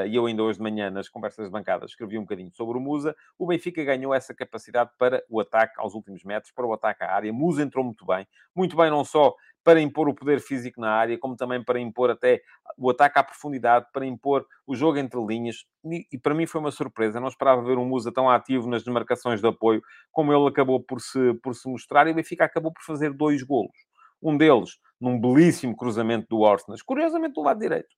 e 0.07 0.15
eu 0.15 0.25
ainda 0.25 0.41
hoje 0.43 0.57
de 0.57 0.63
manhã, 0.63 0.89
nas 0.89 1.09
conversas 1.09 1.45
de 1.45 1.51
bancada, 1.51 1.85
escrevi 1.85 2.17
um 2.17 2.21
bocadinho 2.21 2.49
sobre 2.53 2.77
o 2.77 2.79
Musa, 2.79 3.13
o 3.37 3.45
Benfica 3.45 3.83
ganhou 3.83 4.13
essa 4.13 4.33
capacidade 4.33 4.91
para 4.97 5.21
o 5.29 5.41
ataque 5.41 5.73
aos 5.77 5.93
últimos 5.93 6.23
metros, 6.23 6.53
para 6.53 6.65
o 6.65 6.71
ataque 6.71 7.03
à 7.03 7.11
área. 7.11 7.33
Musa 7.33 7.63
entrou 7.63 7.83
muito 7.83 8.05
bem, 8.05 8.25
muito 8.55 8.77
bem 8.77 8.89
não 8.89 9.03
só 9.03 9.35
para 9.67 9.81
impor 9.81 10.07
o 10.07 10.15
poder 10.15 10.39
físico 10.39 10.79
na 10.79 10.89
área, 10.89 11.19
como 11.19 11.35
também 11.35 11.61
para 11.61 11.77
impor 11.77 12.09
até 12.09 12.41
o 12.77 12.89
ataque 12.89 13.19
à 13.19 13.23
profundidade, 13.23 13.85
para 13.91 14.05
impor 14.05 14.45
o 14.65 14.73
jogo 14.73 14.97
entre 14.97 15.19
linhas. 15.19 15.65
E, 16.09 16.17
para 16.17 16.33
mim 16.33 16.47
foi 16.47 16.61
uma 16.61 16.71
surpresa. 16.71 17.19
Não 17.19 17.27
esperava 17.27 17.61
ver 17.61 17.77
um 17.77 17.83
Musa 17.83 18.09
tão 18.09 18.29
ativo 18.29 18.69
nas 18.69 18.81
demarcações 18.81 19.41
de 19.41 19.47
apoio 19.49 19.81
como 20.09 20.31
ele 20.31 20.47
acabou 20.47 20.81
por 20.81 21.01
se, 21.01 21.33
por 21.43 21.53
se 21.53 21.67
mostrar. 21.69 22.07
E 22.07 22.11
o 22.11 22.15
Benfica 22.15 22.45
acabou 22.45 22.71
por 22.71 22.81
fazer 22.81 23.11
dois 23.11 23.43
golos. 23.43 23.75
Um 24.23 24.37
deles 24.37 24.77
num 25.01 25.19
belíssimo 25.19 25.75
cruzamento 25.75 26.27
do 26.29 26.39
Orsnas, 26.39 26.81
curiosamente 26.81 27.33
do 27.33 27.41
lado 27.41 27.59
direito, 27.59 27.93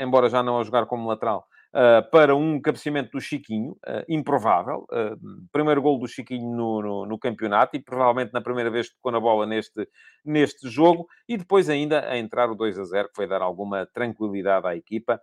embora 0.00 0.28
já 0.28 0.42
não 0.42 0.58
a 0.58 0.64
jogar 0.64 0.86
como 0.86 1.06
lateral 1.06 1.46
uh, 1.72 2.08
para 2.10 2.36
um 2.36 2.60
cabeceamento 2.60 3.10
do 3.12 3.20
Chiquinho, 3.20 3.72
uh, 3.86 4.04
improvável. 4.08 4.86
Uh, 4.90 5.46
primeiro 5.50 5.80
gol 5.80 5.98
do 5.98 6.06
Chiquinho 6.06 6.54
no, 6.54 6.82
no, 6.82 7.06
no, 7.06 7.18
campeonato 7.18 7.76
e 7.76 7.80
provavelmente 7.80 8.32
na 8.32 8.40
primeira 8.40 8.70
vez 8.70 8.88
que 8.88 8.96
tocou 8.96 9.12
na 9.12 9.20
bola 9.20 9.46
neste, 9.46 9.88
neste 10.24 10.68
jogo. 10.68 11.06
E 11.28 11.36
depois 11.36 11.68
ainda 11.68 12.08
a 12.08 12.18
entrar 12.18 12.50
o 12.50 12.54
2 12.54 12.78
a 12.78 12.84
0, 12.84 13.08
que 13.08 13.16
foi 13.16 13.26
dar 13.26 13.42
alguma 13.42 13.86
tranquilidade 13.86 14.66
à 14.66 14.76
equipa. 14.76 15.20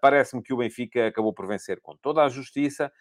Parece-me 0.00 0.42
que 0.42 0.52
o 0.52 0.58
Benfica 0.58 1.06
acabou 1.06 1.32
por 1.32 1.46
vencer 1.46 1.80
com 1.80 1.96
toda 1.96 2.22
a 2.22 2.28
justiça. 2.28 2.92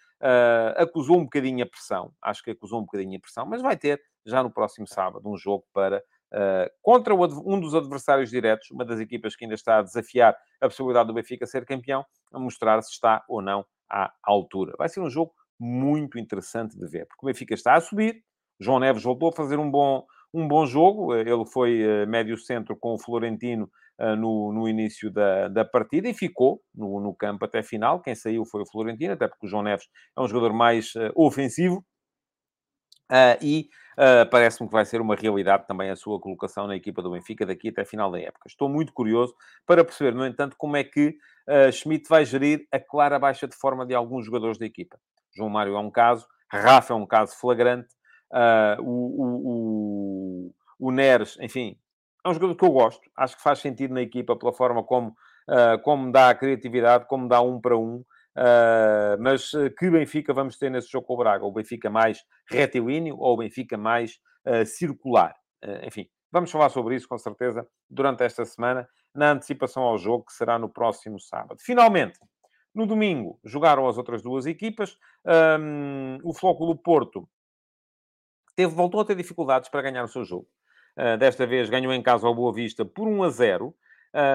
acusou 0.78 1.18
um 1.18 1.24
bocadinho 1.24 1.64
a 1.64 1.68
pressão, 1.68 2.12
acho 2.22 2.44
que 2.44 2.52
acusou 2.52 2.80
um 2.80 2.86
bocadinho 2.86 3.18
a 3.18 3.20
pressão, 3.20 3.46
mas 3.46 3.62
vai 3.62 3.76
ter 3.76 4.02
já 4.26 4.42
no 4.42 4.50
próximo 4.50 4.88
sábado 4.88 5.30
um 5.30 5.38
jogo 5.38 5.66
para 5.74 6.02
Uh, 6.34 6.70
contra 6.82 7.14
um 7.16 7.60
dos 7.60 7.74
adversários 7.74 8.30
diretos, 8.30 8.70
uma 8.72 8.84
das 8.84 9.00
equipas 9.00 9.36
que 9.36 9.46
ainda 9.46 9.56
está 9.56 9.80
a 9.80 9.82
desafiar 9.82 10.36
a 10.60 10.68
possibilidade 10.68 11.08
do 11.08 11.14
Benfica 11.14 11.46
ser 11.46 11.66
campeão, 11.66 12.06
a 12.34 12.40
mostrar 12.40 12.82
se 12.82 12.92
está 12.92 13.24
ou 13.30 13.42
não 13.42 13.66
à 13.90 14.12
altura. 14.24 14.74
Vai 14.78 14.90
ser 14.90 15.00
um 15.00 15.10
jogo 15.10 15.34
muito 15.60 16.20
interessante 16.20 16.78
de 16.78 16.86
ver, 16.88 17.06
porque 17.06 17.26
o 17.26 17.28
Benfica 17.28 17.54
está 17.54 17.76
a 17.76 17.82
subir, 17.82 18.22
João 18.60 18.80
Neves 18.80 19.04
voltou 19.04 19.30
a 19.30 19.34
fazer 19.34 19.60
um 19.60 19.70
bom, 19.70 20.06
um 20.34 20.48
bom 20.48 20.66
jogo, 20.66 21.14
eh, 21.14 21.22
ele 21.22 21.46
foi 21.46 21.84
uh, 21.84 22.08
médio 22.08 22.38
centro 22.38 22.76
com 22.76 22.94
o 22.94 23.00
Florentino 23.00 23.70
uh, 24.00 24.16
no, 24.16 24.52
no 24.52 24.68
início 24.68 25.12
da, 25.12 25.48
da 25.48 25.66
partida 25.66 26.10
e 26.10 26.14
ficou 26.14 26.62
no, 26.74 27.00
no 27.00 27.14
campo 27.14 27.46
até 27.46 27.62
final. 27.62 28.02
Quem 28.02 28.16
saiu 28.16 28.46
foi 28.46 28.62
o 28.62 28.66
Florentino, 28.66 29.14
até 29.14 29.28
porque 29.28 29.46
o 29.46 29.50
João 29.50 29.64
Neves 29.64 29.88
é 30.18 30.22
um 30.22 30.28
jogador 30.28 30.54
mais 30.54 30.94
ofensivo. 31.16 31.86
E 33.42 33.70
Uh, 33.96 34.30
Parece-me 34.30 34.68
que 34.68 34.74
vai 34.74 34.84
ser 34.84 35.00
uma 35.00 35.16
realidade 35.16 35.66
também 35.66 35.90
a 35.90 35.96
sua 35.96 36.20
colocação 36.20 36.68
na 36.68 36.76
equipa 36.76 37.02
do 37.02 37.12
Benfica 37.12 37.46
daqui 37.46 37.70
até 37.70 37.84
a 37.84 37.86
final 37.86 38.12
da 38.12 38.20
época. 38.20 38.46
Estou 38.46 38.68
muito 38.68 38.92
curioso 38.92 39.34
para 39.66 39.86
perceber, 39.86 40.14
no 40.14 40.26
entanto, 40.26 40.56
como 40.58 40.76
é 40.76 40.84
que 40.84 41.18
uh, 41.48 41.72
Schmidt 41.72 42.10
vai 42.10 42.26
gerir 42.26 42.68
a 42.72 42.80
clara 42.80 43.18
baixa 43.18 43.48
de 43.48 43.56
forma 43.56 43.86
de 43.86 43.96
alguns 43.96 44.26
jogadores 44.26 44.58
da 44.58 44.66
equipa. 44.66 45.00
João 45.34 45.50
Mário 45.50 45.76
é 45.76 45.80
um 45.80 45.90
caso, 45.90 46.28
Rafa 46.52 46.94
é 46.94 46.96
um 46.96 47.06
caso 47.06 47.38
flagrante, 47.38 47.88
uh, 48.34 48.82
o, 48.82 49.24
o, 49.24 50.50
o, 50.50 50.88
o 50.88 50.92
Neres, 50.92 51.38
enfim, 51.40 51.78
é 52.26 52.30
um 52.30 52.34
jogador 52.34 52.56
que 52.56 52.66
eu 52.66 52.72
gosto, 52.72 53.10
acho 53.16 53.38
que 53.38 53.44
faz 53.44 53.60
sentido 53.60 53.94
na 53.94 54.02
equipa 54.02 54.36
pela 54.36 54.52
forma 54.52 54.84
como, 54.84 55.16
uh, 55.48 55.82
como 55.84 56.12
dá 56.12 56.30
a 56.30 56.36
criatividade, 56.36 57.08
como 57.08 57.30
dá 57.30 57.40
um 57.42 57.62
para 57.62 57.78
um. 57.78 58.04
Uh, 58.36 59.16
mas 59.20 59.54
uh, 59.54 59.72
que 59.72 59.90
Benfica 59.90 60.34
vamos 60.34 60.58
ter 60.58 60.70
nesse 60.70 60.92
jogo 60.92 61.08
com 61.08 61.14
o 61.14 61.18
Braga? 61.18 61.46
O 61.46 61.52
Benfica 61.52 61.90
mais 61.90 62.24
retilíneo 62.50 63.18
ou 63.18 63.34
o 63.34 63.38
Benfica 63.38 63.78
mais 63.78 64.20
uh, 64.46 64.66
circular? 64.66 65.36
enfim, 65.82 66.08
vamos 66.32 66.52
falar 66.52 66.70
sobre 66.70 66.96
isso 66.96 67.08
com 67.08 67.18
certeza 67.18 67.68
durante 67.90 68.24
esta 68.24 68.46
semana, 68.46 68.88
na 69.16 69.32
antecipação 69.32 69.82
ao 69.82 69.98
jogo 69.98 70.26
que 70.26 70.34
será 70.34 70.60
no 70.60 70.70
próximo 70.70 71.20
sábado. 71.20 71.60
Finalmente, 71.60 72.20
no 72.72 72.86
domingo, 72.86 73.40
jogaram 73.44 73.88
as 73.88 73.98
outras 73.98 74.22
duas 74.22 74.46
equipas. 74.46 74.96
Um, 75.26 76.20
o 76.24 76.36
Flóculo 76.36 76.78
Porto 76.78 77.28
teve, 78.56 78.76
voltou 78.76 79.02
a 79.02 79.06
ter 79.06 79.16
dificuldades 79.16 79.70
para 79.70 79.82
ganhar 79.82 80.04
o 80.04 80.08
seu 80.08 80.24
jogo. 80.24 80.48
desta 81.18 81.48
vez 81.48 81.68
ganhou 81.68 81.92
em 81.92 82.04
casa 82.04 82.28
ao 82.28 82.36
Boa 82.36 82.54
Vista 82.54 82.86
por 82.86 83.08
1 83.08 83.24
a 83.24 83.30
0. 83.30 83.76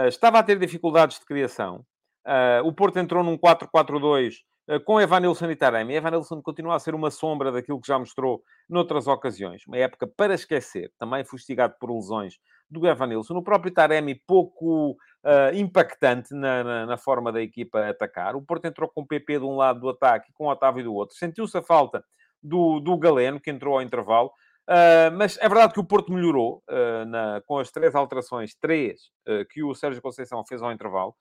estava 0.08 0.40
a 0.40 0.42
ter 0.42 0.58
dificuldades 0.58 1.20
de 1.20 1.26
criação. 1.26 1.86
Uh, 2.26 2.66
o 2.66 2.72
Porto 2.72 2.98
entrou 2.98 3.24
num 3.24 3.38
4-4-2 3.38 4.34
uh, 4.68 4.74
ah, 4.74 4.80
com 4.80 5.00
Evanilson 5.00 5.50
e 5.50 5.56
Taremi. 5.56 5.94
Evanilson 5.94 6.42
continua 6.42 6.76
a 6.76 6.78
ser 6.78 6.94
uma 6.94 7.10
sombra 7.10 7.50
daquilo 7.50 7.80
que 7.80 7.88
já 7.88 7.98
mostrou 7.98 8.42
noutras 8.68 9.06
ocasiões. 9.06 9.66
Uma 9.66 9.78
época 9.78 10.06
para 10.06 10.34
esquecer. 10.34 10.92
Também 10.98 11.24
fustigado 11.24 11.74
por 11.80 11.90
lesões 11.94 12.34
do 12.70 12.86
Evanilson. 12.86 13.34
O 13.34 13.42
próprio 13.42 13.72
Taremi 13.72 14.14
pouco 14.26 14.92
uh, 14.92 15.54
impactante 15.54 16.34
na, 16.34 16.62
na, 16.62 16.86
na, 16.86 16.96
forma 16.96 17.32
da 17.32 17.40
equipa 17.40 17.88
atacar. 17.88 18.36
O 18.36 18.42
Porto 18.42 18.66
entrou 18.66 18.88
com 18.88 19.00
o 19.02 19.06
PP 19.06 19.38
de 19.38 19.44
um 19.44 19.56
lado 19.56 19.80
do 19.80 19.88
ataque 19.88 20.30
e 20.30 20.32
com 20.34 20.44
o 20.44 20.50
Otávio 20.50 20.84
do 20.84 20.94
outro. 20.94 21.16
Sentiu-se 21.16 21.56
a 21.56 21.62
falta 21.62 22.04
do, 22.42 22.80
do 22.80 22.96
Galeno, 22.96 23.40
que 23.40 23.50
entrou 23.50 23.74
ao 23.74 23.82
intervalo. 23.82 24.30
Uh, 24.68 25.10
mas 25.16 25.36
é 25.38 25.48
verdade 25.48 25.72
que 25.72 25.80
o 25.80 25.84
Porto 25.84 26.12
melhorou 26.12 26.62
uh, 26.70 27.04
na, 27.06 27.42
com 27.44 27.58
as 27.58 27.72
três 27.72 27.92
alterações, 27.92 28.54
três, 28.54 29.10
uh, 29.28 29.44
que 29.50 29.64
o 29.64 29.74
Sérgio 29.74 30.00
Conceição 30.00 30.44
fez 30.46 30.62
ao 30.62 30.70
intervalo. 30.70 31.14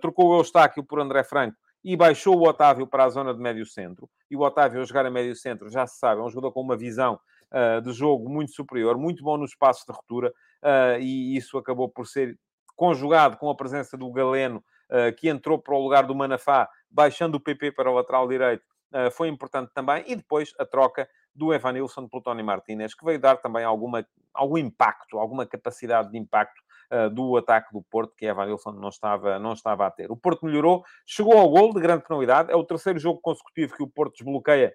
Trocou 0.00 0.28
o 0.28 0.38
Eustáquio 0.38 0.84
por 0.84 1.00
André 1.00 1.24
Franco 1.24 1.56
e 1.84 1.96
baixou 1.96 2.38
o 2.38 2.48
Otávio 2.48 2.86
para 2.86 3.04
a 3.04 3.08
zona 3.08 3.34
de 3.34 3.40
médio 3.40 3.66
centro. 3.66 4.08
E 4.30 4.36
o 4.36 4.40
Otávio, 4.40 4.80
a 4.80 4.84
jogar 4.84 5.04
a 5.06 5.10
médio 5.10 5.34
centro, 5.34 5.68
já 5.68 5.86
se 5.86 5.98
sabe, 5.98 6.20
é 6.20 6.24
um 6.24 6.28
jogador 6.28 6.52
com 6.52 6.60
uma 6.60 6.76
visão 6.76 7.18
de 7.82 7.92
jogo 7.92 8.30
muito 8.30 8.52
superior, 8.52 8.96
muito 8.96 9.22
bom 9.22 9.36
nos 9.36 9.50
espaços 9.50 9.84
de 9.84 9.92
ruptura, 9.92 10.32
e 11.00 11.36
isso 11.36 11.58
acabou 11.58 11.88
por 11.88 12.06
ser 12.06 12.38
conjugado 12.74 13.36
com 13.36 13.50
a 13.50 13.54
presença 13.54 13.96
do 13.96 14.10
Galeno, 14.10 14.64
que 15.18 15.28
entrou 15.28 15.58
para 15.58 15.74
o 15.74 15.82
lugar 15.82 16.06
do 16.06 16.14
Manafá, 16.14 16.68
baixando 16.90 17.36
o 17.36 17.40
PP 17.40 17.72
para 17.72 17.90
o 17.90 17.94
lateral 17.94 18.26
direito, 18.26 18.64
foi 19.12 19.28
importante 19.28 19.70
também. 19.74 20.04
E 20.06 20.16
depois 20.16 20.54
a 20.58 20.64
troca 20.64 21.08
do 21.34 21.52
Evanilson 21.52 22.08
pelo 22.08 22.22
Tony 22.22 22.42
Martinez, 22.42 22.94
que 22.94 23.04
veio 23.04 23.18
dar 23.18 23.36
também 23.36 23.64
alguma, 23.64 24.06
algum 24.34 24.58
impacto, 24.58 25.18
alguma 25.18 25.46
capacidade 25.46 26.10
de 26.10 26.18
impacto 26.18 26.58
uh, 26.60 26.64
do 27.12 27.36
ataque 27.36 27.72
do 27.72 27.82
Porto, 27.82 28.14
que 28.16 28.26
Evanilson 28.26 28.72
não 28.72 28.88
estava, 28.88 29.38
não 29.38 29.52
estava 29.52 29.86
a 29.86 29.90
ter. 29.90 30.10
O 30.10 30.16
Porto 30.16 30.44
melhorou, 30.44 30.84
chegou 31.06 31.36
ao 31.36 31.48
gol 31.48 31.72
de 31.72 31.80
grande 31.80 32.04
penalidade, 32.04 32.52
é 32.52 32.56
o 32.56 32.64
terceiro 32.64 32.98
jogo 32.98 33.20
consecutivo 33.20 33.76
que 33.76 33.82
o 33.82 33.88
Porto 33.88 34.14
desbloqueia 34.14 34.74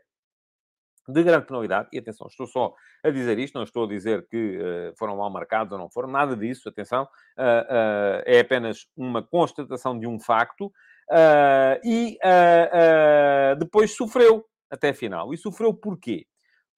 de 1.07 1.23
grande 1.23 1.45
penalidade, 1.45 1.87
e 1.93 1.99
atenção, 1.99 2.27
estou 2.27 2.45
só 2.47 2.73
a 3.03 3.09
dizer 3.09 3.39
isto, 3.39 3.55
não 3.55 3.63
estou 3.63 3.85
a 3.85 3.87
dizer 3.87 4.27
que 4.27 4.57
uh, 4.57 4.93
foram 4.97 5.15
mal 5.15 5.29
marcados 5.29 5.71
ou 5.71 5.79
não 5.79 5.89
foram, 5.89 6.09
nada 6.09 6.35
disso, 6.35 6.67
atenção, 6.67 7.03
uh, 7.03 7.07
uh, 7.07 8.23
é 8.25 8.39
apenas 8.41 8.87
uma 8.95 9.23
constatação 9.23 9.97
de 9.97 10.05
um 10.05 10.19
facto, 10.19 10.71
e 11.85 12.19
depois 13.57 13.95
sofreu 13.95 14.43
até 14.69 14.89
a 14.89 14.93
final. 14.93 15.33
E 15.33 15.37
sofreu 15.37 15.73
porquê? 15.73 16.27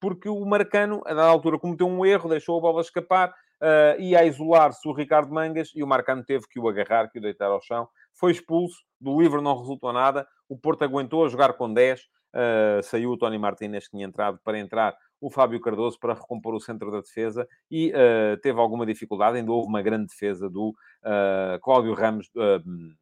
porque 0.00 0.28
o 0.28 0.44
Marcano, 0.46 1.02
a 1.04 1.10
dada 1.10 1.28
altura, 1.28 1.58
cometeu 1.58 1.86
um 1.86 2.04
erro, 2.04 2.30
deixou 2.30 2.56
a 2.56 2.60
bola 2.60 2.80
escapar, 2.80 3.34
uh, 3.60 4.18
a 4.18 4.24
isolar-se 4.24 4.86
o 4.88 4.92
Ricardo 4.92 5.32
Mangas 5.32 5.70
e 5.74 5.82
o 5.82 5.86
Marcano 5.86 6.24
teve 6.24 6.46
que 6.48 6.58
o 6.58 6.68
agarrar, 6.68 7.10
que 7.10 7.18
o 7.18 7.22
deitar 7.22 7.50
ao 7.50 7.60
chão. 7.60 7.88
Foi 8.12 8.32
expulso, 8.32 8.82
do 9.00 9.20
livro 9.20 9.40
não 9.40 9.58
resultou 9.58 9.92
nada, 9.92 10.26
o 10.48 10.56
Porto 10.56 10.82
aguentou 10.82 11.24
a 11.24 11.28
jogar 11.28 11.52
com 11.54 11.72
10, 11.72 12.00
uh, 12.00 12.04
eh, 12.34 12.80
saiu 12.82 13.10
o 13.12 13.16
Tony 13.16 13.38
Martínez, 13.38 13.84
que 13.84 13.92
tinha 13.92 14.06
entrado 14.06 14.38
para 14.44 14.58
entrar 14.58 14.96
o 15.20 15.30
Fábio 15.30 15.60
Cardoso 15.60 15.98
para 15.98 16.14
recompor 16.14 16.54
o 16.54 16.60
centro 16.60 16.90
da 16.90 17.00
defesa 17.00 17.46
e 17.70 17.90
uh, 17.90 18.36
teve 18.40 18.58
alguma 18.58 18.86
dificuldade. 18.86 19.36
Ainda 19.36 19.52
houve 19.52 19.68
uma 19.68 19.82
grande 19.82 20.06
defesa 20.06 20.48
do 20.48 20.70
uh, 20.70 21.60
Cláudio 21.60 21.92
Ramos, 21.92 22.28
uh, 22.28 22.94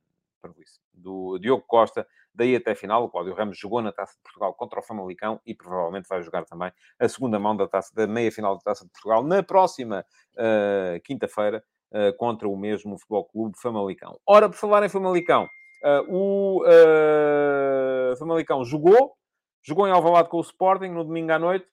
do 0.92 1.38
Diogo 1.38 1.64
Costa, 1.66 2.06
daí 2.38 2.54
até 2.54 2.70
a 2.70 2.76
final. 2.76 3.04
O 3.04 3.10
Cláudio 3.10 3.34
Ramos 3.34 3.58
jogou 3.58 3.82
na 3.82 3.92
Taça 3.92 4.14
de 4.14 4.22
Portugal 4.22 4.54
contra 4.54 4.78
o 4.78 4.82
Famalicão 4.82 5.40
e 5.44 5.54
provavelmente 5.54 6.08
vai 6.08 6.22
jogar 6.22 6.44
também 6.44 6.72
a 6.98 7.08
segunda 7.08 7.38
mão 7.38 7.56
da, 7.56 7.66
taça, 7.66 7.92
da 7.94 8.06
meia-final 8.06 8.54
da 8.54 8.62
Taça 8.62 8.84
de 8.84 8.92
Portugal 8.92 9.24
na 9.24 9.42
próxima 9.42 10.06
uh, 10.34 11.00
quinta-feira 11.02 11.62
uh, 11.92 12.16
contra 12.16 12.48
o 12.48 12.56
mesmo 12.56 12.96
Futebol 12.96 13.24
Clube 13.24 13.58
Famalicão. 13.60 14.18
Ora, 14.24 14.48
por 14.48 14.56
falar 14.56 14.84
em 14.84 14.88
Famalicão, 14.88 15.44
uh, 15.84 16.04
o 16.08 16.62
Famalicão 18.16 18.64
jogou, 18.64 19.14
jogou 19.62 19.88
em 19.88 19.90
Alvalade 19.90 20.28
com 20.28 20.38
o 20.38 20.42
Sporting 20.42 20.90
no 20.90 21.04
domingo 21.04 21.32
à 21.32 21.38
noite 21.38 21.66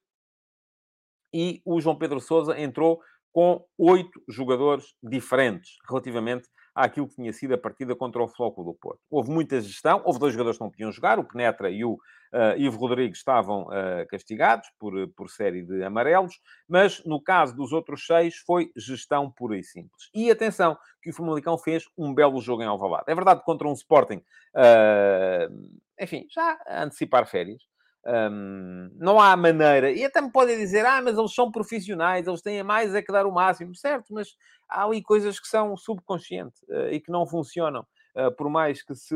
e 1.32 1.61
o 1.63 1.80
João 1.80 1.95
Pedro 1.95 2.20
Sousa 2.20 2.59
entrou 2.59 2.99
com 3.32 3.63
oito 3.78 4.20
jogadores 4.28 4.95
diferentes 5.03 5.76
relativamente 5.88 6.47
àquilo 6.76 7.07
que 7.07 7.15
tinha 7.15 7.32
sido 7.32 7.53
a 7.53 7.57
partida 7.57 7.95
contra 7.95 8.21
o 8.21 8.28
Flóculo 8.28 8.73
do 8.73 8.78
Porto. 8.78 8.99
Houve 9.09 9.32
muita 9.32 9.61
gestão, 9.61 10.01
houve 10.03 10.19
dois 10.19 10.34
jogadores 10.34 10.57
que 10.57 10.63
não 10.63 10.69
podiam 10.69 10.91
jogar, 10.91 11.17
o 11.17 11.23
Penetra 11.23 11.69
e 11.71 11.86
o 11.86 11.93
uh, 11.93 12.57
Ivo 12.57 12.78
Rodrigues 12.78 13.19
estavam 13.19 13.63
uh, 13.63 14.05
castigados 14.09 14.67
por, 14.78 14.93
por 15.15 15.30
série 15.30 15.63
de 15.63 15.84
amarelos, 15.84 16.39
mas 16.67 17.03
no 17.05 17.21
caso 17.21 17.55
dos 17.55 17.71
outros 17.71 18.05
seis 18.05 18.36
foi 18.45 18.71
gestão 18.76 19.32
pura 19.32 19.57
e 19.57 19.63
simples. 19.63 20.09
E 20.13 20.30
atenção, 20.30 20.78
que 21.01 21.09
o 21.09 21.13
Famalicão 21.13 21.57
fez 21.57 21.86
um 21.97 22.13
belo 22.13 22.41
jogo 22.41 22.61
em 22.61 22.67
Alvalade. 22.67 23.05
É 23.07 23.15
verdade, 23.15 23.41
contra 23.43 23.67
um 23.67 23.73
Sporting, 23.73 24.21
uh, 24.55 25.80
enfim, 25.99 26.28
já 26.30 26.59
a 26.67 26.84
antecipar 26.84 27.26
férias, 27.26 27.63
um, 28.05 28.89
não 28.95 29.19
há 29.19 29.35
maneira, 29.35 29.91
e 29.91 30.03
até 30.03 30.21
me 30.21 30.31
podem 30.31 30.57
dizer, 30.57 30.85
ah, 30.85 31.01
mas 31.01 31.17
eles 31.17 31.33
são 31.33 31.51
profissionais, 31.51 32.27
eles 32.27 32.41
têm 32.41 32.59
a 32.59 32.63
mais 32.63 32.93
é 32.93 33.01
que 33.01 33.11
dar 33.11 33.25
o 33.25 33.31
máximo, 33.31 33.75
certo, 33.75 34.13
mas 34.13 34.35
há 34.69 34.85
ali 34.85 35.01
coisas 35.01 35.39
que 35.39 35.47
são 35.47 35.75
subconscientes 35.75 36.61
uh, 36.63 36.89
e 36.91 36.99
que 36.99 37.11
não 37.11 37.25
funcionam, 37.25 37.85
uh, 38.15 38.31
por 38.35 38.49
mais 38.49 38.83
que 38.83 38.93
se, 38.93 39.15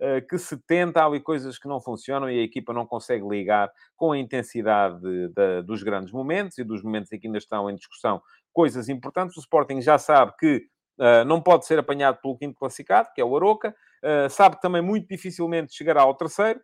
uh, 0.00 0.26
que 0.28 0.38
se 0.38 0.56
tenta, 0.66 1.02
há 1.02 1.06
ali 1.06 1.20
coisas 1.20 1.58
que 1.58 1.68
não 1.68 1.80
funcionam 1.80 2.30
e 2.30 2.38
a 2.38 2.42
equipa 2.42 2.72
não 2.72 2.86
consegue 2.86 3.26
ligar 3.28 3.70
com 3.96 4.12
a 4.12 4.18
intensidade 4.18 5.00
de, 5.00 5.28
de, 5.28 5.62
dos 5.62 5.82
grandes 5.82 6.12
momentos 6.12 6.56
e 6.56 6.64
dos 6.64 6.82
momentos 6.82 7.12
em 7.12 7.18
que 7.18 7.26
ainda 7.26 7.38
estão 7.38 7.68
em 7.68 7.74
discussão 7.74 8.22
coisas 8.52 8.88
importantes. 8.88 9.36
O 9.36 9.40
Sporting 9.40 9.80
já 9.80 9.98
sabe 9.98 10.32
que 10.38 10.66
uh, 10.98 11.24
não 11.26 11.40
pode 11.40 11.66
ser 11.66 11.78
apanhado 11.78 12.18
pelo 12.20 12.36
quinto 12.36 12.58
classificado, 12.58 13.10
que 13.14 13.20
é 13.20 13.24
o 13.24 13.36
Aroca. 13.36 13.74
Uh, 14.02 14.28
sabe 14.30 14.60
também 14.60 14.82
muito 14.82 15.06
dificilmente 15.08 15.74
chegará 15.74 16.02
ao 16.02 16.14
terceiro, 16.14 16.60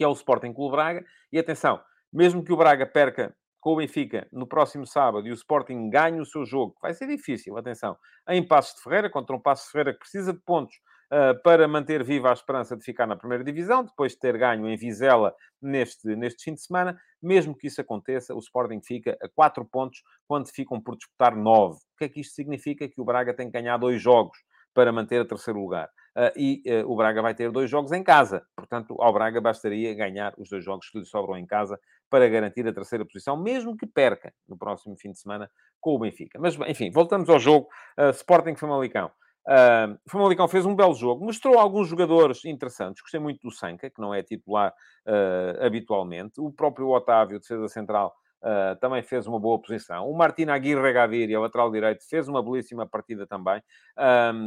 que 0.00 0.04
é 0.04 0.08
o 0.08 0.12
Sporting 0.12 0.54
Clube 0.54 0.72
Braga. 0.72 1.04
E 1.30 1.38
atenção, 1.38 1.78
mesmo 2.10 2.42
que 2.42 2.50
o 2.50 2.56
Braga 2.56 2.86
perca 2.86 3.36
com 3.60 3.74
o 3.74 3.76
Benfica 3.76 4.26
no 4.32 4.46
próximo 4.46 4.86
sábado 4.86 5.28
e 5.28 5.30
o 5.30 5.34
Sporting 5.34 5.90
ganhe 5.90 6.18
o 6.18 6.24
seu 6.24 6.46
jogo, 6.46 6.74
vai 6.80 6.94
ser 6.94 7.06
difícil, 7.06 7.54
atenção, 7.58 7.98
em 8.26 8.42
Passos 8.42 8.76
de 8.76 8.82
Ferreira, 8.82 9.10
contra 9.10 9.36
um 9.36 9.38
Passos 9.38 9.66
de 9.66 9.72
Ferreira 9.72 9.92
que 9.92 9.98
precisa 9.98 10.32
de 10.32 10.40
pontos 10.40 10.74
uh, 11.12 11.38
para 11.42 11.68
manter 11.68 12.02
viva 12.02 12.30
a 12.30 12.32
esperança 12.32 12.74
de 12.74 12.82
ficar 12.82 13.06
na 13.06 13.14
primeira 13.14 13.44
divisão, 13.44 13.84
depois 13.84 14.12
de 14.12 14.20
ter 14.20 14.38
ganho 14.38 14.66
em 14.66 14.74
Vizela 14.74 15.34
neste, 15.60 16.16
neste 16.16 16.44
fim 16.44 16.54
de 16.54 16.62
semana. 16.62 16.98
Mesmo 17.22 17.54
que 17.54 17.66
isso 17.66 17.82
aconteça, 17.82 18.34
o 18.34 18.38
Sporting 18.38 18.80
fica 18.82 19.18
a 19.22 19.28
4 19.28 19.62
pontos 19.66 20.02
quando 20.26 20.48
ficam 20.48 20.80
por 20.80 20.96
disputar 20.96 21.36
9. 21.36 21.74
O 21.74 21.78
que 21.98 22.04
é 22.06 22.08
que 22.08 22.20
isto 22.20 22.32
significa? 22.32 22.88
Que 22.88 23.02
o 23.02 23.04
Braga 23.04 23.34
tem 23.34 23.50
que 23.50 23.52
ganhar 23.52 23.76
dois 23.76 24.00
jogos 24.00 24.38
para 24.72 24.90
manter 24.90 25.20
a 25.20 25.26
terceiro 25.26 25.60
lugar. 25.60 25.90
Uh, 26.16 26.32
e 26.36 26.62
uh, 26.66 26.90
o 26.90 26.96
Braga 26.96 27.22
vai 27.22 27.34
ter 27.34 27.50
dois 27.50 27.70
jogos 27.70 27.92
em 27.92 28.02
casa. 28.02 28.44
Portanto, 28.56 28.96
ao 29.00 29.12
Braga 29.12 29.40
bastaria 29.40 29.94
ganhar 29.94 30.34
os 30.36 30.48
dois 30.48 30.64
jogos 30.64 30.88
que 30.88 30.98
lhe 30.98 31.04
sobram 31.04 31.36
em 31.36 31.46
casa 31.46 31.78
para 32.08 32.28
garantir 32.28 32.66
a 32.66 32.72
terceira 32.72 33.04
posição, 33.04 33.36
mesmo 33.36 33.76
que 33.76 33.86
perca 33.86 34.32
no 34.48 34.58
próximo 34.58 34.96
fim 34.96 35.12
de 35.12 35.20
semana 35.20 35.48
com 35.80 35.94
o 35.94 35.98
Benfica. 35.98 36.38
Mas, 36.40 36.58
enfim, 36.66 36.90
voltamos 36.90 37.28
ao 37.28 37.38
jogo. 37.38 37.68
Uh, 37.96 38.10
Sporting 38.10 38.56
Famalicão. 38.56 39.10
Uh, 39.46 39.98
Famalicão 40.06 40.46
fez 40.46 40.66
um 40.66 40.76
belo 40.76 40.94
jogo, 40.94 41.24
mostrou 41.24 41.58
alguns 41.58 41.88
jogadores 41.88 42.44
interessantes. 42.44 43.02
Gostei 43.02 43.20
muito 43.20 43.40
do 43.40 43.50
Sanca, 43.50 43.88
que 43.88 44.00
não 44.00 44.14
é 44.14 44.22
titular 44.22 44.72
uh, 45.06 45.64
habitualmente. 45.64 46.40
O 46.40 46.52
próprio 46.52 46.88
Otávio, 46.88 47.40
defesa 47.40 47.66
central, 47.68 48.14
uh, 48.42 48.78
também 48.80 49.02
fez 49.02 49.26
uma 49.26 49.40
boa 49.40 49.60
posição. 49.60 50.08
O 50.08 50.16
Martina 50.16 50.54
Aguirre 50.54 50.92
Gaviria, 50.92 51.40
lateral 51.40 51.70
direito, 51.70 52.06
fez 52.08 52.28
uma 52.28 52.42
belíssima 52.42 52.86
partida 52.86 53.26
também. 53.26 53.62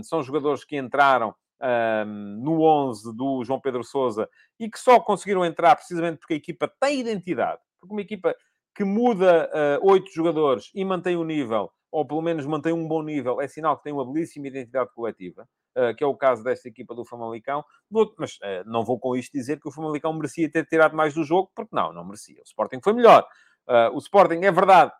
são 0.03 0.21
jogadores 0.21 0.63
que 0.63 0.77
entraram 0.77 1.33
um, 1.63 2.39
no 2.43 2.61
11 2.61 3.15
do 3.15 3.43
João 3.43 3.59
Pedro 3.59 3.83
Sousa 3.83 4.29
e 4.59 4.69
que 4.69 4.77
só 4.77 4.99
conseguiram 4.99 5.45
entrar 5.45 5.75
precisamente 5.75 6.19
porque 6.19 6.33
a 6.33 6.37
equipa 6.37 6.71
tem 6.79 6.99
identidade. 6.99 7.61
Porque 7.79 7.93
uma 7.93 8.01
equipa 8.01 8.35
que 8.75 8.83
muda 8.83 9.49
uh, 9.81 9.91
oito 9.91 10.11
jogadores 10.11 10.69
e 10.73 10.83
mantém 10.83 11.15
o 11.15 11.23
nível, 11.23 11.71
ou 11.91 12.05
pelo 12.05 12.21
menos 12.21 12.45
mantém 12.45 12.73
um 12.73 12.87
bom 12.87 13.01
nível, 13.01 13.39
é 13.39 13.47
sinal 13.47 13.77
que 13.77 13.83
tem 13.83 13.93
uma 13.93 14.05
belíssima 14.05 14.47
identidade 14.47 14.91
coletiva. 14.93 15.47
Uh, 15.75 15.95
que 15.95 16.03
é 16.03 16.07
o 16.07 16.15
caso 16.15 16.43
desta 16.43 16.69
equipa 16.69 16.93
do 16.93 17.03
Famalicão, 17.03 17.65
mas 18.19 18.35
uh, 18.35 18.63
não 18.63 18.85
vou 18.85 18.99
com 18.99 19.15
isto 19.15 19.31
dizer 19.33 19.59
que 19.59 19.67
o 19.67 19.71
Famalicão 19.71 20.13
merecia 20.13 20.47
ter 20.47 20.67
tirado 20.67 20.95
mais 20.95 21.15
do 21.15 21.23
jogo, 21.23 21.51
porque 21.55 21.75
não, 21.75 21.91
não 21.91 22.05
merecia. 22.05 22.39
O 22.41 22.45
Sporting 22.45 22.79
foi 22.83 22.93
melhor. 22.93 23.27
o 23.91 23.97
Sporting, 23.97 24.45
é 24.45 24.51
verdade, 24.51 24.91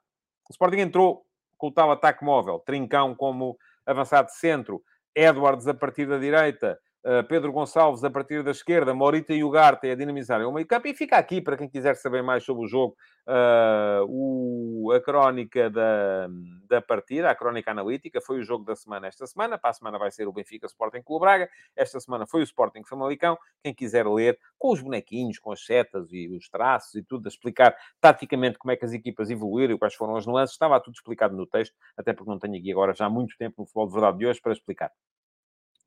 o 0.50 0.52
Sporting 0.52 0.78
entrou 0.78 1.28
com 1.60 1.68
o 1.68 1.72
tal 1.72 1.92
ataque 1.92 2.26
móvel, 2.26 2.58
Trincão 2.58 3.14
como 3.14 3.56
avançado 3.86 4.30
de 4.30 4.36
centro, 4.36 4.82
Edwards 5.16 5.68
a 5.68 5.74
partir 5.74 6.08
da 6.08 6.18
direita, 6.18 6.80
Pedro 7.28 7.52
Gonçalves 7.52 8.04
a 8.04 8.10
partir 8.10 8.44
da 8.44 8.52
esquerda, 8.52 8.94
Morita 8.94 9.34
e 9.34 9.44
Ugarte 9.44 9.90
a 9.90 9.96
dinamizarem 9.96 10.46
o 10.46 10.52
meio 10.52 10.66
campo. 10.66 10.88
E 10.88 10.94
fica 10.94 11.18
aqui, 11.18 11.42
para 11.42 11.58
quem 11.58 11.68
quiser 11.68 11.96
saber 11.96 12.24
mais 12.24 12.44
sobre 12.46 12.64
o 12.64 12.68
jogo, 12.68 12.96
uh, 13.28 14.06
o, 14.08 14.92
a 14.94 15.02
crónica 15.02 15.70
da, 15.70 16.30
da 16.68 16.82
partida, 16.82 17.30
a 17.30 17.36
crónica 17.36 17.72
analítica, 17.72 18.22
foi 18.22 18.40
o 18.40 18.44
jogo 18.44 18.64
da 18.64 18.76
semana 18.76 19.08
esta 19.08 19.28
semana. 19.28 19.58
Para 19.58 19.72
a 19.72 19.74
semana 19.74 20.00
vai 20.00 20.12
ser 20.12 20.28
o 20.28 20.32
Benfica 20.32 20.66
Sporting 20.66 21.02
Clube 21.02 21.26
Braga. 21.26 21.50
Esta 21.76 22.00
semana 22.00 22.26
foi 22.26 22.40
o 22.40 22.44
Sporting 22.44 22.84
Famalicão. 22.86 23.38
Quem 23.62 23.74
quiser 23.74 24.08
ler, 24.08 24.40
com 24.58 24.72
os 24.72 24.82
bonequinhos, 24.82 25.38
com 25.40 25.52
as 25.52 25.66
setas 25.66 26.12
e 26.14 26.30
os 26.30 26.48
traços 26.50 26.96
e 26.96 27.04
tudo, 27.04 27.28
a 27.28 27.30
explicar 27.30 27.76
taticamente 28.00 28.58
como 28.58 28.72
é 28.72 28.78
que 28.78 28.86
as 28.86 28.94
equipas 28.94 29.30
evoluíram 29.30 29.76
e 29.76 29.78
quais 29.78 29.94
foram 29.94 30.16
as 30.16 30.26
nuances, 30.26 30.54
estava 30.54 30.80
tudo 30.80 30.94
explicado 30.94 31.36
no 31.36 31.46
texto, 31.46 31.76
até 31.98 32.14
porque 32.14 32.30
não 32.30 32.40
tenho 32.40 32.58
aqui 32.58 32.72
agora 32.72 32.94
já 32.94 33.10
muito 33.10 33.36
tempo 33.38 33.56
no 33.58 33.66
futebol 33.66 33.88
de 33.88 33.94
verdade 33.94 34.18
de 34.20 34.26
hoje 34.26 34.42
para 34.42 34.54
explicar. 34.54 34.92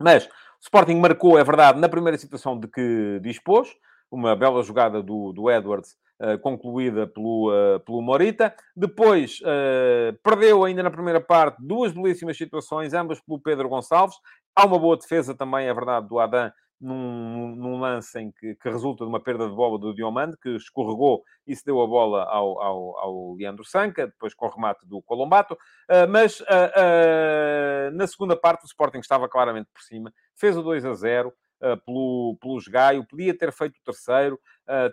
Mas 0.00 0.26
o 0.26 0.30
Sporting 0.62 0.96
marcou, 0.96 1.38
é 1.38 1.44
verdade, 1.44 1.78
na 1.78 1.88
primeira 1.88 2.18
situação 2.18 2.58
de 2.58 2.68
que 2.68 3.20
dispôs, 3.22 3.74
uma 4.10 4.36
bela 4.36 4.62
jogada 4.62 5.02
do, 5.02 5.32
do 5.32 5.50
Edwards, 5.50 5.96
uh, 6.20 6.38
concluída 6.38 7.06
pelo, 7.06 7.50
uh, 7.50 7.80
pelo 7.80 8.00
Morita. 8.02 8.54
Depois, 8.74 9.40
uh, 9.40 10.16
perdeu 10.22 10.64
ainda 10.64 10.82
na 10.82 10.90
primeira 10.90 11.20
parte 11.20 11.56
duas 11.60 11.92
belíssimas 11.92 12.36
situações, 12.36 12.94
ambas 12.94 13.20
pelo 13.20 13.40
Pedro 13.40 13.68
Gonçalves. 13.68 14.16
Há 14.54 14.64
uma 14.64 14.78
boa 14.78 14.96
defesa 14.96 15.34
também, 15.34 15.66
é 15.66 15.74
verdade, 15.74 16.08
do 16.08 16.18
Adam 16.18 16.50
num, 16.80 17.56
num 17.56 17.80
lance 17.80 18.18
em 18.18 18.30
que, 18.30 18.54
que, 18.54 18.68
resulta 18.68 19.04
de 19.04 19.08
uma 19.08 19.20
perda 19.20 19.48
de 19.48 19.54
bola 19.54 19.78
do 19.78 19.94
Diomande, 19.94 20.36
que 20.40 20.50
escorregou 20.56 21.22
e 21.46 21.54
se 21.54 21.64
deu 21.64 21.80
a 21.80 21.86
bola 21.86 22.24
ao, 22.24 22.60
ao, 22.60 22.98
ao 22.98 23.34
Leandro 23.34 23.64
Sanca, 23.64 24.06
depois 24.06 24.34
com 24.34 24.46
o 24.46 24.50
remate 24.50 24.86
do 24.86 25.00
Colombato. 25.02 25.54
Uh, 25.54 26.08
mas 26.08 26.40
uh, 26.40 26.44
uh, 26.44 27.96
na 27.96 28.06
segunda 28.06 28.36
parte 28.36 28.64
o 28.64 28.66
Sporting 28.66 28.98
estava 28.98 29.28
claramente 29.28 29.68
por 29.72 29.82
cima, 29.82 30.12
fez 30.34 30.56
o 30.56 30.62
2 30.62 30.84
a 30.84 30.94
0. 30.94 31.32
Uh, 31.58 31.74
pelo, 31.86 32.36
pelo 32.38 32.58
Gaio, 32.68 33.06
podia 33.08 33.36
ter 33.36 33.50
feito 33.50 33.76
o 33.78 33.82
terceiro, 33.82 34.38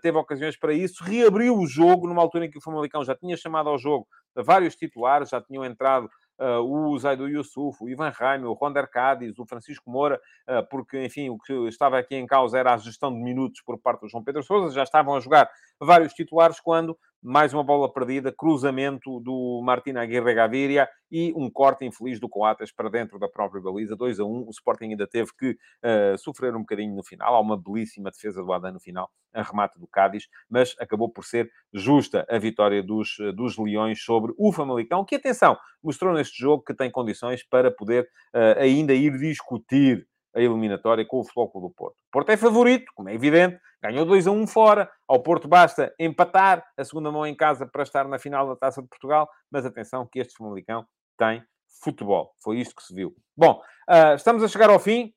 teve 0.01 0.17
ocasiões 0.17 0.57
para 0.57 0.71
isso, 0.71 1.03
reabriu 1.03 1.57
o 1.57 1.67
jogo 1.67 2.07
numa 2.07 2.21
altura 2.21 2.45
em 2.45 2.49
que 2.49 2.57
o 2.57 2.61
Famalicão 2.61 3.03
já 3.03 3.13
tinha 3.13 3.35
chamado 3.35 3.67
ao 3.67 3.77
jogo 3.77 4.07
vários 4.33 4.73
titulares, 4.73 5.27
já 5.27 5.41
tinham 5.41 5.65
entrado 5.65 6.09
o 6.39 6.97
Zaidu 6.97 7.27
Yusuf, 7.27 7.83
o 7.83 7.89
Ivan 7.89 8.09
Raime, 8.09 8.45
o 8.45 8.53
Ronder 8.53 8.89
Cádiz, 8.89 9.37
o 9.37 9.45
Francisco 9.45 9.89
Moura, 9.89 10.19
uh, 10.49 10.67
porque, 10.69 11.03
enfim, 11.03 11.29
o 11.29 11.37
que 11.37 11.53
estava 11.67 11.97
aqui 11.97 12.15
em 12.15 12.25
causa 12.25 12.57
era 12.57 12.73
a 12.73 12.77
gestão 12.77 13.13
de 13.13 13.19
minutos 13.19 13.61
por 13.61 13.79
parte 13.79 14.01
do 14.01 14.09
João 14.09 14.23
Pedro 14.23 14.43
Sousa, 14.43 14.73
já 14.73 14.83
estavam 14.83 15.15
a 15.15 15.19
jogar 15.19 15.49
vários 15.79 16.13
titulares 16.13 16.59
quando 16.59 16.97
mais 17.23 17.53
uma 17.53 17.63
bola 17.63 17.91
perdida, 17.91 18.33
cruzamento 18.33 19.21
do 19.21 19.61
Martina 19.63 20.01
Aguirre 20.01 20.33
Gaviria 20.33 20.89
e 21.09 21.31
um 21.37 21.49
corte 21.49 21.85
infeliz 21.85 22.19
do 22.19 22.27
Coates 22.27 22.73
para 22.73 22.89
dentro 22.89 23.17
da 23.17 23.29
própria 23.29 23.61
baliza, 23.61 23.95
2 23.95 24.19
a 24.19 24.25
1. 24.25 24.27
O 24.45 24.49
Sporting 24.49 24.89
ainda 24.89 25.07
teve 25.07 25.31
que 25.39 25.51
uh, 25.51 26.17
sofrer 26.17 26.53
um 26.53 26.59
bocadinho 26.59 26.93
no 26.93 27.01
final. 27.01 27.33
Há 27.33 27.39
uma 27.39 27.57
belíssima 27.57 28.11
defesa 28.11 28.43
do 28.43 28.51
Adam 28.51 28.73
no 28.73 28.79
final, 28.79 29.09
a 29.33 29.41
remate 29.41 29.79
do 29.79 29.87
Cádiz, 29.87 30.27
mas 30.49 30.75
acabou 30.77 31.09
por 31.09 31.23
ser 31.23 31.49
justa 31.73 32.25
a 32.29 32.37
vitória 32.37 32.83
dos, 32.83 33.15
dos 33.33 33.57
Leões 33.57 34.03
sobre 34.03 34.33
o 34.37 34.51
Famalicão, 34.51 35.05
que, 35.05 35.15
atenção, 35.15 35.57
mostrou 35.81 36.13
neste 36.13 36.37
jogo 36.37 36.63
que 36.63 36.73
tem 36.73 36.91
condições 36.91 37.41
para 37.47 37.71
poder 37.71 38.03
uh, 38.35 38.59
ainda 38.59 38.93
ir 38.93 39.17
discutir 39.17 40.05
a 40.35 40.41
eliminatória 40.41 41.05
com 41.05 41.19
o 41.19 41.23
Futebol 41.23 41.61
do 41.61 41.69
Porto. 41.69 41.95
O 41.95 42.11
Porto 42.11 42.29
é 42.29 42.37
favorito, 42.37 42.91
como 42.95 43.09
é 43.09 43.13
evidente, 43.13 43.59
ganhou 43.81 44.05
2 44.05 44.27
a 44.27 44.31
1 44.31 44.47
fora. 44.47 44.91
Ao 45.07 45.21
Porto 45.21 45.47
basta 45.47 45.93
empatar 45.99 46.65
a 46.77 46.83
segunda 46.83 47.11
mão 47.11 47.25
em 47.25 47.35
casa 47.35 47.67
para 47.67 47.83
estar 47.83 48.07
na 48.07 48.17
final 48.17 48.47
da 48.47 48.55
Taça 48.55 48.81
de 48.81 48.87
Portugal, 48.87 49.29
mas 49.51 49.65
atenção 49.65 50.07
que 50.11 50.19
este 50.19 50.35
Famalicão 50.35 50.85
tem 51.17 51.43
futebol. 51.83 52.33
Foi 52.41 52.59
isto 52.59 52.75
que 52.75 52.83
se 52.83 52.93
viu. 52.93 53.15
Bom, 53.35 53.61
uh, 53.89 54.15
estamos 54.15 54.43
a 54.43 54.47
chegar 54.47 54.69
ao 54.69 54.79
fim. 54.79 55.13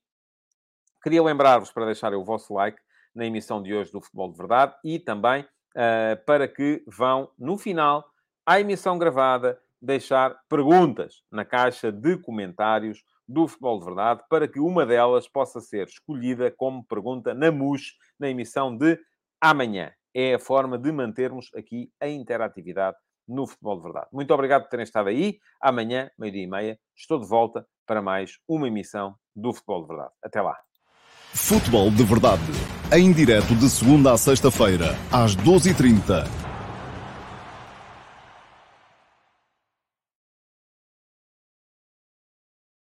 Queria 1.02 1.22
lembrar-vos 1.22 1.70
para 1.70 1.86
deixarem 1.86 2.18
o 2.18 2.24
vosso 2.24 2.52
like 2.52 2.78
na 3.14 3.24
emissão 3.24 3.62
de 3.62 3.72
hoje 3.72 3.92
do 3.92 4.00
Futebol 4.00 4.30
de 4.30 4.36
Verdade 4.36 4.74
e 4.84 4.98
também 4.98 5.42
uh, 5.42 6.24
para 6.26 6.48
que 6.48 6.82
vão, 6.86 7.30
no 7.38 7.56
final, 7.56 8.04
à 8.44 8.60
emissão 8.60 8.98
gravada, 8.98 9.58
deixar 9.80 10.36
perguntas 10.48 11.22
na 11.30 11.44
caixa 11.44 11.92
de 11.92 12.16
comentários 12.18 13.04
do 13.28 13.48
Futebol 13.48 13.78
de 13.78 13.84
Verdade, 13.86 14.22
para 14.28 14.46
que 14.46 14.60
uma 14.60 14.86
delas 14.86 15.28
possa 15.28 15.60
ser 15.60 15.86
escolhida 15.86 16.50
como 16.50 16.84
pergunta 16.84 17.34
na 17.34 17.50
MUS, 17.50 17.94
na 18.18 18.28
emissão 18.28 18.76
de 18.76 18.98
amanhã. 19.40 19.92
É 20.14 20.34
a 20.34 20.38
forma 20.38 20.78
de 20.78 20.90
mantermos 20.92 21.50
aqui 21.54 21.90
a 22.00 22.08
interatividade 22.08 22.96
no 23.28 23.46
Futebol 23.46 23.76
de 23.76 23.82
Verdade. 23.82 24.06
Muito 24.12 24.32
obrigado 24.32 24.62
por 24.62 24.70
terem 24.70 24.84
estado 24.84 25.08
aí. 25.08 25.38
Amanhã, 25.60 26.10
meio-dia 26.18 26.44
e 26.44 26.46
meia, 26.46 26.78
estou 26.96 27.18
de 27.18 27.26
volta 27.26 27.66
para 27.86 28.00
mais 28.00 28.38
uma 28.48 28.68
emissão 28.68 29.14
do 29.34 29.52
Futebol 29.52 29.82
de 29.82 29.88
Verdade. 29.88 30.12
Até 30.22 30.40
lá. 30.40 30.56
Futebol 31.34 31.90
de 31.90 32.02
Verdade, 32.02 32.52
em 32.92 33.12
direto 33.12 33.54
de 33.56 33.68
segunda 33.68 34.12
a 34.12 34.16
sexta-feira, 34.16 34.94
às 35.12 35.36
12h30 35.36 36.45